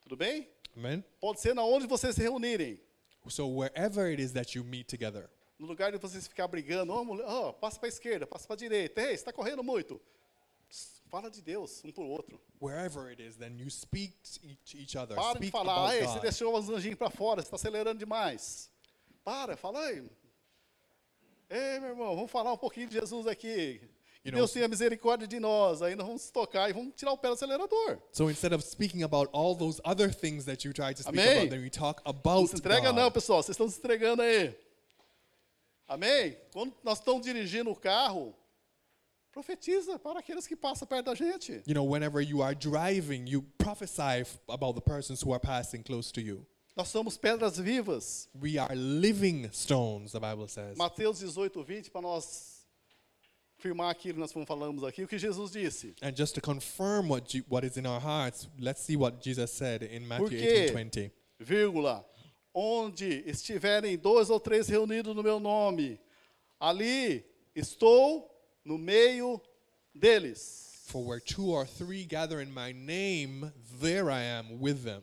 Tudo 0.02 0.16
bem? 0.16 0.46
Amen. 0.76 1.04
Pode 1.20 1.40
ser 1.40 1.54
na 1.54 1.62
onde 1.62 1.86
vocês 1.86 2.14
se 2.14 2.22
reunirem. 2.22 2.78
So 3.28 3.48
wherever 3.48 4.06
it 4.06 4.20
is 4.20 4.32
that 4.34 4.54
you 4.54 4.62
meet 4.62 4.86
together, 4.86 5.28
No 5.58 5.66
lugar 5.66 5.90
de 5.90 5.98
vocês 5.98 6.28
ficar 6.28 6.46
brigando, 6.48 6.92
oh, 6.92 7.48
oh, 7.48 7.52
passa 7.54 7.78
para 7.80 7.88
a 7.88 7.90
esquerda, 7.90 8.26
passa 8.26 8.46
para 8.46 8.54
a 8.54 8.58
direita. 8.58 9.00
Ei, 9.00 9.14
está 9.14 9.32
correndo 9.32 9.64
muito. 9.64 10.00
Fala 11.08 11.30
de 11.30 11.40
Deus 11.40 11.82
um 11.84 11.90
para 11.90 12.04
o 12.04 12.08
outro. 12.08 12.40
wherever 12.60 13.08
it 13.08 13.22
is, 13.22 13.36
then 13.36 13.56
you 13.58 13.70
speak 13.70 14.14
to 14.22 14.76
each, 14.76 14.96
other. 14.96 15.14
Para 15.14 15.38
de 15.38 15.50
falar, 15.50 15.94
ei, 15.96 16.02
você 16.04 16.20
deixou 16.20 16.54
os 16.56 16.68
anjinhos 16.68 16.98
para 16.98 17.10
fora, 17.10 17.40
você 17.40 17.46
está 17.46 17.56
acelerando 17.56 17.98
demais. 17.98 18.70
Para, 19.24 19.56
fala 19.56 19.80
aí. 19.80 20.04
Ei, 21.48 21.80
meu 21.80 21.90
irmão, 21.90 22.14
vamos 22.14 22.30
falar 22.30 22.52
um 22.52 22.58
pouquinho 22.58 22.88
de 22.88 22.94
Jesus 22.94 23.26
aqui. 23.26 23.80
You 24.26 24.32
know, 24.32 24.40
Deus 24.40 24.52
tenha 24.52 24.66
misericórdia 24.66 25.26
de 25.28 25.38
nós. 25.38 25.82
Aí 25.82 25.94
nós 25.94 26.06
vamos 26.06 26.30
tocar 26.30 26.68
e 26.68 26.72
vamos 26.72 26.94
tirar 26.96 27.12
o 27.12 27.16
pé 27.18 27.28
do 27.28 27.34
acelerador. 27.34 27.98
So 28.10 28.28
instead 28.28 28.52
of 28.52 28.64
speaking 28.64 29.04
about 29.04 29.30
all 29.32 29.54
those 29.56 29.80
other 29.84 30.12
things 30.12 30.44
that 30.46 30.66
you 30.66 30.72
try 30.72 30.92
to 30.94 31.02
speak 31.02 31.18
Amém. 31.18 31.38
about, 31.38 31.50
then 31.50 31.62
we 31.62 31.70
talk 31.70 32.02
Não 32.04 32.10
about 32.10 32.48
se 32.50 32.56
entrega 32.56 32.88
God. 32.90 32.96
não, 32.96 33.10
pessoal. 33.10 33.42
Vocês 33.42 33.54
estão 33.54 33.68
se 33.68 33.78
entregando 33.78 34.22
aí. 34.22 34.52
Amém? 35.86 36.36
Quando 36.52 36.74
nós 36.82 36.98
estamos 36.98 37.22
dirigindo 37.24 37.70
o 37.70 37.76
carro, 37.76 38.34
profetiza 39.30 39.98
para 39.98 40.18
aqueles 40.18 40.46
que 40.46 40.56
passam 40.56 40.88
perto 40.88 41.06
da 41.06 41.14
gente. 41.14 41.62
You 41.66 41.74
know, 41.74 41.88
whenever 41.88 42.20
you 42.20 42.42
are 42.42 42.54
driving, 42.54 43.28
you 43.28 43.42
prophesy 43.58 44.26
about 44.48 44.74
the 44.74 44.80
persons 44.80 45.22
who 45.22 45.32
are 45.32 45.40
passing 45.40 45.82
close 45.84 46.10
to 46.12 46.20
you. 46.20 46.44
Nós 46.74 46.88
somos 46.88 47.16
pedras 47.16 47.58
vivas. 47.58 48.28
We 48.34 48.58
are 48.58 48.74
living 48.74 49.48
stones, 49.52 50.12
the 50.12 50.20
Bible 50.20 50.48
says. 50.48 50.76
Mateus 50.76 51.20
18, 51.20 51.62
20, 51.62 51.90
para 51.90 52.02
nós 52.02 52.55
firmar 53.58 53.90
aquilo 53.90 54.14
que 54.14 54.20
nós 54.20 54.32
falamos 54.46 54.84
aqui, 54.84 55.02
o 55.02 55.08
que 55.08 55.18
Jesus 55.18 55.50
disse. 55.52 55.94
And 56.02 56.12
just 56.16 56.34
to 56.34 56.40
confirm 56.40 57.08
what, 57.08 57.26
Je- 57.30 57.44
what 57.48 57.64
is 57.66 57.76
in 57.76 57.86
our 57.86 58.00
hearts, 58.00 58.48
let's 58.58 58.80
see 58.82 58.96
what 58.96 59.20
Jesus 59.22 59.50
said 59.50 59.82
in 59.82 60.06
Matthew 60.06 60.28
Porque, 60.28 60.36
18 60.38 60.72
20. 60.72 61.12
vírgula, 61.40 62.04
onde 62.54 63.22
estiverem 63.26 63.96
dois 63.98 64.30
ou 64.30 64.38
três 64.40 64.68
reunidos 64.68 65.14
no 65.14 65.22
meu 65.22 65.38
nome, 65.40 65.98
ali 66.60 67.24
estou 67.54 68.30
no 68.64 68.78
meio 68.78 69.40
deles. 69.94 70.64
For 70.86 71.04
where 71.04 71.20
two 71.20 71.50
or 71.52 71.66
three 71.66 72.04
gather 72.04 72.40
in 72.40 72.52
my 72.52 72.72
name, 72.72 73.50
there 73.80 74.08
I 74.10 74.22
am 74.22 74.60
with 74.60 74.84
them. 74.84 75.02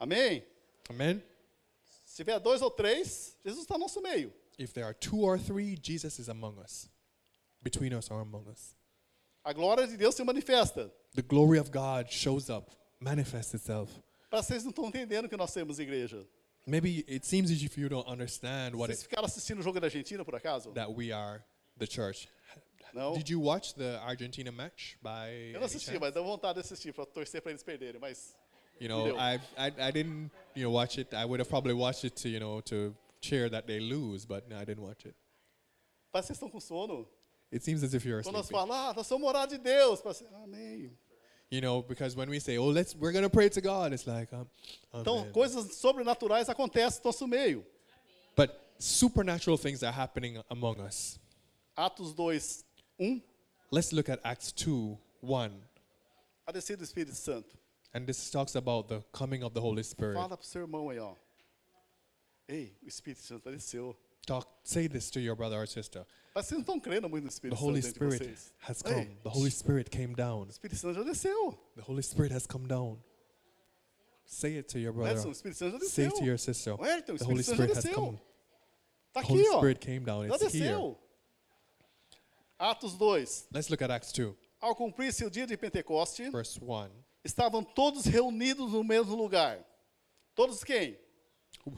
Amém? 0.00 0.42
Amen? 0.90 1.22
Se 2.06 2.24
tiver 2.24 2.38
dois 2.40 2.62
ou 2.62 2.70
três, 2.70 3.36
Jesus 3.44 3.64
está 3.64 3.74
no 3.74 3.80
nosso 3.86 4.00
meio. 4.00 4.32
If 4.58 4.72
there 4.72 4.84
are 4.86 4.94
two 4.94 5.20
or 5.22 5.38
three, 5.38 5.76
Jesus 5.76 6.18
is 6.18 6.28
among 6.28 6.58
us, 6.58 6.88
between 7.70 7.92
us 7.92 8.10
or 8.10 8.20
among 8.20 8.48
us. 8.48 8.74
A 9.44 9.52
glória 9.52 9.86
de 9.86 9.96
Deus 9.96 10.14
se 10.14 10.24
manifesta. 10.24 10.90
The 11.14 11.22
glory 11.22 11.58
of 11.58 11.70
God 11.70 12.10
shows 12.10 12.48
up, 12.50 12.70
manifests 13.00 13.54
itself. 13.54 13.90
Para 14.30 14.42
vocês 14.42 14.62
não 14.64 14.70
estão 14.70 14.86
entendendo 14.86 15.28
que 15.28 15.36
nós 15.36 15.52
temos 15.52 15.78
igreja. 15.78 16.26
Maybe 16.66 17.04
it 17.08 17.24
seems 17.24 17.50
as 17.50 17.62
if 17.62 17.78
you 17.78 17.88
don't 17.88 18.06
understand 18.06 18.74
what 18.76 18.88
Vocês 18.90 18.98
it, 19.00 19.08
ficaram 19.08 19.24
assistindo 19.26 19.60
o 19.60 19.62
jogo 19.62 19.80
da 19.80 19.86
Argentina, 19.86 20.22
por 20.24 20.34
acaso? 20.34 20.72
that 20.74 20.90
we 20.92 21.12
are 21.12 21.42
the 21.78 21.86
church. 21.86 22.28
Não. 22.94 23.14
Did 23.14 23.28
you 23.30 23.40
watch 23.40 23.74
the 23.74 23.98
Argentina 24.00 24.50
match 24.50 24.96
by 25.02 25.28
Eu 25.52 25.52
não 25.52 25.58
any 25.60 25.64
assisti, 25.66 25.92
chance? 25.92 26.00
mas 26.00 26.14
vontade 26.14 26.54
de 26.54 26.60
assistir 26.60 26.92
para 26.92 27.04
torcer 27.06 27.40
para 27.42 27.52
eles 27.52 27.62
perderem. 27.62 28.00
Mas 28.00 28.34
You 28.80 28.88
know. 28.88 29.16
I, 29.16 29.40
I 29.56 29.88
I 29.88 29.90
didn't 29.92 30.30
you 30.54 30.62
know 30.64 30.72
watch 30.72 30.98
it. 30.98 31.12
I 31.14 31.24
would 31.24 31.40
have 31.40 31.48
probably 31.48 31.74
watched 31.74 32.04
it 32.04 32.14
to 32.22 32.28
you 32.28 32.38
know 32.38 32.60
to 32.62 32.94
cheer 33.20 33.50
that 33.50 33.66
they 33.66 33.80
lose, 33.80 34.24
but 34.26 34.48
no, 34.48 34.56
I 34.56 34.64
didn't 34.64 34.82
watch 34.84 35.04
it. 35.06 35.14
parece 36.12 36.28
que 36.28 36.34
vocês 36.34 36.36
estão 36.36 36.50
com 36.50 36.60
sono. 36.60 37.08
It 37.50 37.62
seems 37.62 37.82
as 37.82 37.94
if 37.94 38.04
you're 38.04 38.22
Quando 38.22 38.36
nós 38.36 38.46
sleeping. 38.46 38.66
falamos, 38.68 38.76
ah, 38.76 38.92
nós 38.94 39.06
somos 39.06 39.26
orar 39.28 39.46
de 39.48 39.58
Deus. 39.58 40.00
Amém. 40.44 40.90
You 41.50 41.62
know, 41.62 41.80
because 41.82 42.14
when 42.14 42.28
we 42.28 42.38
say, 42.40 42.58
"Oh, 42.58 42.66
let's 42.68 42.94
we're 42.94 43.10
gonna 43.12 43.30
pray 43.30 43.48
to 43.48 43.60
God," 43.62 43.92
it's 43.94 44.06
like, 44.06 44.30
um, 44.34 44.46
Então, 44.92 45.20
amen. 45.20 45.32
coisas 45.32 45.74
sobrenaturais 45.76 46.48
acontecem 46.50 47.00
no 47.02 47.08
nosso 47.10 47.26
meio. 47.26 47.64
but 48.36 48.50
supernatural 48.78 49.56
things 49.56 49.82
are 49.82 49.90
happening 49.92 50.42
among 50.50 50.78
us. 50.80 51.18
Atos 51.76 52.12
2, 52.14 52.64
1. 52.98 53.22
Let's 53.70 53.92
look 53.92 54.08
at 54.10 54.20
Acts 54.24 54.52
two 54.52 54.98
one, 55.22 55.62
A 56.46 56.52
descida 56.52 56.76
do 56.78 56.84
Espírito 56.84 57.14
Santo. 57.14 57.56
and 57.94 58.06
this 58.06 58.30
talks 58.30 58.54
about 58.54 58.88
the 58.88 59.02
coming 59.12 59.42
of 59.42 59.54
the 59.54 59.60
Holy 59.60 59.82
Spirit. 59.82 60.14
Fala 60.16 60.36
pro 60.36 60.46
seu 60.46 60.60
irmão 60.62 60.90
aí, 60.90 60.98
ó. 60.98 61.14
Ei, 62.46 62.76
o 62.82 62.88
Espírito 62.88 63.22
Santo 63.22 63.50
desceu. 63.50 63.96
Talk, 64.28 64.46
say 64.62 64.86
this 64.88 65.10
to 65.12 65.20
your 65.20 65.34
brother 65.34 65.58
or 65.58 65.66
sister. 65.66 66.04
Mas 66.34 66.44
vocês 66.46 66.52
não 66.52 66.60
estão 66.60 66.78
crendo 66.78 67.08
muito 67.08 67.24
no 67.24 67.30
The 67.30 67.34
Espírito 67.34 67.64
Holy 67.64 67.82
Santo 67.82 67.98
dentro 67.98 68.08
de 68.10 68.16
Spirit 68.16 68.34
vocês. 68.36 68.54
has 68.60 68.82
Ei, 68.84 68.92
come. 68.94 69.16
The 69.22 69.28
Holy 69.30 69.50
Spirit 69.50 69.90
came 69.90 70.14
down. 70.14 70.42
O 70.46 70.50
Espírito 70.50 70.76
Santo 70.78 70.94
já 70.96 71.02
desceu. 71.02 71.52
The 71.76 71.82
Holy 71.82 72.02
Spirit 72.02 72.34
has 72.34 72.46
come 72.46 72.66
down. 72.68 73.02
Say 74.26 74.58
it 74.58 74.68
to 74.68 74.78
your 74.78 74.92
brother. 74.92 75.12
Edson, 75.16 75.28
o 75.30 75.32
Espírito 75.32 75.56
Santo 75.58 75.72
já 75.72 75.78
Say 75.78 76.04
desceu. 76.04 76.08
it 76.08 76.18
to 76.18 76.24
your 76.26 76.38
sister. 76.38 76.74
Ô, 76.78 76.82
Ayrton, 76.84 77.14
o 77.14 77.16
The 77.18 77.24
Holy 77.24 77.40
Espírito 77.40 77.44
Santo 77.44 77.56
já 77.56 77.64
Spirit 77.64 77.76
has 77.78 77.84
desceu. 77.84 78.04
come. 78.04 78.18
Tá 79.12 79.20
The 79.20 79.26
aqui, 79.26 79.32
Holy 79.32 79.48
ó. 79.48 79.56
Spirit 79.56 79.80
came 79.80 80.00
down. 80.00 80.28
Já 80.28 80.34
It's 80.34 80.42
here. 80.54 80.58
desceu. 80.64 80.98
Atos 82.58 82.92
2. 82.98 83.48
Let's 83.52 83.68
look 83.70 83.82
at 83.82 83.90
Acts 83.90 84.12
2, 84.12 84.34
Ao 84.60 84.74
cumprir-se 84.74 85.24
o 85.24 85.30
dia 85.30 85.46
de 85.46 85.56
Pentecoste, 85.56 86.28
verse 86.30 86.58
1. 86.60 86.90
estavam 87.24 87.62
todos 87.64 88.04
reunidos 88.04 88.72
no 88.72 88.82
mesmo 88.84 89.14
lugar. 89.16 89.64
Todos 90.34 90.62
quem? 90.64 90.98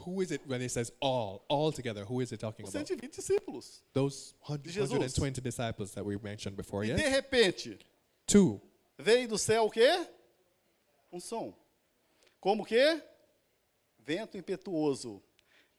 Who- 0.04 0.20
is 0.22 0.30
it 0.30 0.42
when 0.46 0.60
it 0.62 0.70
says 0.70 0.92
all, 1.00 1.44
all 1.48 1.72
together? 1.72 2.04
Who 2.04 2.20
is 2.20 2.32
it 2.32 2.38
talking 2.40 2.64
Os 2.66 2.74
about? 2.74 2.88
120 2.90 3.16
discípulos. 3.16 3.82
Those 3.92 4.34
100, 4.40 4.62
De 4.62 4.70
Jesus. 4.70 4.90
120 4.90 5.40
disciples 5.40 5.92
that 5.92 6.04
we 6.04 6.16
mentioned 6.18 6.56
before, 6.56 6.84
E 6.84 6.94
de 6.94 7.00
yes? 7.02 7.12
repente, 7.14 7.78
Two. 8.26 8.60
veio 8.98 9.26
do 9.28 9.38
céu 9.38 9.66
o 9.66 9.70
quê? 9.70 10.06
Um 11.12 11.18
som. 11.20 11.52
Como 12.40 12.64
que? 12.64 13.02
Vento 13.98 14.36
impetuoso. 14.36 15.22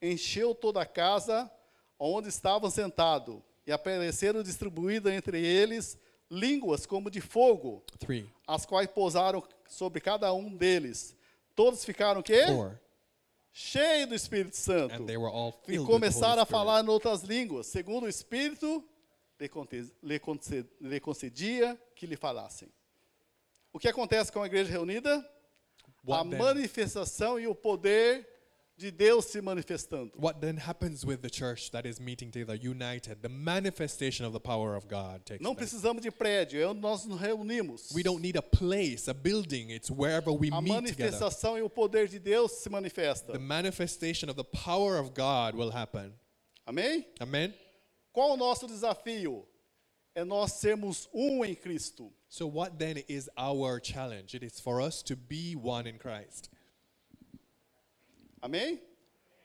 Encheu 0.00 0.54
toda 0.54 0.80
a 0.82 0.86
casa 0.86 1.50
onde 1.98 2.28
estavam 2.28 2.70
sentados. 2.70 3.40
E 3.66 3.70
apareceram 3.72 4.42
distribuídas 4.42 5.12
entre 5.12 5.38
eles 5.44 5.96
línguas 6.28 6.84
como 6.86 7.10
de 7.10 7.20
fogo, 7.20 7.84
Three. 7.98 8.28
as 8.46 8.64
quais 8.66 8.90
pousaram 8.90 9.42
sobre 9.68 10.00
cada 10.00 10.32
um 10.32 10.56
deles. 10.56 11.14
Todos 11.54 11.84
ficaram 11.84 12.20
o 12.20 12.22
quê? 12.24 12.46
Four. 12.46 12.80
Cheios 13.52 14.08
do 14.08 14.14
Espírito 14.14 14.56
Santo. 14.56 14.94
E 15.68 15.78
começaram 15.78 16.42
a 16.42 16.46
falar 16.46 16.82
em 16.82 16.88
outras 16.88 17.22
línguas, 17.22 17.66
segundo 17.66 18.04
o 18.04 18.08
Espírito 18.08 18.82
lhe 20.02 21.00
concedia 21.00 21.80
que 21.94 22.06
lhe 22.06 22.16
falassem. 22.16 22.68
O 23.72 23.78
que 23.78 23.88
acontece 23.88 24.30
com 24.30 24.42
a 24.42 24.46
igreja 24.46 24.70
reunida? 24.70 25.28
a 26.04 26.10
What 26.10 26.30
then, 26.30 26.38
manifestação 26.38 27.38
e 27.38 27.46
o 27.46 27.54
poder 27.54 28.28
de 28.82 28.90
Deus 28.90 29.24
se 29.26 29.40
manifestando. 29.40 30.10
what 30.16 30.40
then 30.40 30.56
happens 30.58 31.04
with 31.06 31.22
the 31.22 31.30
church 31.30 31.70
that 31.70 31.86
is 31.86 31.98
meeting 32.00 32.30
together, 32.30 32.54
united? 32.54 33.22
The 33.22 33.28
manifestation 33.28 34.26
of 34.26 34.32
the 34.32 34.40
power 34.40 34.74
of 34.76 34.86
God 34.88 35.24
takes 35.24 35.40
Não 35.42 35.54
place. 35.54 35.70
precisamos 35.70 36.02
de 36.02 36.10
prédio, 36.10 36.60
é 36.60 36.66
onde 36.66 36.80
nós 36.80 37.06
nos 37.06 37.18
reunimos. 37.20 37.92
We 37.94 38.02
don't 38.02 38.20
need 38.20 38.36
a 38.36 38.42
place, 38.42 39.08
a 39.08 39.14
building. 39.14 39.70
It's 39.70 39.90
wherever 39.90 40.30
we 40.32 40.48
A 40.52 40.60
meet 40.60 40.86
together. 40.86 41.12
manifestação 41.12 41.56
e 41.58 41.62
o 41.62 41.70
poder 41.70 42.08
de 42.08 42.18
Deus 42.18 42.52
se 42.52 42.68
manifesta. 42.68 43.32
The 43.32 43.38
manifestation 43.38 44.28
of 44.28 44.36
the 44.36 44.44
power 44.44 44.98
of 44.98 45.12
God 45.14 45.54
will 45.54 45.70
happen. 45.70 46.12
Amém? 46.66 47.06
Amen? 47.20 47.54
Qual 48.12 48.32
o 48.32 48.36
nosso 48.36 48.66
desafio? 48.66 49.46
É 50.14 50.24
nós 50.24 50.52
sermos 50.52 51.08
um 51.14 51.42
em 51.42 51.54
Cristo. 51.54 52.12
So, 52.28 52.46
what 52.46 52.76
then 52.78 53.02
is 53.08 53.30
our 53.38 53.80
challenge? 53.82 54.34
It 54.36 54.44
is 54.44 54.60
for 54.60 54.78
us 54.80 55.02
to 55.04 55.16
be 55.16 55.54
one 55.56 55.88
in 55.88 55.96
Christ. 55.98 56.50
Amém? 58.42 58.82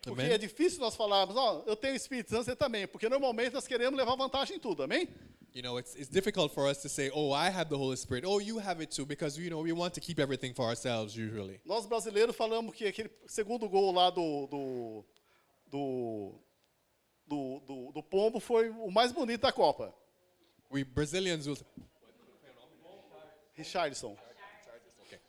Porque 0.01 0.21
Amém. 0.21 0.33
é 0.33 0.37
difícil 0.37 0.79
nós 0.79 0.95
falarmos, 0.95 1.35
ó, 1.35 1.63
eu 1.67 1.75
tenho 1.75 1.95
Espírito 1.95 2.31
Santo, 2.31 2.45
você 2.45 2.55
também, 2.55 2.87
porque 2.87 3.07
normalmente 3.07 3.53
nós 3.53 3.67
queremos 3.67 3.97
levar 3.97 4.15
vantagem 4.15 4.57
em 4.57 4.59
tudo, 4.59 4.81
amém? 4.81 5.07
You 5.53 5.61
know, 5.61 5.79
it's, 5.79 5.95
it's 5.95 6.09
difficult 6.09 6.53
for 6.53 6.69
us 6.69 6.79
to 6.81 6.89
say, 6.89 7.09
oh, 7.13 7.31
I 7.31 7.49
have 7.49 7.69
the 7.69 7.75
Holy 7.75 7.97
Spirit. 7.97 8.25
Oh, 8.25 8.39
you 8.39 8.59
have 8.59 8.81
it 8.81 8.95
too, 8.95 9.05
because, 9.05 9.39
you 9.39 9.49
know, 9.49 9.61
we 9.61 9.71
want 9.71 9.93
to 9.95 10.01
keep 10.01 10.19
everything 10.19 10.53
for 10.53 10.65
ourselves 10.65 11.15
usually. 11.15 11.59
Nós 11.65 11.85
brasileiros 11.85 12.35
falamos 12.35 12.73
que 12.75 12.85
aquele 12.85 13.09
segundo 13.27 13.67
gol 13.69 13.91
lá 13.93 14.09
do, 14.09 14.47
do, 14.47 15.05
do, 15.69 16.39
do, 17.27 17.59
do, 17.65 17.91
do 17.91 18.03
Pombo 18.03 18.39
foi 18.39 18.69
o 18.69 18.91
mais 18.91 19.11
bonito 19.11 19.41
da 19.41 19.51
Copa. 19.51 19.93
We 20.69 20.83
Brazilians 20.83 21.47
will, 21.47 21.57
Richardson. 23.55 24.15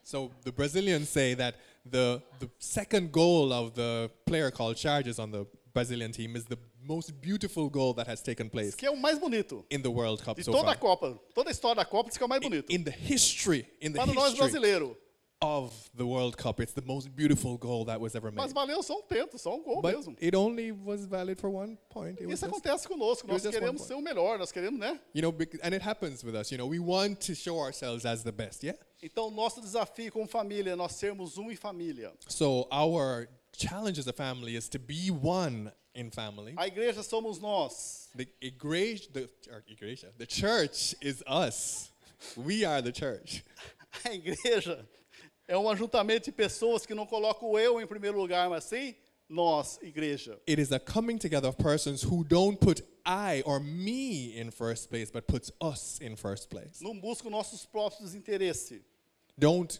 So 0.03 0.31
the 0.43 0.53
Brazilians 0.53 1.09
say 1.09 1.35
that 1.35 1.57
the 1.91 2.23
the 2.41 2.49
second 2.59 3.11
goal 3.13 3.53
of 3.53 3.75
the 3.75 4.11
player 4.27 4.51
called 4.51 4.77
Charges 4.77 5.19
on 5.19 5.31
the 5.31 5.47
Brazilian 5.73 6.13
team 6.13 6.37
is 6.37 6.45
the 6.45 6.59
most 6.83 7.21
beautiful 7.21 7.69
goal 7.69 7.93
that 7.95 8.09
has 8.09 8.23
taken 8.23 8.49
place 8.49 8.75
que 8.75 8.87
é 8.87 8.91
o 8.91 8.97
mais 8.97 9.19
bonito. 9.19 9.65
in 9.71 9.83
the 9.83 9.91
World 9.91 10.23
Cup 10.23 10.37
De 10.37 10.43
so 10.45 10.53
toda 10.53 10.71
a 10.71 10.75
far. 10.75 10.79
Copa. 10.79 11.19
Toda 11.35 11.51
a 11.51 11.53
história 11.53 11.77
da 11.77 11.85
Copa 11.85 12.11
que 12.11 12.23
é 12.23 12.27
o 12.27 12.29
mais 12.29 12.41
bonito. 12.41 12.71
In 12.73 12.83
the 12.85 12.91
history, 12.91 13.67
in 13.81 13.93
the 13.93 13.99
Para 13.99 14.13
nós 14.13 14.33
history 14.33 14.51
brasileiros. 14.51 14.97
of 15.41 15.73
the 15.97 16.03
World 16.05 16.37
Cup, 16.37 16.59
it's 16.59 16.73
the 16.73 16.83
most 16.85 17.11
beautiful 17.15 17.57
goal 17.57 17.85
that 17.85 18.01
was 18.01 18.17
ever 18.17 18.33
Mas 18.33 18.47
made. 18.53 18.55
valeu 18.55 18.83
só 18.83 18.95
um 18.99 19.03
tento, 19.03 19.39
só 19.39 19.55
um 19.55 19.63
gol 19.63 19.81
But 19.81 19.95
mesmo. 19.95 20.17
it 20.21 20.35
only 20.35 20.73
was 20.73 21.07
valid 21.07 21.39
for 21.39 21.49
one 21.49 21.79
point. 21.91 22.19
It 22.21 22.25
Isso 22.25 22.45
just- 22.45 22.45
acontece 22.47 22.89
conosco. 22.89 23.29
Nós 23.29 23.43
queremos 23.47 23.83
ser 23.83 23.95
o 23.95 24.01
melhor, 24.03 24.37
nós 24.39 24.51
queremos, 24.51 24.81
né? 24.81 24.99
you 25.15 25.23
know, 25.23 25.31
and 25.63 25.75
it 25.75 25.83
happens 25.87 26.25
with 26.25 26.35
us. 26.35 26.51
You 26.51 26.59
know, 26.59 26.67
we 26.67 26.81
want 26.81 27.21
to 27.27 27.37
show 27.37 27.57
ourselves 27.61 28.05
as 28.05 28.25
the 28.25 28.33
best. 28.33 28.65
Yeah. 28.65 28.77
Então, 29.03 29.31
nosso 29.31 29.61
desafio 29.61 30.11
como 30.11 30.27
família 30.27 30.73
é 30.73 30.77
nós 30.77 30.93
sermos 30.93 31.39
um 31.39 31.51
em 31.51 31.57
família. 31.57 32.13
So 32.29 32.67
our 32.73 33.29
challenge 33.57 34.01
as 34.01 34.09
a 34.09 34.13
family 34.13 34.57
is 34.57 34.69
to 34.71 34.79
be 34.79 35.11
one 35.11 35.73
in 35.95 36.11
family. 36.11 36.55
A 36.57 36.67
igreja 36.67 37.03
somos 37.03 37.39
nós. 37.39 38.09
The 38.17 38.27
igreja, 38.41 39.09
the, 39.13 39.29
igreja, 39.69 40.13
the 40.19 40.27
church 40.27 40.97
is 41.01 41.23
us. 41.27 41.93
We 42.37 42.65
are 42.65 42.83
the 42.83 42.93
church. 42.93 43.45
A 44.05 44.13
igreja 44.13 44.87
é 45.47 45.57
um 45.57 45.69
ajuntamento 45.69 46.27
de 46.27 46.33
pessoas 46.33 46.85
que 46.85 46.95
não 46.95 47.07
colocam 47.07 47.51
o 47.51 47.59
eu 47.59 47.81
em 47.81 47.87
primeiro 47.87 48.19
lugar, 48.19 48.51
mas 48.51 48.65
sim 48.65 48.95
nós, 49.29 49.79
igreja. 49.83 50.39
It 50.49 50.61
is 50.61 50.73
a 50.73 50.81
coming 50.81 51.19
together 51.19 51.49
of 51.49 51.59
persons 51.59 52.03
who 52.03 52.25
don't 52.25 52.59
put 52.59 52.83
I 53.05 53.43
or 53.47 53.61
me 53.61 54.37
in 54.37 54.51
first 54.51 54.91
place, 54.91 55.11
but 55.11 55.27
puts 55.27 55.51
us 55.61 55.99
in 56.01 56.17
first 56.17 56.49
place. 56.49 56.83
Não 56.83 56.99
buscam 56.99 57.31
nossos 57.31 57.67
próprios 57.67 58.15
interesses. 58.15 58.83
Don't 59.39 59.79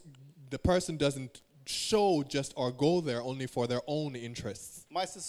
the 0.51 0.59
person 0.59 0.97
doesn't 0.97 1.43
show 1.67 2.23
just 2.23 2.53
or 2.57 2.73
go 2.73 3.01
there 3.01 3.21
only 3.21 3.47
for 3.47 3.67
their 3.67 3.83
own 3.87 4.17
interests, 4.17 4.87
mas 4.91 5.11
se 5.11 5.21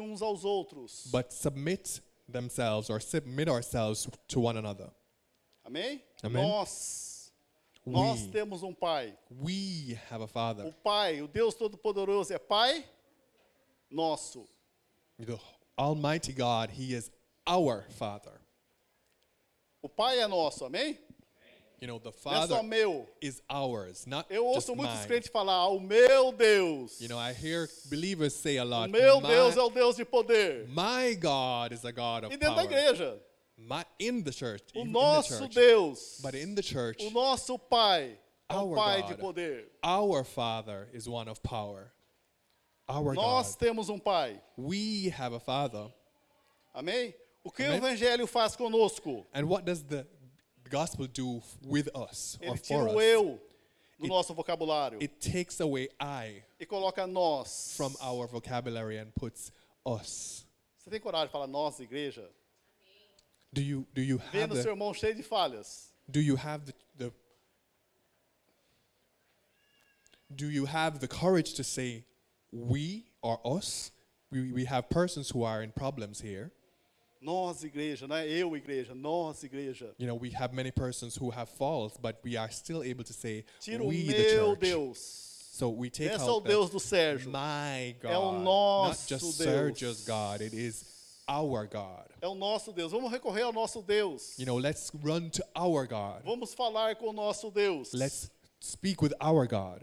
uns 0.00 0.20
aos 0.20 0.44
outros. 0.44 1.10
but 1.10 1.32
submit 1.32 2.00
themselves 2.28 2.90
or 2.90 3.00
submit 3.00 3.48
ourselves 3.48 4.06
to 4.28 4.40
one 4.40 4.56
another. 4.58 4.90
Amém? 5.64 6.02
Amém. 6.22 6.42
Nós, 6.42 7.30
nós 7.86 8.20
We, 8.26 8.28
temos 8.32 8.62
um 8.62 8.74
Pai. 8.74 9.16
we 9.40 9.98
have 10.10 10.22
a 10.22 10.26
father. 10.28 10.64
Pai, 10.84 11.22
o 11.22 11.28
Deus 11.28 11.54
Todo-Poderoso 11.54 12.32
é 12.32 12.38
Pai 12.38 12.84
nosso. 13.90 14.46
The 15.18 15.38
Almighty 15.78 16.32
God, 16.32 16.70
He 16.70 16.92
is 16.94 17.10
our 17.46 17.86
Father. 17.90 18.38
O 19.82 19.88
Pai 19.88 20.18
é 20.18 20.26
nosso, 20.26 20.64
amém? 20.64 20.98
You 21.80 21.86
know, 21.88 21.98
the 21.98 22.10
Não 22.10 22.32
é 22.32 22.46
só 22.46 22.48
Father 22.48 22.62
meu. 22.62 23.08
is 23.22 23.40
ours, 23.48 24.06
not 24.06 24.26
Eu 24.30 24.52
just 24.54 24.68
muitos 24.68 24.96
mine. 24.96 25.06
crentes 25.06 25.30
falar, 25.30 25.66
o 25.68 25.80
meu 25.80 26.30
Deus. 26.30 27.00
You 27.00 27.08
know, 27.08 27.18
I 27.18 27.32
hear 27.32 27.68
believers 27.88 28.34
say 28.34 28.58
a 28.58 28.64
o 28.64 28.68
lot. 28.68 28.90
meu 28.90 29.20
Deus 29.22 29.56
é 29.56 29.62
o 29.62 29.70
Deus 29.70 29.96
de 29.96 30.04
poder. 30.04 30.68
my 30.68 31.14
God 31.14 31.72
is 31.72 31.84
a 31.84 31.90
God 31.92 32.24
of 32.24 32.34
E 32.34 32.36
dentro 32.36 32.54
da 32.54 32.64
power. 32.66 32.72
igreja, 32.78 33.18
My, 33.56 33.84
in 33.98 34.22
the 34.22 34.32
church, 34.32 34.64
o 34.74 34.78
even 34.80 34.88
in 34.88 34.92
the 34.92 34.98
nosso 34.98 35.38
church. 35.38 35.54
Deus, 35.54 36.20
But 36.22 36.34
in 36.34 36.54
the 36.54 36.62
church, 36.62 37.02
o 37.06 37.10
nosso 37.10 37.58
Pai, 37.58 38.18
é 38.48 38.54
um 38.54 38.68
Our 38.70 38.74
Pai 38.76 39.00
God. 39.02 39.08
de 39.08 39.14
poder. 39.16 39.68
our 39.82 40.24
Father 40.24 40.88
is 40.92 41.06
one 41.08 41.28
of 41.30 41.40
power. 41.42 41.92
Our 42.88 43.14
Nós 43.14 43.52
God. 43.52 43.58
temos 43.58 43.88
um 43.88 43.98
Pai. 43.98 44.38
We 44.58 45.08
have 45.16 45.34
a 45.34 45.40
Father. 45.40 45.90
Amém? 46.74 47.14
O 47.44 47.50
que 47.50 47.62
Amém. 47.64 47.76
o 47.80 47.86
Evangelho 47.86 48.26
faz 48.26 48.54
conosco? 48.56 49.26
And 49.32 49.44
what 49.46 49.64
does 49.64 49.82
the 49.82 50.06
gospel 50.70 51.06
do 51.06 51.42
with 51.66 51.88
us 51.94 52.38
or 52.46 52.56
for 52.56 52.88
o 52.88 52.96
us? 52.96 53.02
eu 53.04 53.24
do 53.98 54.04
It- 54.04 54.08
nosso 54.08 54.32
vocabulário 54.34 54.98
It 55.02 55.18
takes 55.20 55.60
away 55.60 55.88
I 56.00 56.42
e 56.58 56.64
coloca 56.66 57.06
nós. 57.06 57.74
from 57.76 57.94
our 58.00 58.26
vocabulary 58.26 58.98
and 58.98 59.10
puts 59.14 59.50
us. 59.84 60.46
Você 60.78 60.90
tem 60.90 61.00
coragem 61.00 61.26
de 61.26 61.32
falar 61.32 61.46
nós, 61.46 61.78
igreja? 61.80 62.26
Do 63.52 63.60
you 63.60 63.86
do 63.92 64.00
you 64.00 64.18
have 64.18 64.30
Vendo 64.32 64.54
the, 64.54 64.62
sermão 64.62 64.94
cheio 64.94 65.14
de 65.14 65.22
falhas. 65.22 65.90
do 66.08 66.20
you 66.20 66.36
have 66.36 66.64
the, 66.64 66.74
the 66.96 67.12
do 70.34 70.46
you 70.50 70.66
have 70.66 71.00
the 71.00 71.08
courage 71.08 71.54
to 71.54 71.64
say 71.64 72.04
we 72.52 73.06
or 73.22 73.40
us? 73.44 73.90
We, 74.30 74.52
we 74.52 74.64
have 74.66 74.88
persons 74.88 75.30
who 75.30 75.42
are 75.42 75.62
in 75.62 75.72
problems 75.72 76.20
here. 76.20 76.52
Nós, 77.20 77.62
igreja, 77.64 78.08
não 78.08 78.16
é 78.16 78.26
eu, 78.26 78.56
igreja. 78.56 78.94
Nós, 78.94 79.42
igreja. 79.42 79.94
You 79.98 80.06
know, 80.06 80.16
we 80.18 80.30
have 80.34 80.54
many 80.54 80.72
persons 80.72 81.16
who 81.16 81.30
have 81.30 81.50
faults, 81.50 81.98
but 82.00 82.16
we 82.24 82.36
are 82.36 82.50
still 82.50 82.82
able 82.82 83.04
to 83.04 83.12
say 83.12 83.44
Tira 83.60 83.82
o 83.84 83.88
we 83.88 84.04
the 84.04 84.12
meu 84.12 84.46
church. 84.56 84.60
Deus. 84.60 84.98
So 85.52 85.68
we 85.68 85.90
take 85.90 86.08
Não 86.08 86.14
é 86.14 86.18
só 86.18 86.30
o 86.30 86.34
out 86.36 86.48
Deus 86.48 86.66
the, 86.68 86.72
do 86.72 86.80
Sérgio. 86.80 87.30
my 87.30 87.94
God, 88.00 88.10
É 88.10 88.16
o 88.18 88.32
not 88.40 88.96
just 89.06 89.22
Deus. 89.22 89.36
Sergio's 89.36 90.04
God. 90.06 90.40
It 90.40 90.56
is 90.56 90.84
our 91.28 91.66
God. 91.66 92.06
É 92.22 92.26
o 92.26 92.34
nosso 92.34 92.72
Deus. 92.72 92.90
Vamos 92.92 93.10
recorrer 93.10 93.42
ao 93.42 93.52
nosso 93.52 93.82
Deus. 93.82 94.38
You 94.38 94.46
know, 94.46 94.56
let's 94.56 94.90
run 95.02 95.28
to 95.30 95.44
our 95.54 95.86
God. 95.86 96.22
Vamos 96.24 96.54
falar 96.54 96.96
com 96.96 97.08
o 97.08 97.12
nosso 97.12 97.50
Deus. 97.50 97.92
Let's 97.92 98.30
speak 98.62 99.02
with 99.02 99.12
our 99.20 99.46
God. 99.46 99.82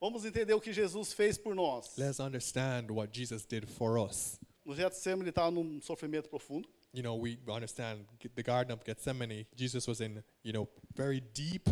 Vamos 0.00 0.24
entender 0.24 0.54
o 0.54 0.60
que 0.60 0.72
Jesus 0.72 1.12
fez 1.12 1.36
por 1.36 1.54
nós. 1.54 1.90
Let's 1.98 2.20
understand 2.20 2.90
what 2.90 3.12
Jesus 3.12 3.44
did 3.44 3.66
for 3.68 3.98
us. 3.98 4.38
No 4.68 4.74
Getsemane 4.74 5.22
ele 5.22 5.30
estava 5.30 5.50
num 5.50 5.80
sofrimento 5.80 6.28
profundo. 6.28 6.68
You 6.92 7.02
know, 7.02 7.16
we 7.18 7.38
understand 7.48 8.04
the 8.34 8.42
Garden 8.42 8.74
of 8.74 8.84
Gethsemane. 8.84 9.46
Jesus 9.56 9.86
was 9.88 10.00
in, 10.02 10.22
you 10.42 10.52
know, 10.52 10.68
very 10.94 11.20
deep. 11.20 11.68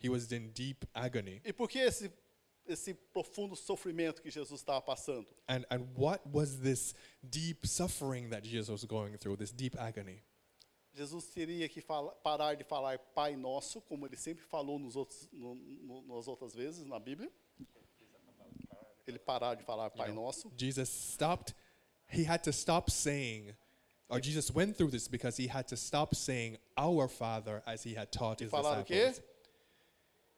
He 0.00 0.08
was 0.08 0.32
in 0.32 0.50
deep 0.52 0.84
agony. 0.92 1.40
E 1.44 1.52
por 1.52 1.68
que 1.68 1.78
esse, 1.78 2.10
esse 2.66 2.94
profundo 3.12 3.54
sofrimento 3.54 4.20
que 4.20 4.28
Jesus 4.30 4.60
estava 4.60 4.80
passando? 4.80 5.26
And 5.48 5.64
and 5.70 5.86
what 5.96 6.20
was 6.32 6.58
this 6.58 6.94
deep 7.22 7.64
suffering 7.64 8.30
that 8.30 8.42
Jesus 8.44 8.68
was 8.70 8.84
going 8.84 9.16
through? 9.18 9.36
This 9.36 9.52
deep 9.52 9.76
agony. 9.78 10.20
Jesus 10.94 11.26
teria 11.32 11.68
que 11.68 11.80
fala- 11.80 12.12
parar 12.24 12.56
de 12.56 12.64
falar 12.64 12.98
Pai 13.14 13.36
Nosso, 13.36 13.80
como 13.82 14.04
ele 14.04 14.16
sempre 14.16 14.44
falou 14.44 14.78
nos 14.80 14.96
outros, 14.96 15.28
no- 15.32 15.54
no- 15.54 16.02
nas 16.02 16.26
outras 16.26 16.54
vezes 16.54 16.84
na 16.86 16.98
Bíblia. 16.98 17.30
Ele 19.06 19.18
parar 19.18 19.54
de 19.54 19.64
falar 19.64 19.90
Pai 19.90 20.10
Nosso. 20.12 20.50
Jesus 20.56 20.88
stopped. 20.88 21.54
He 22.12 22.24
had 22.24 22.44
to 22.44 22.52
stop 22.52 22.90
saying, 22.90 23.54
or 24.10 24.20
Jesus 24.20 24.50
went 24.50 24.76
through 24.76 24.90
this 24.90 25.08
because 25.08 25.38
he 25.38 25.46
had 25.46 25.66
to 25.68 25.76
stop 25.76 26.14
saying 26.14 26.58
"Our 26.76 27.08
Father" 27.08 27.62
as 27.66 27.82
he 27.82 27.94
had 27.94 28.12
taught 28.12 28.40
his 28.40 28.50
quê? 28.50 28.86
disciples. 28.86 29.20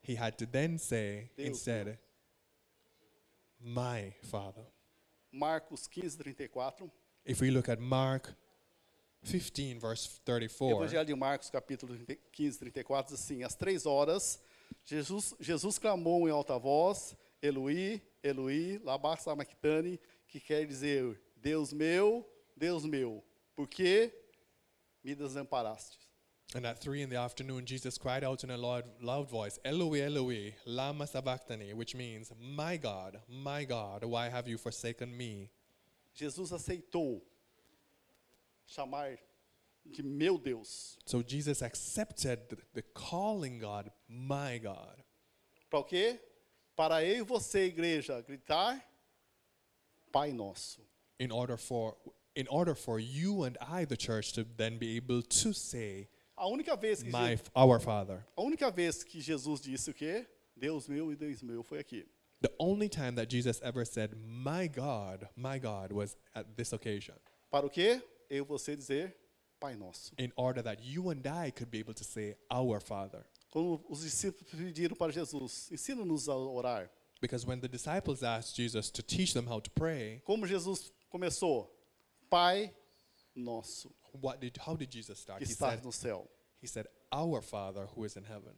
He 0.00 0.14
had 0.14 0.38
to 0.38 0.46
then 0.46 0.78
say 0.78 1.30
Deus 1.36 1.48
instead, 1.48 1.98
"My 3.60 4.14
Father." 4.22 4.62
Marcos 5.32 5.88
15, 5.88 6.10
34. 6.22 6.90
If 7.24 7.40
we 7.40 7.50
look 7.50 7.68
at 7.68 7.80
Mark 7.80 8.32
15, 9.24 9.80
verse 9.80 10.20
34, 10.24 10.80
Evangelho 10.80 11.04
de 11.04 11.16
Marcos, 11.16 11.50
capítulo 11.50 11.96
30 11.96 12.16
15, 12.30 12.58
34, 12.58 13.02
diz 13.02 13.14
assim: 13.14 13.42
Às 13.42 13.56
três 13.56 13.84
horas, 13.84 14.38
Jesus, 14.84 15.34
Jesus 15.40 15.76
clamou 15.78 16.28
em 16.28 16.30
alta 16.30 16.56
voz: 16.56 17.16
Eloi, 17.42 18.00
Eloi, 18.22 18.80
lama 18.84 19.16
sabachthani, 19.16 19.98
que 20.28 20.38
quer 20.38 20.66
dizer: 20.66 21.20
Deus 21.44 21.74
meu, 21.74 22.26
Deus 22.56 22.86
meu, 22.86 23.22
por 23.54 23.68
que 23.68 24.10
me 25.04 25.14
desamparaste? 25.14 25.98
and 26.54 26.64
at 26.64 26.80
three 26.80 27.02
in 27.02 27.10
the 27.10 27.16
afternoon, 27.16 27.66
Jesus 27.66 27.98
cried 27.98 28.22
out 28.22 28.44
in 28.44 28.50
a 28.50 28.56
loud, 28.56 28.84
loud 29.02 29.28
voice, 29.28 29.58
"Eloi, 29.64 30.00
Eloi, 30.02 30.54
lama 30.64 31.06
sabachthani," 31.06 31.74
which 31.74 31.94
means, 31.94 32.32
"My 32.38 32.76
God, 32.78 33.20
my 33.28 33.64
God, 33.64 34.04
why 34.04 34.30
have 34.30 34.48
you 34.48 34.56
forsaken 34.56 35.14
me?" 35.14 35.50
Jesus 36.14 36.50
aceitou 36.50 37.20
chamar 38.66 39.18
de 39.84 40.02
meu 40.02 40.38
Deus. 40.38 40.96
So 41.04 41.22
Jesus 41.22 41.60
accepted 41.60 42.56
the, 42.72 42.82
calling 42.94 43.58
God, 43.58 43.90
my 44.08 44.58
God. 44.58 45.02
Para 45.68 45.80
o 45.80 45.84
quê? 45.84 46.20
Para 46.74 47.04
eu 47.04 47.18
e 47.18 47.22
você, 47.22 47.66
igreja, 47.66 48.22
gritar: 48.22 48.80
Pai 50.10 50.32
Nosso. 50.32 50.80
In 51.18 51.30
order 51.30 51.56
for 51.56 51.96
in 52.36 52.48
order 52.48 52.74
for 52.74 52.98
you 52.98 53.44
and 53.44 53.56
I, 53.60 53.84
the 53.84 53.96
church, 53.96 54.32
to 54.32 54.44
then 54.56 54.76
be 54.78 54.96
able 54.96 55.22
to 55.22 55.52
say, 55.52 56.08
A 56.36 56.48
única 56.48 56.76
vez 56.76 57.02
que, 57.02 57.10
"My 57.12 57.36
Je- 57.36 57.42
our 57.54 57.78
Father." 57.78 58.26
a 58.36 58.42
única 58.42 58.70
vez 58.72 59.04
que 59.04 59.20
Jesus 59.20 59.60
disse 59.60 59.88
o 59.90 59.94
quê? 59.94 60.26
Deus 60.56 60.88
meu 60.88 61.12
e 61.12 61.16
Deus 61.16 61.42
meu 61.42 61.62
foi 61.62 61.78
aqui. 61.78 62.04
The 62.40 62.52
only 62.58 62.88
time 62.88 63.14
that 63.14 63.30
Jesus 63.30 63.60
ever 63.62 63.84
said, 63.86 64.14
"My 64.16 64.66
God, 64.66 65.28
my 65.36 65.58
God," 65.60 65.92
was 65.92 66.16
at 66.34 66.56
this 66.56 66.72
occasion, 66.72 67.14
Para 67.50 67.66
o 67.66 67.70
quê? 67.70 68.02
Eu 68.28 68.44
você 68.44 68.74
dizer 68.74 69.14
Pai 69.60 69.76
Nosso. 69.76 70.12
in 70.18 70.32
order 70.36 70.60
that 70.62 70.82
you 70.82 71.10
and 71.10 71.24
I 71.26 71.52
could 71.52 71.70
be 71.70 71.78
able 71.78 71.94
to 71.94 72.02
say, 72.04 72.34
"Our 72.52 72.80
Father." 72.80 73.24
Quando 73.50 73.80
os 73.88 74.02
discípulos 74.02 74.50
pediram 74.50 74.96
para 74.96 75.12
Jesus, 75.12 75.70
ensina-nos 75.70 76.28
a 76.28 76.34
orar. 76.34 76.90
Because 77.20 77.46
when 77.46 77.60
the 77.60 77.68
disciples 77.68 78.22
asked 78.24 78.56
Jesus 78.56 78.90
to 78.90 79.00
teach 79.02 79.32
them 79.32 79.46
how 79.46 79.60
to 79.60 79.70
pray, 79.70 80.20
Como 80.26 80.46
Jesus 80.46 80.90
começou? 81.14 81.70
Pai 82.28 82.74
Nosso, 83.36 83.94
what 84.20 84.40
did 84.40 84.56
how 84.58 84.76
did 84.76 84.90
Jesus 84.90 85.20
start? 85.20 85.38
que 85.38 85.46
He 85.46 85.54
said, 85.54 85.84
no 85.84 85.92
céu. 85.92 86.28
he 86.60 86.66
said, 86.66 86.86
"Our 87.12 87.40
Father 87.40 87.86
who 87.86 88.04
is 88.04 88.16
in 88.16 88.24
heaven." 88.24 88.54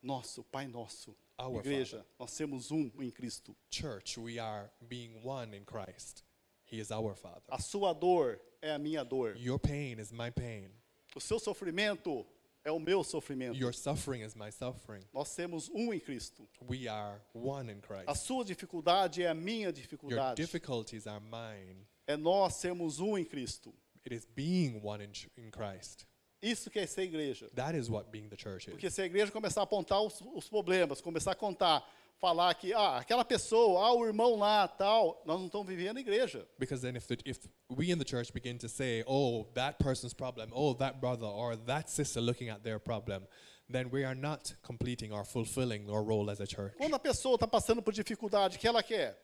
Nosso, 0.00 0.44
Pai 0.44 0.68
nosso. 0.68 1.16
Our 1.36 1.60
Igreja, 1.60 2.04
nós 2.18 2.36
temos 2.36 2.70
um 2.70 2.90
em 3.00 3.10
Cristo. 3.10 3.56
Church, 3.70 4.18
we 4.18 4.38
are 4.38 4.70
being 4.88 5.20
one 5.24 5.52
in 5.54 5.64
Christ. 5.64 6.22
He 6.64 6.78
is 6.78 6.92
our 6.92 7.14
Father. 7.16 7.42
A 7.50 7.60
sua 7.60 7.92
dor 7.92 8.40
é 8.62 8.72
a 8.74 8.78
minha 8.78 9.04
dor. 9.04 9.34
Your 9.36 9.58
pain 9.58 9.98
is 9.98 10.12
my 10.12 10.30
pain. 10.30 10.70
O 11.16 11.20
seu 11.20 11.40
sofrimento 11.40 12.24
é 12.68 12.72
o 12.72 12.78
meu 12.78 13.02
sofrimento. 13.02 13.56
Your 13.58 13.72
suffering 13.74 14.22
is 14.22 14.34
my 14.34 14.52
suffering. 14.52 15.02
Nós 15.12 15.34
temos 15.34 15.68
um 15.70 15.92
em 15.92 15.98
Cristo. 15.98 16.48
We 16.68 16.86
are 16.86 17.20
one 17.34 17.72
in 17.72 17.78
A 17.78 18.04
Christ. 18.04 18.26
sua 18.26 18.44
dificuldade 18.44 19.22
é 19.22 19.28
a 19.28 19.34
minha 19.34 19.64
Your 19.68 19.72
dificuldade. 19.72 20.36
difficulties 20.40 21.06
are 21.06 21.20
mine. 21.20 21.86
É 22.06 22.16
nós 22.16 22.54
sermos 22.54 23.00
um 23.00 23.16
em 23.18 23.24
Cristo. 23.24 23.74
It 24.04 24.14
is 24.14 24.24
being 24.24 24.80
one 24.82 25.04
in, 25.04 25.10
in 25.40 25.50
Christ. 25.50 26.06
Isso 26.40 26.70
que 26.70 26.78
é 26.78 26.86
ser 26.86 27.02
igreja. 27.02 27.50
That 27.54 27.76
is 27.76 27.88
what 27.88 28.10
being 28.10 28.28
the 28.28 28.36
church 28.36 28.68
is. 28.68 28.72
Porque 28.72 28.90
se 28.90 29.02
a 29.02 29.06
igreja 29.06 29.32
começar 29.32 29.60
a 29.62 29.64
apontar 29.64 30.00
os, 30.00 30.20
os 30.34 30.48
problemas, 30.48 31.00
começar 31.00 31.32
a 31.32 31.34
contar, 31.34 31.84
falar 32.20 32.54
que 32.54 32.72
ah, 32.74 32.98
aquela 32.98 33.24
pessoa, 33.24 33.86
ah, 33.86 33.92
o 33.94 34.04
irmão 34.06 34.36
lá, 34.36 34.66
tal, 34.68 35.22
nós 35.24 35.38
não 35.38 35.46
estamos 35.46 35.66
vivendo 35.66 35.98
a 35.98 36.00
igreja. 36.00 36.46
Because 36.58 36.82
then, 36.82 36.96
if 36.96 37.06
the, 37.06 37.16
if 37.24 37.38
we 37.68 37.90
in 37.90 37.98
the 37.98 38.04
church 38.04 38.32
begin 38.32 38.58
to 38.58 38.68
say, 38.68 39.02
"Oh, 39.06 39.44
that 39.54 39.78
person's 39.78 40.12
problem," 40.14 40.50
"Oh, 40.52 40.74
that 40.74 40.98
brother 41.00 41.26
or 41.26 41.56
that 41.66 41.88
sister 41.90 42.20
looking 42.20 42.48
at 42.50 42.62
their 42.62 42.78
problem," 42.80 43.26
then 43.70 43.90
we 43.90 44.04
are 44.04 44.14
not 44.14 44.54
completing 44.62 45.12
or 45.12 45.24
fulfilling 45.24 45.88
our 45.90 46.02
role 46.02 46.30
as 46.30 46.40
a 46.40 46.46
church. 46.46 46.74
Quando 46.76 46.94
a 46.94 46.98
pessoa 46.98 47.34
está 47.36 47.46
passando 47.46 47.82
por 47.82 47.92
dificuldade, 47.92 48.56
o 48.56 48.58
que 48.60 48.66
ela 48.66 48.82
quer? 48.82 49.16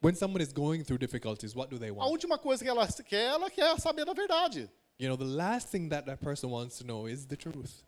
When 0.00 0.14
someone 0.14 0.42
is 0.42 0.52
going 0.52 0.84
through 0.84 0.98
difficulties, 0.98 1.54
what 1.56 1.70
do 1.70 1.78
they 1.78 1.88
A 1.90 1.94
want? 1.94 2.10
última 2.12 2.38
coisa 2.38 2.62
que 2.62 2.70
ela 2.70 2.86
quer, 2.86 3.30
ela 3.34 3.50
quer 3.50 3.78
saber 3.80 4.04
da 4.04 4.12
verdade. 4.12 4.70
You 4.98 5.08
know, 5.08 5.16
the 5.16 5.24
last 5.24 5.68
thing 5.70 5.88
that 5.90 6.06
that 6.06 6.20
person 6.20 6.50
wants 6.50 6.78
to 6.78 6.84
know 6.84 7.06
is 7.08 7.26
the 7.26 7.36
truth. 7.36 7.82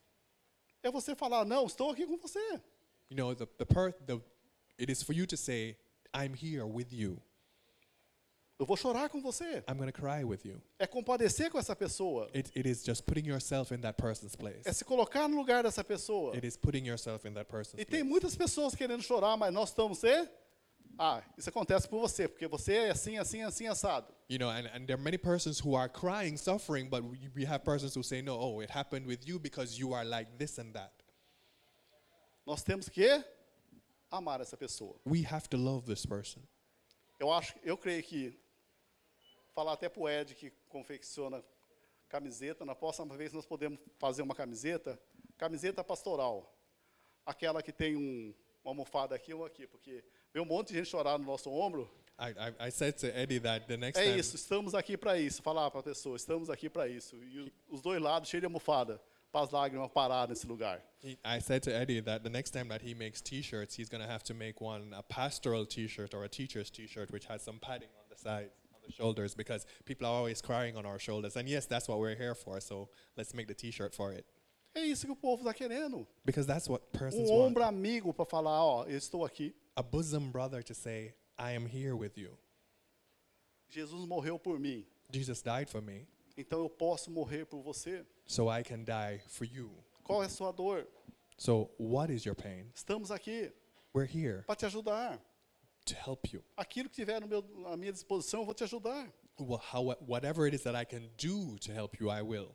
É 0.82 0.90
você 0.90 1.14
falar, 1.14 1.44
não, 1.44 1.66
estou 1.66 1.90
aqui 1.90 2.06
com 2.06 2.16
você. 2.16 2.60
You 3.10 3.16
know, 3.16 3.34
the 3.34 3.46
the 3.58 3.66
per 3.66 3.92
the 4.06 4.20
it 4.78 4.88
is 4.88 5.02
for 5.02 5.12
you 5.12 5.26
to 5.26 5.36
say, 5.36 5.76
"I'm 6.14 6.32
here 6.32 6.64
with 6.64 6.92
you. 6.92 7.20
Eu 8.58 8.66
vou 8.66 8.76
chorar 8.76 9.08
com 9.08 9.20
você. 9.20 9.64
I'm 9.66 9.76
going 9.76 9.90
to 9.90 9.92
cry 9.92 10.22
with 10.22 10.44
you." 10.44 10.62
É 10.78 10.86
compadecer 10.86 11.50
com 11.50 11.58
essa 11.58 11.74
pessoa. 11.74 12.30
It 12.32 12.52
it 12.54 12.68
is 12.68 12.84
just 12.84 13.04
putting 13.04 13.26
yourself 13.26 13.74
in 13.74 13.80
that 13.80 14.00
person's 14.00 14.36
place. 14.36 14.62
É 14.64 14.72
se 14.72 14.84
colocar 14.84 15.28
no 15.28 15.36
lugar 15.36 15.64
dessa 15.64 15.82
pessoa. 15.82 16.34
It 16.36 16.46
is 16.46 16.56
putting 16.56 16.86
yourself 16.86 17.26
in 17.26 17.34
that 17.34 17.50
person's 17.50 17.82
E 17.82 17.84
tem 17.84 18.04
muitas 18.04 18.36
pessoas 18.36 18.74
querendo 18.74 19.02
chorar, 19.02 19.36
mas 19.36 19.52
nós 19.52 19.70
estamos 19.70 19.98
você. 19.98 20.28
Ah, 21.02 21.22
isso 21.36 21.48
acontece 21.48 21.88
por 21.88 21.98
você, 21.98 22.28
porque 22.28 22.46
você 22.46 22.74
é 22.74 22.90
assim, 22.90 23.16
assim, 23.16 23.42
assim, 23.42 23.66
assado. 23.66 24.14
You 24.28 24.38
know, 24.38 24.50
and, 24.50 24.66
and 24.66 24.86
there 24.86 24.98
are 24.98 25.02
many 25.02 25.16
persons 25.16 25.58
who 25.58 25.74
are 25.74 25.88
crying, 25.88 26.36
suffering, 26.36 26.90
but 26.90 27.02
we, 27.02 27.30
we 27.34 27.46
have 27.46 27.64
persons 27.64 27.94
who 27.94 28.02
say, 28.02 28.20
no, 28.20 28.38
oh, 28.38 28.60
it 28.60 28.70
happened 28.70 29.06
with 29.06 29.26
you 29.26 29.38
because 29.38 29.78
you 29.78 29.94
are 29.94 30.04
like 30.04 30.36
this 30.36 30.58
and 30.58 30.74
that. 30.74 30.92
Nós 32.50 32.64
temos 32.64 32.88
que 32.88 33.06
amar 34.10 34.40
essa 34.40 34.56
pessoa. 34.56 34.96
We 35.06 35.24
have 35.24 35.48
to 35.50 35.56
love 35.56 35.86
this 35.86 36.04
person. 36.04 36.40
Eu 37.20 37.30
acho, 37.32 37.54
eu 37.62 37.78
creio 37.78 38.02
que 38.02 38.36
falar 39.54 39.74
até 39.74 39.88
pro 39.88 40.08
Ed 40.08 40.34
que 40.34 40.50
confecciona 40.68 41.44
camiseta, 42.08 42.64
na 42.64 42.74
próxima 42.74 43.16
vez 43.16 43.32
nós 43.32 43.46
podemos 43.46 43.78
fazer 44.00 44.22
uma 44.22 44.34
camiseta, 44.34 45.00
camiseta 45.38 45.84
pastoral, 45.84 46.52
aquela 47.24 47.62
que 47.62 47.70
tem 47.72 47.94
um, 47.94 48.34
uma 48.64 48.72
almofada 48.72 49.14
aqui 49.14 49.32
ou 49.32 49.44
aqui, 49.44 49.64
porque 49.68 50.02
vê 50.34 50.40
um 50.40 50.44
monte 50.44 50.70
de 50.72 50.78
gente 50.78 50.88
chorar 50.88 51.20
no 51.20 51.24
nosso 51.24 51.52
ombro. 51.52 51.88
I, 52.18 52.32
I, 52.64 52.68
I 52.68 52.70
said 52.72 52.94
to 52.98 53.06
Eddie 53.06 53.38
that 53.38 53.64
the 53.68 53.76
next 53.76 53.96
É 54.00 54.06
time, 54.06 54.18
isso, 54.18 54.34
estamos 54.34 54.74
aqui 54.74 54.96
para 54.98 55.16
isso, 55.20 55.40
falar 55.40 55.70
para 55.70 55.78
a 55.78 55.84
pessoa, 55.84 56.16
estamos 56.16 56.50
aqui 56.50 56.68
para 56.68 56.88
isso. 56.88 57.14
E 57.22 57.42
o- 57.42 57.52
os 57.68 57.80
dois 57.80 58.02
lados 58.02 58.28
cheios 58.28 58.40
de 58.42 58.46
almofada, 58.46 59.00
para 59.32 59.44
as 59.44 59.50
lágrimas 59.50 59.90
parar 59.92 60.28
nesse 60.28 60.46
lugar. 60.46 60.80
he, 61.02 61.16
I 61.24 61.38
said 61.40 61.62
to 61.62 61.70
Eddie 61.74 62.00
that 62.00 62.22
the 62.22 62.30
next 62.30 62.50
time 62.50 62.68
that 62.68 62.82
he 62.82 62.94
makes 62.94 63.20
T-shirts, 63.20 63.74
he's 63.76 63.88
going 63.88 64.02
to 64.02 64.08
have 64.08 64.22
to 64.24 64.34
make 64.34 64.60
one 64.60 64.92
a 64.96 65.02
pastoral 65.02 65.64
T-shirt 65.66 66.14
or 66.14 66.24
a 66.24 66.28
teacher's 66.28 66.70
T-shirt, 66.70 67.10
which 67.10 67.26
has 67.26 67.42
some 67.42 67.58
padding 67.60 67.88
on 67.98 68.04
the 68.10 68.16
sides, 68.16 68.50
on 68.74 68.80
the 68.84 68.92
shoulders, 68.92 69.34
because 69.34 69.66
people 69.84 70.06
are 70.06 70.12
always 70.14 70.42
crying 70.42 70.76
on 70.76 70.84
our 70.84 70.98
shoulders. 70.98 71.36
And 71.36 71.48
yes, 71.48 71.66
that's 71.66 71.88
what 71.88 71.98
we're 72.00 72.16
here 72.16 72.34
for. 72.34 72.60
So 72.60 72.88
let's 73.16 73.32
make 73.34 73.46
the 73.48 73.54
T-shirt 73.54 73.94
for 73.94 74.12
it, 74.12 74.24
É 74.74 74.84
isso 74.84 75.04
que 75.06 75.12
o 75.12 75.16
povo 75.16 75.42
está 75.44 75.52
querendo. 75.54 76.06
because 76.24 76.46
that's 76.46 76.68
what 76.68 76.92
persons 76.92 77.28
Um 77.30 77.34
want. 77.34 77.56
ombro 77.56 77.64
amigo 77.64 78.12
para 78.12 78.24
falar, 78.24 78.62
ó, 78.64 78.84
eu 78.86 78.96
estou 78.96 79.24
aqui. 79.24 79.52
A 79.76 79.82
bosom 79.82 80.30
brother 80.30 80.62
to 80.62 80.74
say, 80.74 81.14
I 81.38 81.52
am 81.52 81.66
here 81.66 81.96
with 81.96 82.16
you. 82.18 82.36
Jesus 83.68 84.04
morreu 84.06 84.38
por 84.38 84.58
mim, 84.58 84.84
Jesus 85.12 85.42
died 85.42 85.68
for 85.70 85.80
me, 85.80 86.06
então 86.36 86.60
eu 86.60 86.68
posso 86.68 87.10
morrer 87.10 87.46
por 87.46 87.62
você. 87.62 88.04
So 88.30 88.48
I 88.48 88.62
can 88.62 88.84
die 88.84 89.20
for 89.26 89.44
you. 89.44 89.70
Qual 90.04 90.22
é 90.22 90.26
a 90.26 90.28
sua 90.28 90.52
dor? 90.52 90.86
So, 91.36 91.70
what 91.78 92.10
is 92.10 92.24
your 92.24 92.36
pain? 92.36 92.70
Estamos 92.74 93.10
aqui 93.10 93.50
We're 93.92 94.06
here 94.06 94.44
para 94.46 94.54
te 94.54 94.66
ajudar. 94.66 95.18
to 95.86 95.94
help 95.94 96.32
you. 96.32 96.42
Aquilo 96.56 96.88
que 96.88 96.94
tiver 96.94 97.20
no 97.20 97.26
meu, 97.26 97.44
à 97.66 97.76
minha 97.76 97.92
disposição, 97.92 98.40
eu 98.40 98.46
vou 98.46 98.54
te 98.54 98.62
ajudar. 98.62 99.12
Well, 99.38 99.58
how, 99.58 99.96
whatever 100.06 100.46
it 100.46 100.54
is 100.54 100.62
that 100.62 100.76
I 100.76 100.84
can 100.84 101.08
do 101.16 101.58
to 101.60 101.72
help 101.72 101.98
you, 101.98 102.08
I 102.08 102.22
will. 102.22 102.54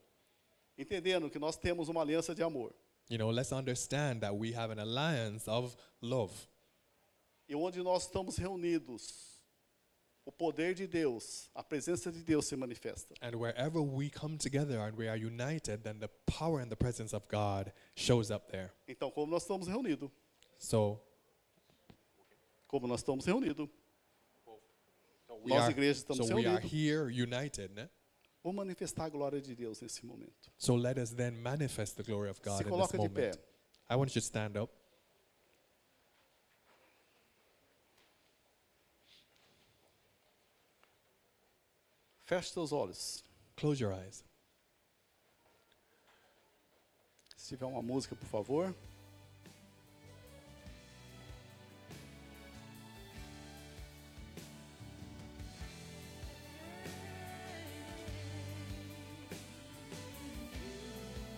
Entendendo 0.78 1.30
que 1.30 1.40
nós 1.40 1.58
temos 1.58 1.90
uma 1.90 2.02
aliança 2.02 2.34
de 2.34 2.42
amor. 2.44 2.74
You 3.10 3.18
know, 3.18 3.30
let's 3.30 3.52
understand 3.52 4.22
that 4.22 4.34
we 4.36 4.54
have 4.54 4.72
an 4.72 4.80
alliance 4.80 5.48
of 5.48 5.76
love. 6.02 6.32
E 7.50 7.56
onde 7.56 7.82
nós 7.84 8.04
estamos 8.04 8.38
reunidos, 8.38 9.35
o 10.26 10.32
poder 10.32 10.74
de 10.74 10.88
Deus, 10.88 11.50
a 11.54 11.64
presença 11.64 12.12
de 12.12 12.24
Deus 12.24 12.46
se 12.48 12.56
manifesta. 12.56 13.14
And 13.22 13.38
wherever 13.38 13.80
we 13.82 14.10
come 14.10 14.38
together 14.38 14.80
and 14.80 14.98
we 14.98 15.08
are 15.08 15.16
united, 15.18 15.84
then 15.84 16.00
the 16.00 16.10
power 16.26 16.60
and 16.62 16.70
the 16.70 16.76
presence 16.76 17.14
of 17.16 17.24
God 17.30 17.72
shows 17.96 18.32
up 18.32 18.50
there. 18.52 18.72
Então, 18.88 19.12
como 19.12 19.32
nós 19.32 19.44
estamos 19.44 19.68
reunidos, 19.68 20.10
So, 20.58 21.00
como 22.68 22.88
nós 22.88 23.02
estamos 23.02 23.26
reunidos, 23.26 23.70
we 25.44 25.52
Nós, 25.52 25.64
are, 25.64 25.72
igreja, 25.72 26.00
estamos 26.00 26.28
so 26.28 26.36
we 26.36 26.46
are 26.48 26.60
here 26.60 27.08
united. 27.12 27.72
né? 27.76 27.90
vamos 28.44 28.56
manifestar 28.58 29.06
a 29.06 29.10
glória 29.10 29.42
de 29.42 29.56
Deus 29.56 29.82
nesse 29.82 30.06
momento. 30.06 30.52
So 30.58 30.76
let 30.76 30.98
us 30.98 31.12
then 31.12 31.36
manifest 31.42 31.98
the 31.98 32.04
glory 32.04 32.30
of 32.30 32.40
God 32.42 32.58
Se 32.58 32.64
in 32.64 32.70
this 32.70 32.72
coloca 32.72 32.98
de 32.98 33.10
pé. 33.10 33.22
moment. 33.22 33.40
I 33.90 33.96
want 33.96 34.10
you 34.16 34.22
to 34.22 34.26
stand 34.26 34.58
up. 34.58 34.72
Feche 42.26 42.50
seus 42.52 42.72
olhos. 42.72 43.24
Close 43.56 43.82
your 43.82 43.94
eyes. 43.94 44.24
Se 47.38 47.50
tiver 47.50 47.66
uma 47.66 47.82
música, 47.82 48.16
por 48.16 48.28
favor. 48.28 48.76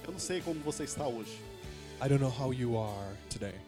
Eu 0.05 0.11
não 0.13 0.19
sei 0.19 0.41
como 0.41 0.59
você 0.61 0.85
está 0.85 1.05
hoje. 1.05 1.37
I 2.01 2.07
don't 2.07 2.19
know 2.19 2.31
how 2.31 2.53
you 2.53 2.77
are 2.79 3.17
today. 3.29 3.59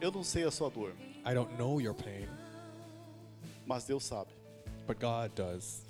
Eu 0.00 0.10
não 0.10 0.24
sei 0.24 0.44
a 0.44 0.50
sua 0.50 0.68
dor, 0.68 0.94
I 1.24 1.34
don't 1.34 1.54
know 1.56 1.80
your 1.80 1.94
pain, 1.94 2.26
mas 3.66 3.84
Deus 3.84 4.02
sabe. 4.02 4.40
but 4.90 4.98
God 4.98 5.30
does. 5.36 5.82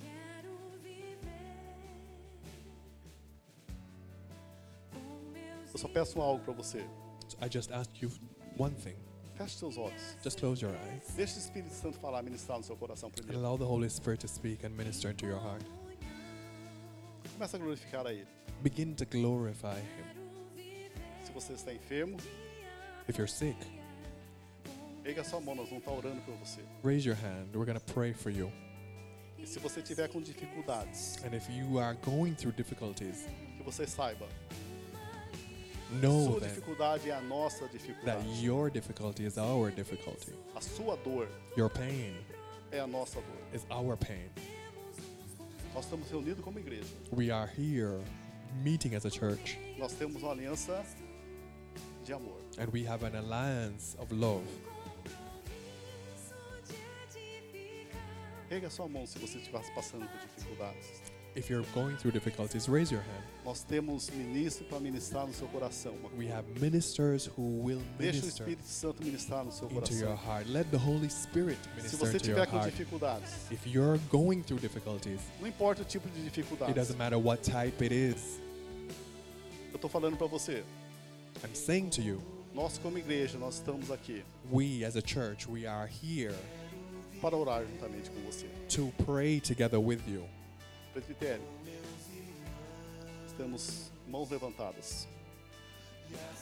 Só 5.80 5.88
peço 5.88 6.20
algo 6.20 6.42
para 6.44 6.52
você. 6.52 6.84
So 7.28 7.36
I 7.40 7.48
just 7.50 7.70
ask 7.72 7.90
you 8.02 8.10
one 8.58 8.74
thing. 8.74 8.96
Feche 9.36 9.56
seus 9.56 9.76
olhos. 9.78 10.16
Just 10.22 10.38
close 10.38 10.62
your 10.62 10.74
eyes 10.74 11.14
Deixe 11.16 11.36
o 11.36 11.38
Espírito 11.38 11.72
Santo 11.72 11.98
falar, 11.98 12.22
ministrar 12.22 12.58
no 12.58 12.64
seu 12.64 12.76
coração 12.76 13.10
and 13.28 13.34
allow 13.34 13.56
the 13.56 13.64
Holy 13.64 13.88
Spirit 13.88 14.20
to 14.20 14.28
speak 14.28 14.66
and 14.66 14.70
minister 14.70 15.10
into 15.10 15.26
your 15.26 15.40
heart. 15.40 15.64
Começa 17.34 17.56
a 17.56 17.60
glorificar 17.60 18.06
a 18.06 18.12
Ele. 18.12 18.26
Begin 18.62 18.94
to 18.94 19.06
glorify 19.06 19.78
Him. 19.78 20.04
Se 21.24 21.32
você 21.32 21.54
está 21.54 21.72
enfermo, 21.72 22.18
If 23.08 23.16
you're 23.16 23.26
sick, 23.30 23.56
erga 25.04 25.24
sua 25.24 25.40
mão, 25.40 25.54
nós 25.54 25.68
vamos 25.68 25.82
estar 25.82 25.92
orando 25.92 26.20
por 26.22 26.34
você. 26.36 26.60
raise 26.84 27.06
your 27.08 27.16
hand. 27.16 27.54
We're 27.54 27.64
going 27.64 27.78
to 27.78 27.92
pray 27.94 28.12
for 28.12 28.30
you. 28.30 28.52
E 29.38 29.46
se 29.46 29.58
você 29.58 29.80
tiver 29.80 30.08
com 30.08 30.20
dificuldades, 30.20 31.16
And 31.24 31.34
if 31.34 31.48
you 31.48 31.78
are 31.78 31.96
going 32.04 32.34
through 32.34 32.54
difficulties, 32.54 33.24
que 33.56 33.62
você 33.62 33.86
saiba, 33.86 34.28
know 36.00 36.32
sua 36.32 36.40
dificuldade 36.40 37.10
é 37.10 37.14
a 37.14 37.20
nossa 37.20 37.60
that 37.66 37.72
dificuldade. 37.72 38.44
your 38.44 38.70
difficulty 38.70 39.24
is 39.24 39.36
our 39.38 39.70
difficulty. 39.70 40.32
A 40.54 40.60
sua 40.60 40.96
dor 40.96 41.28
Your 41.56 41.68
pain 41.70 42.16
é 42.70 42.80
a 42.80 42.86
nossa 42.86 43.20
dor. 43.20 43.36
is 43.54 43.64
our 43.70 43.96
pain. 43.96 44.30
Nós 45.74 45.84
estamos 45.84 46.08
reunidos 46.10 46.42
como 46.44 46.58
igreja. 46.58 46.84
We 47.12 47.30
are 47.30 47.46
here 47.50 48.00
meeting 48.62 48.94
as 48.94 49.04
a 49.06 49.10
church, 49.10 49.58
Nós 49.78 49.92
temos 49.94 50.22
uma 50.22 50.32
aliança 50.32 50.84
de 52.04 52.12
amor. 52.12 52.40
and 52.58 52.68
we 52.72 52.84
have 52.86 53.04
an 53.04 53.14
alliance 53.16 53.96
of 53.98 54.12
love. 54.14 54.44
Erga 58.50 58.66
a 58.66 58.70
sua 58.70 58.88
mão 58.88 59.06
se 59.06 59.16
você 59.18 59.38
estiver 59.38 59.62
passando 59.74 60.06
por 60.08 60.18
dificuldades. 60.18 61.02
If 61.36 61.48
you're 61.48 61.64
going 61.72 61.96
through 61.96 62.10
difficulties, 62.12 62.68
raise 62.68 62.90
your 62.92 63.02
hand. 63.02 63.24
Nós 63.44 63.62
temos 63.62 64.10
ministro 64.10 64.64
para 64.66 64.80
ministrar 64.80 65.26
no 65.26 65.32
seu 65.32 65.46
coração. 65.48 65.94
We 66.18 66.26
have 66.30 66.44
ministers 66.60 67.26
who 67.26 67.62
will 67.62 67.80
Deixa 67.98 68.18
o 68.18 68.22
minister 68.22 68.42
Espírito 68.42 68.66
Santo 68.66 69.04
ministrar 69.04 69.44
no 69.44 69.52
seu 69.52 69.68
into 69.70 69.94
your 69.94 70.08
coração. 70.08 70.16
heart. 70.26 70.48
Let 70.48 70.66
the 70.72 70.76
Holy 70.76 71.08
Spirit 71.08 71.56
Se 71.62 71.76
minister 71.76 71.96
você 71.98 72.16
into 72.16 72.30
your 72.30 72.34
tiver 72.40 72.46
com 72.46 72.56
heart. 72.56 72.70
dificuldades, 72.72 73.30
If 73.52 73.64
you're 73.64 73.98
going 74.10 74.42
through 74.42 74.60
difficulties, 74.60 75.20
não 75.40 75.46
importa 75.46 75.82
o 75.82 75.84
tipo 75.84 76.08
de 76.08 76.20
it 76.66 76.74
doesn't 76.74 76.98
matter 76.98 77.16
what 77.18 77.42
type 77.48 77.80
it 77.82 77.94
is. 77.94 78.40
Eu 79.70 79.76
estou 79.76 79.88
falando 79.88 80.16
para 80.16 80.26
você. 80.26 80.64
I'm 81.44 81.54
saying 81.54 81.90
to 81.90 82.02
you, 82.02 82.20
Nós 82.52 82.76
como 82.78 82.98
igreja, 82.98 83.38
nós 83.38 83.54
estamos 83.54 83.90
aqui 83.92 84.24
we 84.50 84.84
as 84.84 84.96
a 84.96 85.00
church, 85.00 85.48
we 85.48 85.64
are 85.64 85.88
here 85.88 86.34
para 87.22 87.36
orar 87.36 87.64
juntamente 87.64 88.10
com 88.10 88.20
você. 88.28 88.46
to 88.68 88.92
pray 89.04 89.40
together 89.40 89.78
with 89.78 90.00
you. 90.08 90.24
Presbitério. 90.92 91.44
Estamos 93.26 93.90
mãos 94.08 94.28
levantadas. 94.30 95.06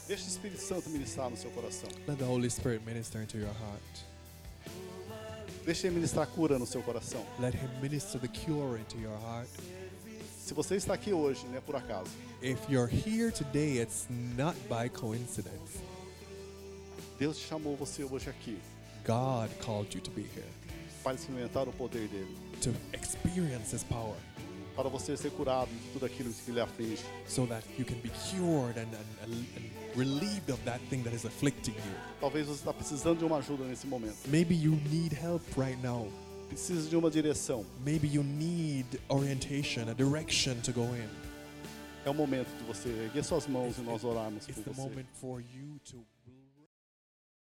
Deixa 0.07 0.25
o 0.25 0.29
Espírito 0.29 0.61
Santo 0.61 0.89
ministrar 0.89 1.29
no 1.29 1.37
seu 1.37 1.51
coração. 1.51 1.89
Let 2.07 2.19
the 2.19 2.25
Holy 2.25 2.49
Spirit 2.51 2.83
minister 2.85 3.23
into 3.23 3.37
your 3.37 3.53
heart. 3.53 4.05
Deixa 5.67 5.87
ele 5.87 5.97
ministrar 5.97 6.27
cura 6.29 6.59
no 6.59 6.67
seu 6.67 6.83
coração. 6.83 7.25
Let 7.39 7.55
Him 7.55 7.69
minister 7.83 8.19
the 8.19 8.29
cure 8.29 8.81
into 8.81 8.97
your 8.99 9.19
heart. 9.19 9.51
Se 10.39 10.55
você 10.55 10.77
está 10.77 10.95
aqui 10.95 11.13
hoje, 11.13 11.47
não 11.47 11.59
é 11.59 11.61
por 11.61 11.77
acaso. 11.77 12.11
If 12.43 12.59
you're 12.71 12.91
here 12.91 13.31
today, 13.31 13.83
it's 13.83 14.07
not 14.09 14.57
by 14.67 14.89
coincidence. 14.89 15.79
Deus 17.19 17.39
chamou 17.39 17.77
você 17.77 18.03
hoje 18.03 18.31
aqui 18.31 18.59
God 19.05 19.51
called 19.61 19.95
you 19.95 20.01
to 20.01 20.11
be 20.11 20.23
here 20.23 20.49
para 21.03 21.15
experimentar 21.15 21.69
o 21.69 21.73
poder 21.73 22.09
dele, 22.09 22.37
to 22.63 22.75
experience 22.93 23.75
His 23.75 23.85
power 23.85 24.17
para 24.79 24.89
você 24.89 25.17
ser 25.17 25.33
curado 25.33 25.69
de 25.73 25.93
tudo 25.93 26.07
aquilo 26.07 26.33
que 26.33 26.53
lhe 26.53 26.61
aflige. 26.61 27.03
so 27.27 27.45
that 27.49 27.67
you 27.77 27.85
can 27.85 27.97
be 27.97 28.09
cured 28.31 28.79
and, 28.79 28.87
and, 28.95 29.35
and 29.57 29.97
relieved 29.97 30.51
of 30.53 30.65
that 30.65 30.79
thing 30.89 31.03
that 31.03 31.13
is 31.13 31.25
afflicting 31.25 31.75
you. 31.75 31.95
Talvez 32.21 32.47
você 32.47 32.61
está 32.61 32.73
precisando 32.73 33.19
de 33.19 33.25
uma 33.25 33.39
ajuda 33.39 33.65
nesse 33.65 33.89
momento. 33.89 34.17
Maybe 34.29 34.55
you 34.55 34.77
need 34.89 35.13
help 35.13 35.43
right 35.57 35.77
now. 35.83 36.07
Precisa 36.49 36.89
de 36.89 36.95
uma 36.97 37.11
direção. 37.11 37.67
Maybe 37.85 38.07
you 38.07 38.23
need 38.23 38.87
orientation, 39.09 39.89
a 39.91 39.95
direction 39.95 40.55
to 40.63 40.73
go 40.73 40.85
in. 40.95 41.09
É 42.07 42.11
o 42.11 42.15
momento 42.15 42.49
de 42.57 42.63
você 42.63 42.89
erguer 42.89 43.25
suas 43.25 43.49
mãos 43.49 43.77
e 43.79 43.81
nós 43.81 44.05
orarmos 44.05 44.47
It's 44.49 44.55
por 44.55 44.63
the 44.63 44.71
você. 44.71 44.81
moment 44.81 45.07
for 45.21 45.41
you 45.41 45.81
to 45.91 46.07